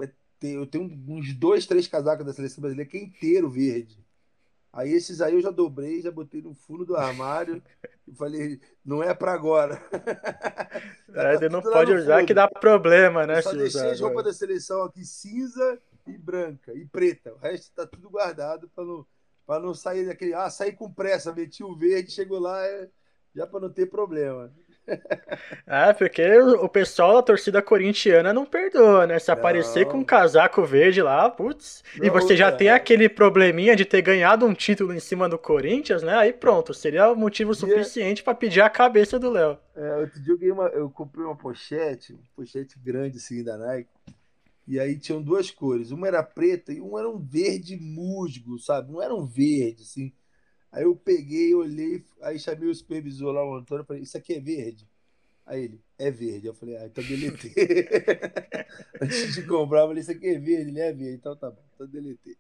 [0.00, 3.98] é eu tenho uns dois, três casacos da seleção brasileira que é inteiro verde.
[4.72, 7.62] Aí esses aí eu já dobrei, já botei no fundo do armário
[8.06, 9.82] e falei, não é para agora.
[11.08, 13.38] É, tá não pode usar que dá problema, né?
[13.38, 17.34] Eu só deixei as roupas da seleção aqui cinza e branca e preta.
[17.34, 19.06] O resto tá tudo guardado para não,
[19.46, 20.34] pra não sair daquele.
[20.34, 22.88] Ah, sair com pressa, meti o verde, chegou lá, é,
[23.34, 24.52] já para não ter problema.
[25.66, 29.18] Ah, porque o pessoal da torcida corintiana não perdoa, né?
[29.18, 29.92] Se aparecer não.
[29.92, 31.84] com um casaco verde lá, putz.
[31.96, 35.38] Não, e você já tem aquele probleminha de ter ganhado um título em cima do
[35.38, 36.14] Corinthians, né?
[36.14, 39.58] Aí pronto, seria motivo suficiente para pedir a cabeça do Léo.
[39.76, 43.90] É, outro dia eu, uma, eu comprei uma pochete, uma pochete grande assim da Nike.
[44.66, 48.92] E aí tinham duas cores, uma era preta e uma era um verde musgo, sabe?
[48.92, 50.12] Não era um verde, assim.
[50.70, 54.40] Aí eu peguei, olhei, aí chamei o supervisor lá, o Antônio, falei, isso aqui é
[54.40, 54.86] verde?
[55.46, 56.46] Aí ele, é verde.
[56.46, 57.52] Eu falei, ah, então deletei.
[59.00, 61.16] Antes de comprar, eu falei, isso aqui é verde, ele é verde.
[61.16, 62.36] Então tá bom, então deletei.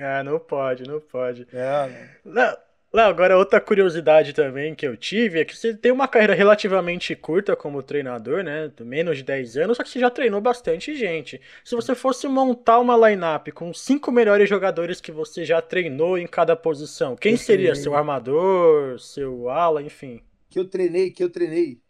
[0.00, 1.46] ah, não pode, não pode.
[1.52, 2.32] É, não.
[2.32, 2.56] Não,
[3.00, 7.56] agora outra curiosidade também que eu tive é que você tem uma carreira relativamente curta
[7.56, 8.70] como treinador, né?
[8.80, 11.40] Menos de 10 anos, só que você já treinou bastante gente.
[11.64, 16.26] Se você fosse montar uma lineup com cinco melhores jogadores que você já treinou em
[16.26, 20.20] cada posição, quem seria seu armador, seu ala, enfim?
[20.50, 21.80] Que eu treinei, que eu treinei.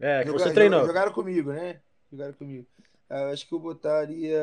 [0.00, 0.84] É, que você treinou.
[0.84, 1.80] Jogaram comigo, né?
[2.10, 2.66] Jogaram comigo.
[3.08, 4.40] Eu ah, acho que eu botaria.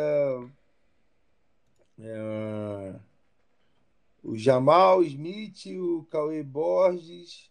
[1.99, 2.93] É
[4.23, 7.49] o Jamal Smith, o Cauê Borges,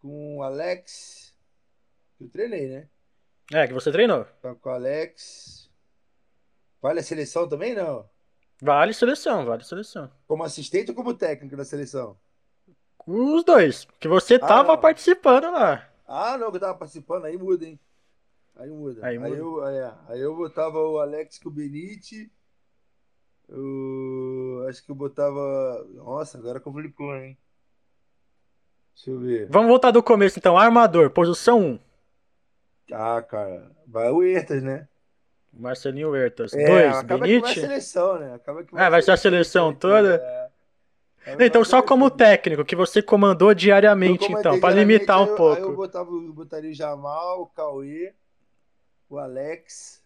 [0.00, 1.34] com o Alex,
[2.16, 2.88] que eu treinei, né?
[3.52, 4.26] É, que você treinou.
[4.42, 5.70] Com o Alex.
[6.80, 8.08] Vale a seleção também, não?
[8.60, 10.10] Vale seleção, vale seleção.
[10.26, 12.18] Como assistente ou como técnico da seleção?
[13.06, 15.88] Os dois, que você ah, tava participando lá.
[16.06, 17.80] Ah, não, que eu tava participando, aí muda, hein?
[18.56, 19.06] Aí muda.
[19.06, 19.34] Aí, muda.
[19.34, 22.30] aí eu, é, aí eu botava o Alex com o Benite
[24.62, 25.86] eu acho que eu botava.
[25.94, 27.36] Nossa, agora complicou, hein?
[28.94, 29.46] Deixa eu ver.
[29.48, 30.58] Vamos voltar do começo então.
[30.58, 31.78] Armador, posição 1.
[32.92, 33.70] Ah, cara.
[33.86, 34.88] Vai o Hertas, né?
[35.52, 36.50] Marcelinho Hertas.
[36.52, 36.64] 2.
[36.64, 37.54] É, acaba Benite.
[37.54, 38.34] que vai a seleção, né?
[38.34, 40.16] Acaba que vai, ah, vai ser a seleção toda?
[40.16, 40.48] É.
[41.44, 45.62] Então, só como técnico, que você comandou diariamente, então, para limitar um pouco.
[45.62, 48.14] Aí eu, botava, eu botaria o Jamal, o Cauê,
[49.10, 50.02] o Alex,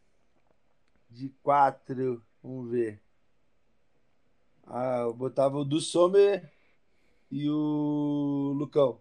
[1.09, 3.01] de 4, vamos ver.
[4.75, 6.51] Ah, eu botava o do Sommer
[7.31, 8.99] e o Lucão.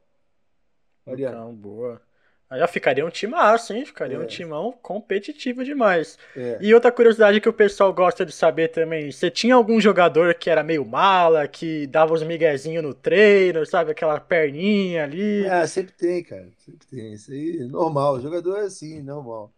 [1.05, 1.37] Mariano.
[1.37, 2.01] Lucão, boa.
[2.49, 3.85] Aí ficaria um timaço, hein?
[3.85, 4.19] Ficaria é.
[4.19, 6.19] um timão competitivo demais.
[6.35, 6.57] É.
[6.59, 10.49] E outra curiosidade que o pessoal gosta de saber também, você tinha algum jogador que
[10.49, 13.91] era meio mala, que dava os miguezinhos no treino, sabe?
[13.91, 15.47] Aquela perninha ali.
[15.47, 16.49] Ah, sempre tem, cara.
[16.57, 17.13] Sempre tem.
[17.13, 18.15] Isso aí é normal.
[18.15, 19.53] O jogador é assim, normal.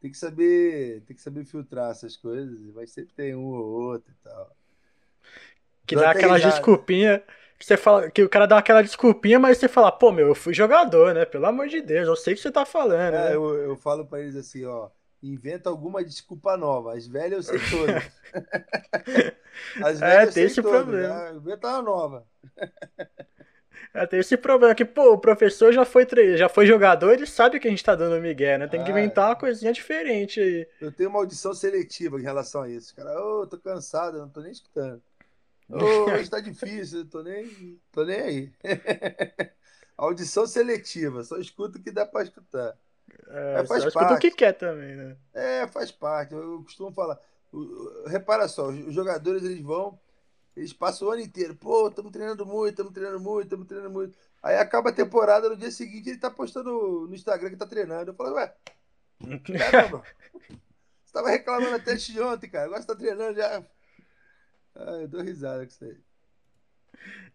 [0.00, 4.10] Tem que saber, tem que saber filtrar essas coisas, mas sempre tem um ou outro
[4.10, 4.57] e tal.
[5.88, 7.22] Que dá aquela desculpinha
[7.58, 10.34] que você fala que o cara dá aquela desculpinha, mas você fala, pô, meu, eu
[10.34, 11.24] fui jogador, né?
[11.24, 13.14] Pelo amor de Deus, eu sei o que você tá falando.
[13.14, 13.34] É, né?
[13.34, 14.88] eu, eu falo para eles assim, ó,
[15.20, 16.94] inventa alguma desculpa nova.
[16.94, 18.04] As velhas eu sei todas.
[19.82, 21.32] As é, velhas é, tem esse todas, problema.
[21.32, 21.32] Né?
[21.34, 22.26] Inventa uma nova.
[23.92, 26.06] É, tem esse problema que, pô, o professor já foi
[26.36, 28.68] já foi jogador, ele sabe que a gente tá dando migué, né?
[28.68, 30.68] Tem que ah, inventar uma coisinha diferente aí.
[30.80, 33.10] Eu tenho uma audição seletiva em relação a isso, cara.
[33.20, 35.02] Ô, oh, tô cansado, não tô nem escutando.
[35.70, 38.52] Oh, hoje tá difícil, tô nem, tô nem aí.
[39.96, 42.76] Audição seletiva, só escuta o que dá pra escutar.
[43.28, 44.14] É, faz só parte.
[44.14, 45.16] o que quer também, né?
[45.34, 46.34] É, faz parte.
[46.34, 47.18] Eu costumo falar.
[48.06, 49.98] Repara só, os jogadores eles vão,
[50.56, 51.54] eles passam o ano inteiro.
[51.54, 54.16] Pô, estamos treinando muito, estamos treinando muito, estamos treinando muito.
[54.42, 58.10] Aí acaba a temporada, no dia seguinte ele tá postando no Instagram que tá treinando.
[58.10, 58.54] Eu falo, ué,
[59.58, 60.04] caramba,
[61.04, 62.66] você tava reclamando até de ontem, cara.
[62.66, 63.64] Agora você tá treinando já.
[64.78, 65.96] Ah, eu dou risada com isso aí.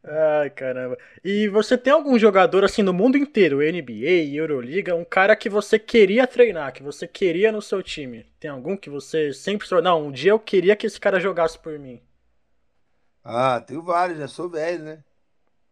[0.05, 0.97] Ai, caramba.
[1.23, 5.79] E você tem algum jogador assim no mundo inteiro, NBA, Euroliga, um cara que você
[5.79, 8.25] queria treinar, que você queria no seu time?
[8.39, 11.57] Tem algum que você sempre falou, não, um dia eu queria que esse cara jogasse
[11.57, 12.01] por mim?
[13.23, 15.03] Ah, tenho vários, já sou velho, né?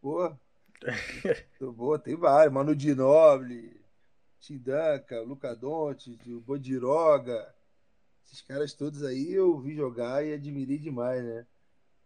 [0.01, 0.35] Pô.
[1.75, 2.53] boa, tem vários.
[2.53, 3.81] Manu Dinoble,
[4.39, 7.53] Tindanka, Luca Donte, o Bodiroga.
[8.25, 11.45] Esses caras todos aí eu vi jogar e admirei demais, né?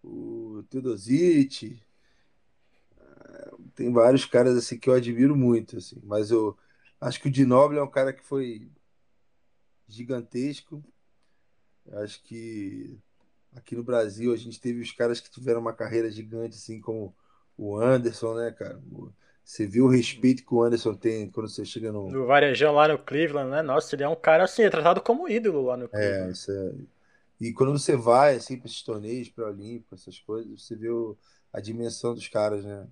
[0.06, 1.82] O Teodosic.
[3.74, 6.58] Tem vários caras assim que eu admiro muito, assim, mas eu
[7.02, 8.70] acho que o Dinoble é um cara que foi
[9.88, 10.84] gigantesco.
[11.86, 12.98] Eu acho que
[13.56, 17.14] aqui no Brasil a gente teve os caras que tiveram uma carreira gigante, assim como
[17.58, 18.82] o Anderson, né, cara?
[19.44, 22.10] Você viu o respeito que o Anderson tem quando você chega no.
[22.10, 23.62] No Varejão lá no Cleveland, né?
[23.62, 26.30] Nossa, ele é um cara assim, é tratado como ídolo lá no é, Cleveland.
[26.30, 26.74] É, isso é
[27.40, 31.18] e quando você vai assim, para esses torneios, para Olímpico, essas coisas, você vê o,
[31.54, 32.88] a dimensão dos caras, né?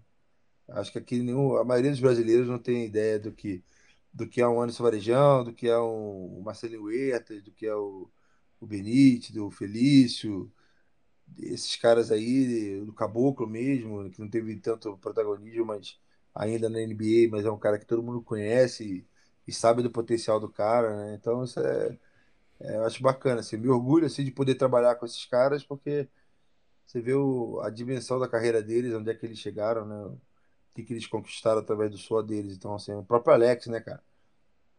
[0.70, 3.64] Acho que aqui nenhum, a maioria dos brasileiros não tem ideia do que
[4.14, 7.76] do que é um Anderson Varejão, do que é um, Marcelo Huertas, do que é
[7.76, 8.10] o,
[8.60, 10.52] o Benite, do Felício,
[11.38, 16.00] esses caras aí, do Caboclo mesmo, que não teve tanto protagonismo, mas
[16.34, 19.08] ainda na NBA, mas é um cara que todo mundo conhece e,
[19.48, 21.16] e sabe do potencial do cara, né?
[21.16, 21.98] Então isso é
[22.60, 26.08] é, eu acho bacana, assim, me orgulho assim, de poder trabalhar com esses caras, porque
[26.86, 29.96] você vê o, a dimensão da carreira deles, onde é que eles chegaram, né?
[30.06, 30.22] O
[30.76, 32.56] que, que eles conquistaram através do suor deles.
[32.56, 34.04] Então, assim, o próprio Alex, né, cara?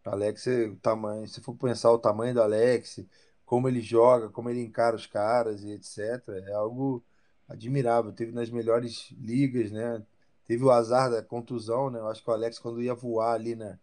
[0.04, 3.00] Alex, o tamanho, se for pensar o tamanho do Alex,
[3.44, 5.98] como ele joga, como ele encara os caras e etc.,
[6.46, 7.04] é algo
[7.48, 8.12] admirável.
[8.12, 10.04] Teve nas melhores ligas, né?
[10.46, 11.98] Teve o azar da contusão, né?
[12.00, 13.78] Eu acho que o Alex, quando ia voar ali, né?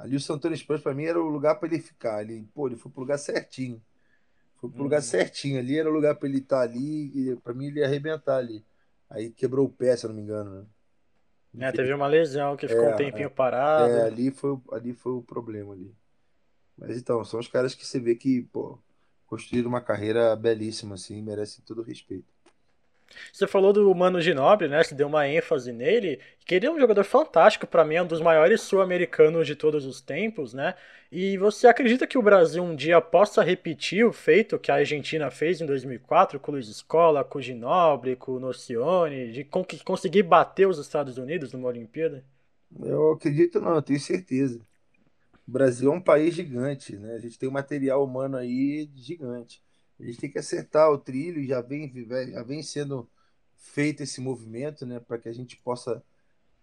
[0.00, 2.22] Ali o Santana Spurs, para mim, era o lugar para ele ficar.
[2.22, 3.80] Ele, pô, ele foi pro lugar certinho.
[4.56, 4.84] Foi pro uhum.
[4.84, 5.58] lugar certinho.
[5.58, 7.36] Ali era o lugar para ele estar tá ali.
[7.44, 8.64] Para mim, ele ia arrebentar ali.
[9.10, 10.66] Aí quebrou o pé, se eu não me engano,
[11.52, 11.68] né?
[11.68, 13.92] É, teve uma lesão que ficou é, um tempinho é, parado.
[13.92, 15.92] É, ali foi, ali foi o problema ali.
[16.78, 18.78] Mas então, são os caras que você vê que, pô,
[19.26, 22.32] construíram uma carreira belíssima, assim, merecem todo o respeito.
[23.32, 24.82] Você falou do Mano Ginóbili, né?
[24.82, 26.20] Você deu uma ênfase nele.
[26.46, 29.84] Que ele é um jogador fantástico, para mim é um dos maiores sul-americanos de todos
[29.86, 30.74] os tempos, né?
[31.10, 35.30] E você acredita que o Brasil um dia possa repetir o feito que a Argentina
[35.30, 39.44] fez em 2004 com o Luiz Escola, com o Ginóbili, com o Nocione, de
[39.84, 42.24] conseguir bater os Estados Unidos numa Olimpíada?
[42.80, 44.60] Eu acredito não, eu tenho certeza.
[45.46, 47.14] O Brasil é um país gigante, né?
[47.14, 49.62] A gente tem um material humano aí gigante.
[50.00, 51.92] A gente tem que acertar o trilho, já vem,
[52.30, 53.08] já vem sendo
[53.54, 56.02] feito esse movimento, né, para que a gente possa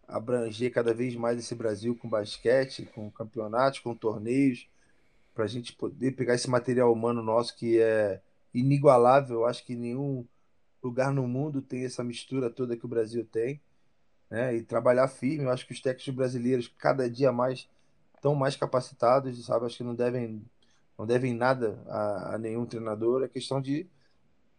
[0.07, 4.67] abranger cada vez mais esse Brasil com basquete, com campeonatos, com torneios,
[5.35, 8.21] para a gente poder pegar esse material humano nosso que é
[8.53, 9.41] inigualável.
[9.41, 10.25] Eu acho que nenhum
[10.81, 13.61] lugar no mundo tem essa mistura toda que o Brasil tem,
[14.29, 14.55] né?
[14.55, 15.43] E trabalhar firme.
[15.43, 17.69] Eu acho que os técnicos brasileiros cada dia mais
[18.15, 19.65] estão mais capacitados, sabe?
[19.65, 20.43] Acho que não devem
[20.97, 23.23] não devem nada a, a nenhum treinador.
[23.23, 23.87] É questão de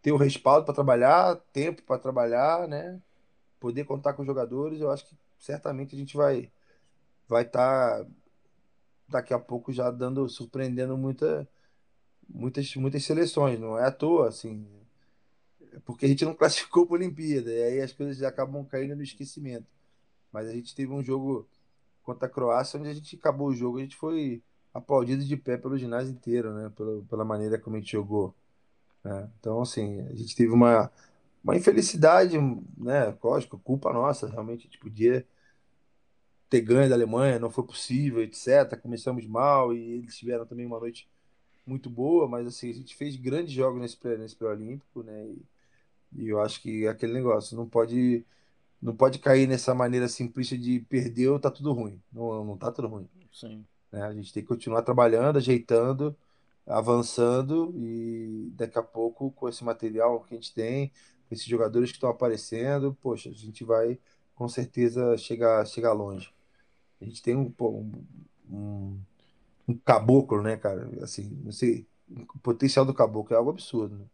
[0.01, 3.01] ter o respaldo para trabalhar, tempo para trabalhar, né?
[3.59, 4.81] Poder contar com os jogadores.
[4.81, 6.51] Eu acho que certamente a gente vai
[7.27, 8.09] vai estar tá,
[9.07, 11.47] daqui a pouco já dando surpreendendo muita
[12.27, 14.65] muitas muitas seleções, não é à toa assim,
[15.85, 19.03] porque a gente não classificou para a Olimpíada, e aí as coisas acabam caindo no
[19.03, 19.67] esquecimento.
[20.31, 21.47] Mas a gente teve um jogo
[22.03, 24.43] contra a Croácia, onde a gente acabou o jogo, a gente foi
[24.73, 26.71] aplaudido de pé pelo ginásio inteiro, né?
[26.75, 28.33] Pela, pela maneira como a gente jogou.
[29.03, 29.29] Né?
[29.39, 30.91] Então, assim, a gente teve uma,
[31.43, 32.37] uma infelicidade,
[32.77, 33.15] né?
[33.23, 35.25] Lógico, culpa nossa, realmente, a gente podia
[36.49, 38.75] ter ganho da Alemanha, não foi possível, etc.
[38.81, 41.07] Começamos mal e eles tiveram também uma noite
[41.65, 45.27] muito boa, mas assim, a gente fez grandes jogos nesse pré, nesse pré-olímpico, né?
[45.27, 45.45] E,
[46.23, 48.25] e, eu acho que aquele negócio não pode
[48.81, 52.01] não pode cair nessa maneira simplista de perdeu, tá tudo ruim.
[52.11, 53.07] Não, não tá tudo ruim.
[53.31, 53.65] Sim.
[53.91, 54.01] Né?
[54.03, 56.15] A gente tem que continuar trabalhando, ajeitando,
[56.65, 60.89] avançando e daqui a pouco com esse material que a gente tem,
[61.27, 63.99] com esses jogadores que estão aparecendo, poxa, a gente vai
[64.35, 66.33] com certeza chegar chegar longe.
[67.01, 67.53] A gente tem um,
[68.49, 68.99] um,
[69.67, 70.89] um caboclo, né, cara?
[71.03, 71.87] Assim, não sei,
[72.35, 74.05] o potencial do caboclo é algo absurdo, né?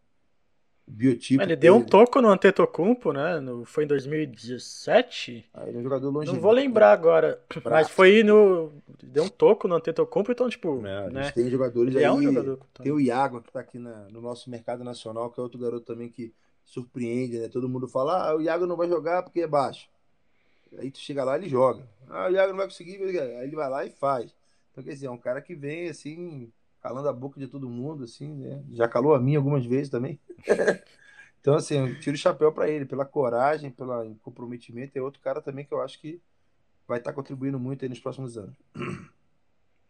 [0.87, 1.41] Biotipo.
[1.41, 3.39] Ele deu um toco no Antetokounmpo, né?
[3.39, 5.45] No, foi em 2017.
[5.53, 6.31] Ah, ele é um jogador longe.
[6.31, 8.71] Não vou lembrar agora, mas foi no
[9.03, 11.31] deu um toco no Antetokounmpo, então tipo, é, né?
[11.31, 12.05] tem jogadores ele aí.
[12.05, 15.39] É um jogador, tem o Iago que tá aqui na, no nosso mercado nacional, que
[15.39, 16.33] é outro garoto também que
[16.63, 17.47] surpreende, né?
[17.47, 19.87] Todo mundo fala: "Ah, o Iago não vai jogar porque é baixo".
[20.77, 21.87] Aí tu chega lá, ele joga.
[22.09, 24.33] Ah, o Iago não vai conseguir, aí ele vai lá e faz.
[24.71, 26.51] Então, quer dizer, é um cara que vem assim,
[26.85, 28.61] calando a boca de todo mundo, assim, né?
[28.73, 30.19] Já calou a mim algumas vezes também.
[31.41, 34.95] então, assim, eu tiro o chapéu para ele, pela coragem, pelo comprometimento.
[34.95, 36.21] É outro cara também que eu acho que
[36.87, 38.55] vai estar tá contribuindo muito aí nos próximos anos.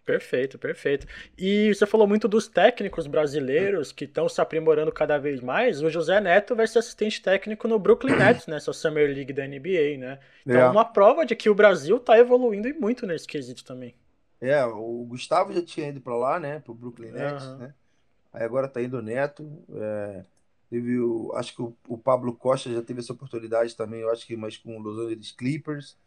[0.06, 1.06] Perfeito, perfeito.
[1.38, 5.82] E você falou muito dos técnicos brasileiros que estão se aprimorando cada vez mais.
[5.82, 9.98] O José Neto vai ser assistente técnico no Brooklyn Nets, nessa Summer League da NBA,
[9.98, 10.20] né?
[10.46, 13.94] Então, é uma prova de que o Brasil está evoluindo e muito nesse quesito também.
[14.50, 16.60] É, o Gustavo já tinha ido para lá, né?
[16.60, 17.58] Pro Brooklyn Nets, uhum.
[17.58, 17.74] né?
[18.32, 19.50] Aí agora tá indo o Neto.
[19.74, 20.24] É,
[20.70, 24.28] teve o, acho que o, o, Pablo Costa já teve essa oportunidade também, eu acho
[24.28, 25.98] que mais com o Los Angeles Clippers.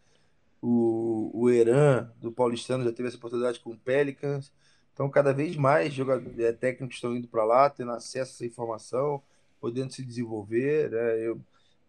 [0.61, 4.53] O, o Eran, do Paulistano, já teve essa oportunidade com o Pelicans.
[4.93, 8.47] Então, cada vez mais jogadores, é, técnicos estão indo para lá, tendo acesso a essa
[8.47, 9.23] informação,
[9.61, 10.91] podendo se desenvolver.
[10.91, 11.21] Né?
[11.21, 11.41] Eu,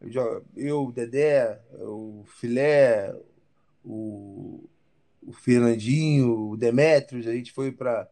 [0.02, 3.16] eu, eu, o Dedé, o Filé,
[3.84, 4.70] o
[5.22, 8.10] o Fernandinho, o Demetrios, a gente foi para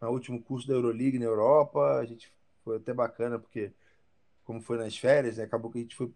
[0.00, 2.32] o último curso da Euroleague na Europa, a gente
[2.62, 3.72] foi até bacana, porque
[4.44, 6.10] como foi nas férias, né, acabou que a gente foi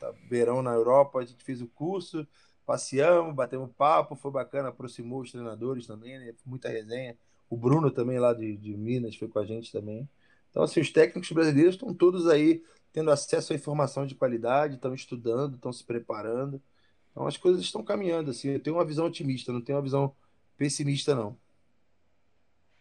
[0.00, 2.26] tá, verão na Europa, a gente fez o curso,
[2.64, 7.16] passeamos, batemos papo, foi bacana, aproximou os treinadores também, né, muita resenha.
[7.48, 10.08] O Bruno também lá de, de Minas foi com a gente também.
[10.50, 12.62] Então, assim, os técnicos brasileiros estão todos aí
[12.92, 16.62] tendo acesso à informação de qualidade, estão estudando, estão se preparando.
[17.14, 18.50] Então as coisas estão caminhando, assim.
[18.50, 20.12] Eu tenho uma visão otimista, não tenho uma visão
[20.58, 21.36] pessimista, não.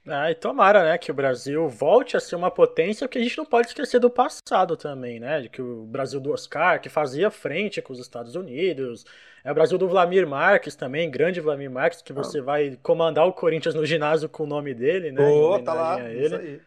[0.05, 3.37] Ah, e tomara, né, que o Brasil volte a ser uma potência, porque a gente
[3.37, 7.31] não pode esquecer do passado também, né, de que o Brasil do Oscar, que fazia
[7.31, 9.05] frente com os Estados Unidos,
[9.45, 12.43] é o Brasil do Vladimir Marques também, grande Vladimir Marques, que você ah.
[12.43, 16.35] vai comandar o Corinthians no ginásio com o nome dele, né, Pô, tá lá, isso
[16.35, 16.61] aí.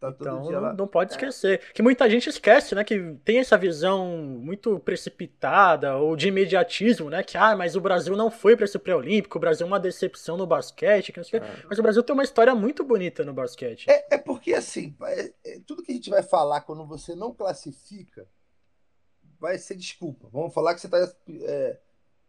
[0.00, 1.14] Tá então não, não, pode é.
[1.14, 1.72] esquecer.
[1.72, 2.82] Que muita gente esquece, né?
[2.82, 7.22] Que tem essa visão muito precipitada ou de imediatismo, né?
[7.22, 10.36] Que, ah, mas o Brasil não foi para esse pré-olímpico, o Brasil é uma decepção
[10.36, 11.64] no basquete, que não sei é.
[11.68, 13.86] Mas o Brasil tem uma história muito bonita no basquete.
[13.90, 17.34] É, é porque, assim, é, é, tudo que a gente vai falar quando você não
[17.34, 18.26] classifica
[19.38, 20.28] vai ser desculpa.
[20.32, 21.78] Vamos falar que você está é,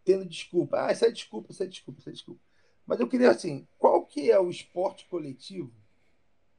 [0.03, 0.85] tendo desculpa.
[0.85, 2.41] Ah, isso é desculpa, isso é desculpa, isso é desculpa.
[2.85, 5.71] Mas eu queria, assim, qual que é o esporte coletivo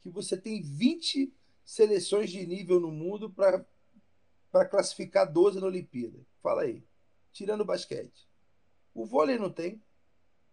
[0.03, 1.33] que você tem 20
[1.65, 6.19] seleções de nível no mundo para classificar 12 na Olimpíada.
[6.43, 6.83] Fala aí.
[7.33, 8.29] Tirando o basquete.
[8.95, 9.81] O vôlei não tem.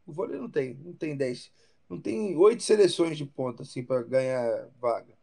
[0.06, 0.76] O vôlei não tem.
[0.76, 1.52] Não tem 10.
[1.90, 5.18] Não tem oito seleções de ponta assim para ganhar vaga.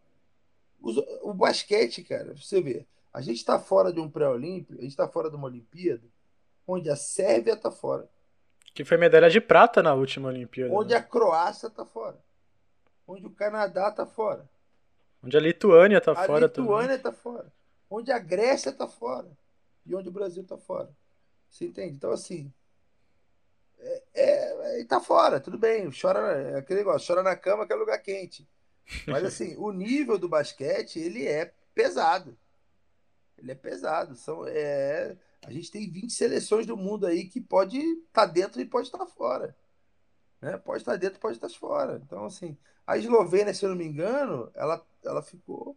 [0.81, 2.87] O, o basquete, cara, você vê.
[3.13, 6.03] A gente está fora de um pré-olímpico, a gente está fora de uma Olimpíada,
[6.67, 8.11] onde a Sérvia está fora.
[8.75, 10.75] Que foi medalha de prata na última Olimpíada.
[10.75, 10.97] Onde né?
[10.97, 12.24] a Croácia está fora
[13.07, 14.49] onde o Canadá está fora.
[15.23, 16.71] Onde a Lituânia está fora também.
[16.71, 17.53] A Lituânia está fora.
[17.91, 19.31] Onde a Grécia está fora.
[19.87, 20.91] E onde o Brasil está fora.
[21.51, 21.97] Você entende?
[21.97, 22.53] Então, assim.
[23.79, 25.91] É, é, é, tá fora, tudo bem.
[25.91, 28.49] Chora, é aquele negócio, chora na cama que é lugar quente.
[29.07, 32.37] Mas, assim, o nível do basquete, ele é pesado.
[33.39, 34.17] Ele é pesado.
[34.17, 35.17] São, é,
[35.47, 38.89] a gente tem 20 seleções do mundo aí que pode estar tá dentro e pode
[38.89, 39.55] estar tá fora.
[40.45, 40.59] Né?
[40.59, 41.99] Pode estar dentro, pode estar fora.
[42.05, 42.55] Então, assim,
[42.87, 45.75] a Eslovênia, se eu não me engano, ela, ela ficou.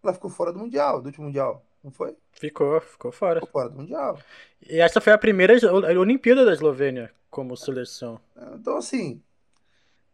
[0.00, 2.16] Ela ficou fora do Mundial, do último Mundial, não foi?
[2.30, 3.40] Ficou, ficou fora.
[3.40, 4.16] Ficou fora do Mundial.
[4.70, 5.54] E essa foi a primeira
[5.98, 8.20] Olimpíada da Eslovênia como seleção.
[8.54, 9.20] Então, assim.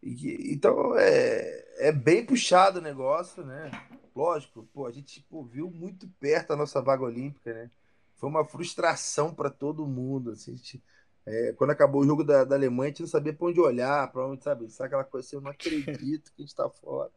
[0.02, 3.70] Então, é, é bem puxado o negócio, né?
[4.16, 7.70] Lógico, pô, a gente pô, viu muito perto a nossa vaga olímpica, né?
[8.16, 10.31] Foi uma frustração para todo mundo.
[10.31, 10.82] Assim, a gente
[11.26, 14.10] É, quando acabou o jogo da, da Alemanha, a gente não sabia para onde olhar,
[14.12, 14.68] para onde, sabe?
[14.70, 17.10] Sabe aquela coisa assim, eu não acredito que a gente está fora.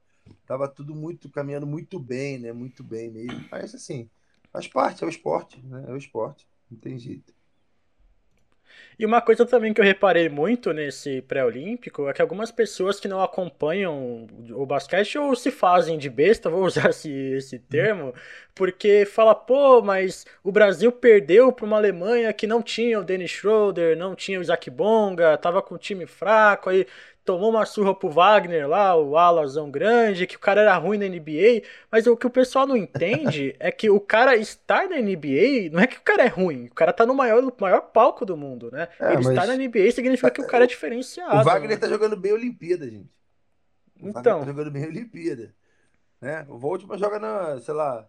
[0.45, 2.53] Tava tudo muito, caminhando muito bem, né?
[2.53, 3.45] Muito bem mesmo.
[3.51, 4.09] Mas assim,
[4.51, 5.85] faz parte, é o esporte, né?
[5.88, 7.34] É o esporte, não tem jeito.
[8.99, 13.07] E uma coisa também que eu reparei muito nesse pré-olímpico é que algumas pessoas que
[13.07, 18.14] não acompanham o basquete ou se fazem de besta, vou usar esse, esse termo,
[18.56, 23.31] porque fala, pô, mas o Brasil perdeu para uma Alemanha que não tinha o Dennis
[23.31, 26.88] Schroeder, não tinha o Isaac Bonga, tava com um time fraco, aí
[27.27, 31.05] tomou uma surra pro Wagner lá, o Alazão grande, que o cara era ruim na
[31.05, 35.69] NBA, mas o que o pessoal não entende é que o cara estar na NBA
[35.73, 38.25] não é que o cara é ruim, o cara tá no maior, no maior palco
[38.25, 38.87] do mundo, né?
[38.97, 41.35] É, Ele estar na NBA significa que o cara é diferenciado.
[41.35, 41.75] O Wagner né?
[41.75, 43.11] tá jogando bem a Olimpíada, gente.
[44.01, 44.39] O então.
[44.39, 45.53] Wagner tá jogando bem a Olimpíada.
[46.21, 46.45] Né?
[46.47, 48.07] O Voltman joga na, sei lá,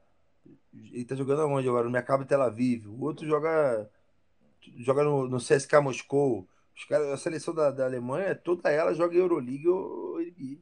[0.92, 1.84] ele tá jogando onde agora?
[1.84, 2.86] No Mercado Tel Aviv.
[2.86, 3.90] O outro joga
[4.76, 6.48] joga no, no CSK Moscou.
[6.78, 10.60] Os cara, a seleção da, da Alemanha, toda ela joga Euroleague ou NBA.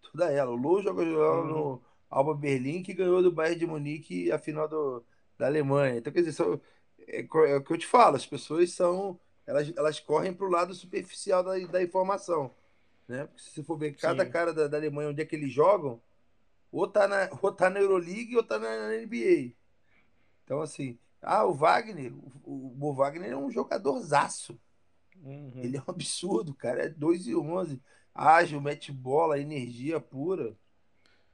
[0.00, 0.52] Toda ela.
[0.52, 1.46] O Lou joga, uhum.
[1.46, 5.04] no Alba Berlim, que ganhou do Bayern de Munique a final do,
[5.36, 5.96] da Alemanha.
[5.96, 6.60] Então, quer dizer, são,
[7.08, 9.18] é, é, o que eu te falo, as pessoas são.
[9.44, 12.54] Elas, elas correm para o lado superficial da, da informação.
[13.08, 13.26] Né?
[13.26, 14.30] Porque se você for ver cada Sim.
[14.30, 16.00] cara da, da Alemanha, onde é que eles jogam,
[16.70, 19.54] ou tá na, ou tá na Euroleague ou tá na, na NBA.
[20.44, 22.12] Então, assim, ah, o Wagner,
[22.44, 24.56] o, o Wagner é um jogador zaço.
[25.22, 25.52] Uhum.
[25.56, 26.84] Ele é um absurdo, cara.
[26.84, 27.80] É 2 e 11.
[28.14, 30.54] Ágil, mete bola, energia pura.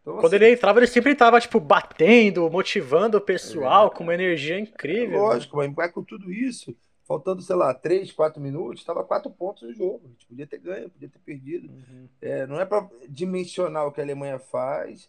[0.00, 4.04] Então, Quando assim, ele entrava, ele sempre estava tipo, batendo, motivando o pessoal, é, com
[4.04, 5.18] uma energia incrível.
[5.18, 5.72] É lógico, né?
[5.76, 6.76] mas com tudo isso.
[7.04, 10.02] Faltando, sei lá, 3, 4 minutos, estava 4 pontos no jogo.
[10.04, 11.68] A gente podia ter ganho, podia ter perdido.
[11.68, 12.08] Uhum.
[12.20, 15.08] É, não é para dimensionar o que a Alemanha faz,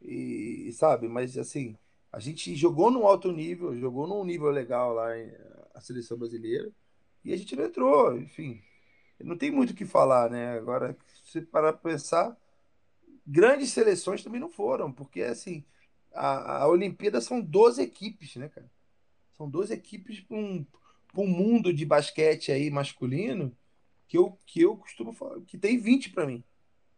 [0.00, 1.76] e sabe, mas assim,
[2.12, 5.08] a gente jogou num alto nível, jogou num nível legal lá
[5.74, 6.70] a seleção brasileira.
[7.24, 8.62] E a gente não entrou, enfim.
[9.20, 10.56] Não tem muito o que falar, né?
[10.56, 12.36] Agora, se parar para pensar,
[13.26, 15.64] grandes seleções também não foram, porque assim,
[16.12, 18.70] a, a Olimpíada são 12 equipes, né, cara?
[19.36, 20.66] São 12 equipes para um,
[21.16, 23.56] um mundo de basquete aí masculino
[24.08, 26.42] que eu, que eu costumo falar, que tem 20 para mim.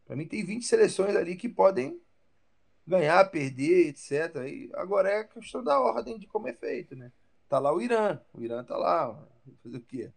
[0.05, 2.01] Para mim tem 20 seleções ali que podem
[2.87, 4.37] ganhar, perder, etc.
[4.47, 7.11] E agora é a questão da ordem de como é feito, né?
[7.49, 9.19] Tá lá o Irã, o Irã tá lá,
[9.63, 10.11] fazer o quê?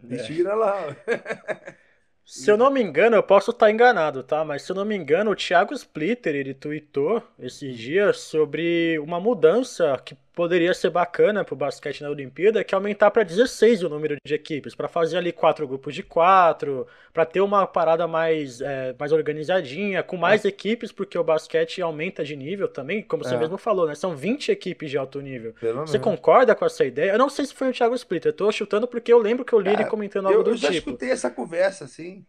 [0.00, 0.96] Deixa o Irã lá.
[2.24, 4.44] Se eu não me engano, eu posso estar enganado, tá?
[4.44, 9.18] Mas se eu não me engano, o Thiago Splitter, ele tweetou esses dias sobre uma
[9.18, 13.88] mudança que poderia ser bacana pro basquete na Olimpíada, que é aumentar para 16 o
[13.88, 18.60] número de equipes, para fazer ali quatro grupos de quatro, para ter uma parada mais,
[18.60, 20.48] é, mais organizadinha, com mais é.
[20.48, 23.38] equipes, porque o basquete aumenta de nível também, como você é.
[23.38, 23.94] mesmo falou, né?
[23.94, 25.52] São 20 equipes de alto nível.
[25.54, 26.04] Pelo você mesmo.
[26.04, 27.12] concorda com essa ideia?
[27.12, 29.52] Eu não sei se foi o Thiago Splitter, eu tô chutando porque eu lembro que
[29.52, 30.66] eu li ele comentando algo eu, do tipo.
[30.66, 32.24] Eu já escutei essa conversa, assim.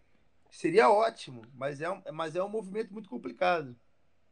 [0.50, 3.76] Seria ótimo, mas é, um, mas é um movimento muito complicado.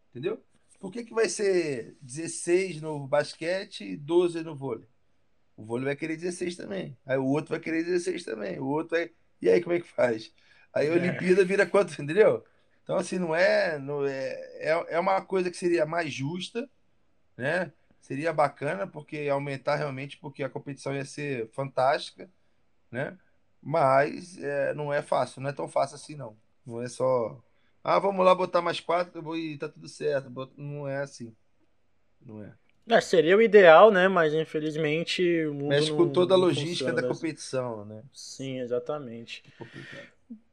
[0.09, 0.41] Entendeu?
[0.79, 4.87] Por que, que vai ser 16 no basquete e 12 no vôlei?
[5.55, 6.97] O vôlei vai querer 16 também.
[7.05, 8.59] Aí o outro vai querer 16 também.
[8.59, 9.11] O outro vai.
[9.41, 10.33] E aí como é que faz?
[10.73, 10.93] Aí a é.
[10.93, 12.45] Olimpíada vira quanto, entendeu?
[12.83, 14.85] Então, assim, não é, não é, é.
[14.95, 16.67] É uma coisa que seria mais justa,
[17.37, 17.71] né?
[18.01, 22.29] Seria bacana, porque aumentar realmente, porque a competição ia ser fantástica,
[22.91, 23.17] né?
[23.61, 26.37] Mas é, não é fácil, não é tão fácil assim, não.
[26.65, 27.39] Não é só.
[27.89, 30.31] Ah, vamos lá botar mais quatro e tá tudo certo.
[30.55, 31.35] Não é assim.
[32.23, 32.53] Não é.
[32.87, 34.07] É, seria o ideal, né?
[34.07, 38.03] Mas infelizmente o mundo Mexe com toda a logística da competição, né?
[38.13, 39.43] Sim, exatamente.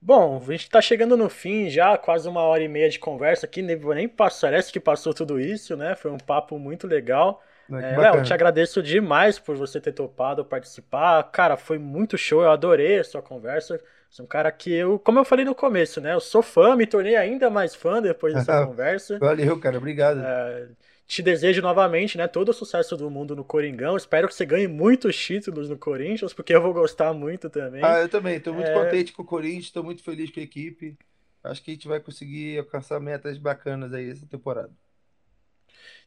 [0.00, 3.44] Bom, a gente tá chegando no fim já, quase uma hora e meia de conversa
[3.44, 5.94] aqui, nem, nem parece que passou tudo isso, né?
[5.94, 7.42] Foi um papo muito legal.
[7.70, 11.22] É, Léo, te agradeço demais por você ter topado participar.
[11.24, 13.78] Cara, foi muito show, eu adorei a sua conversa.
[14.10, 16.14] Você é um cara que eu, como eu falei no começo, né?
[16.14, 19.18] Eu sou fã, me tornei ainda mais fã depois dessa conversa.
[19.18, 20.20] Valeu, cara, obrigado.
[20.20, 20.68] É,
[21.06, 23.96] te desejo novamente, né, todo o sucesso do mundo no Coringão.
[23.96, 27.84] Espero que você ganhe muitos títulos no Corinthians, porque eu vou gostar muito também.
[27.84, 28.36] Ah, eu também.
[28.36, 28.74] Estou muito é...
[28.74, 30.96] contente com o Corinthians, estou muito feliz com a equipe.
[31.44, 34.70] Acho que a gente vai conseguir alcançar metas bacanas aí essa temporada.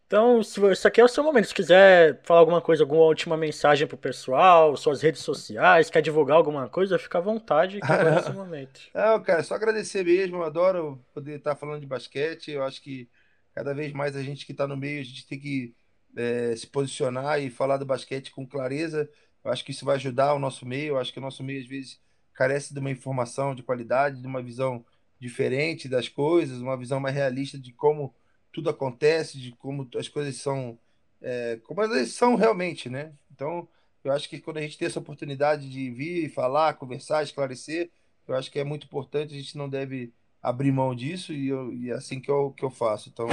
[0.09, 1.45] Então, se isso aqui é o seu momento.
[1.45, 6.35] Se quiser falar alguma coisa, alguma última mensagem pro pessoal, suas redes sociais, quer divulgar
[6.35, 8.81] alguma coisa, fica à vontade que agora é esse momento.
[8.91, 10.37] Não, cara, só agradecer mesmo.
[10.37, 12.49] Eu adoro poder estar falando de basquete.
[12.49, 13.07] Eu acho que
[13.53, 15.75] cada vez mais a gente que está no meio, a gente tem que
[16.17, 19.07] é, se posicionar e falar do basquete com clareza.
[19.45, 20.93] Eu acho que isso vai ajudar o nosso meio.
[20.93, 22.01] Eu acho que o nosso meio, às vezes,
[22.33, 24.83] carece de uma informação de qualidade, de uma visão
[25.19, 28.11] diferente das coisas, uma visão mais realista de como
[28.51, 30.77] tudo acontece, de como as coisas são,
[31.21, 33.13] é, como elas são realmente, né?
[33.31, 33.67] Então,
[34.03, 37.89] Eu acho que quando a gente tem essa oportunidade de vir, falar, conversar, esclarecer,
[38.27, 41.73] eu acho que é muito importante, a gente não deve abrir mão disso e, eu,
[41.73, 43.09] e é assim que eu, que eu faço.
[43.09, 43.27] Então,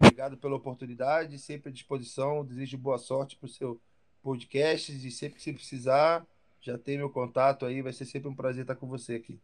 [0.00, 3.80] obrigado pela oportunidade, sempre à disposição, desejo boa sorte para o seu
[4.22, 6.26] podcast e sempre que você precisar,
[6.60, 9.38] já tem meu contato aí, vai ser sempre um prazer estar com você aqui.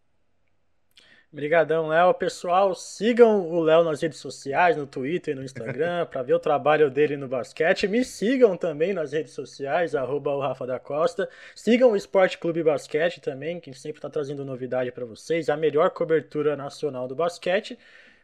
[1.31, 2.15] Obrigadão, Léo.
[2.15, 6.39] Pessoal, sigam o Léo nas redes sociais, no Twitter e no Instagram, para ver o
[6.39, 7.87] trabalho dele no basquete.
[7.87, 11.29] Me sigam também nas redes sociais, arroba o Rafa da Costa.
[11.55, 15.91] Sigam o Esporte Clube Basquete também, que sempre está trazendo novidade para vocês, a melhor
[15.91, 17.79] cobertura nacional do basquete.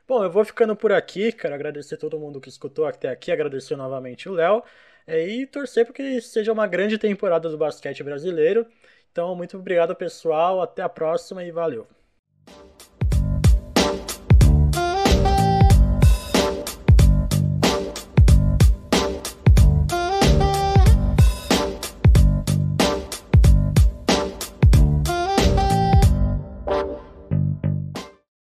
[0.08, 3.76] Bom, eu vou ficando por aqui, quero agradecer todo mundo que escutou até aqui, agradecer
[3.76, 4.62] novamente o Léo
[5.06, 8.66] é, e torcer para que seja uma grande temporada do basquete brasileiro.
[9.12, 10.62] Então, muito obrigado, pessoal.
[10.62, 11.86] Até a próxima e valeu.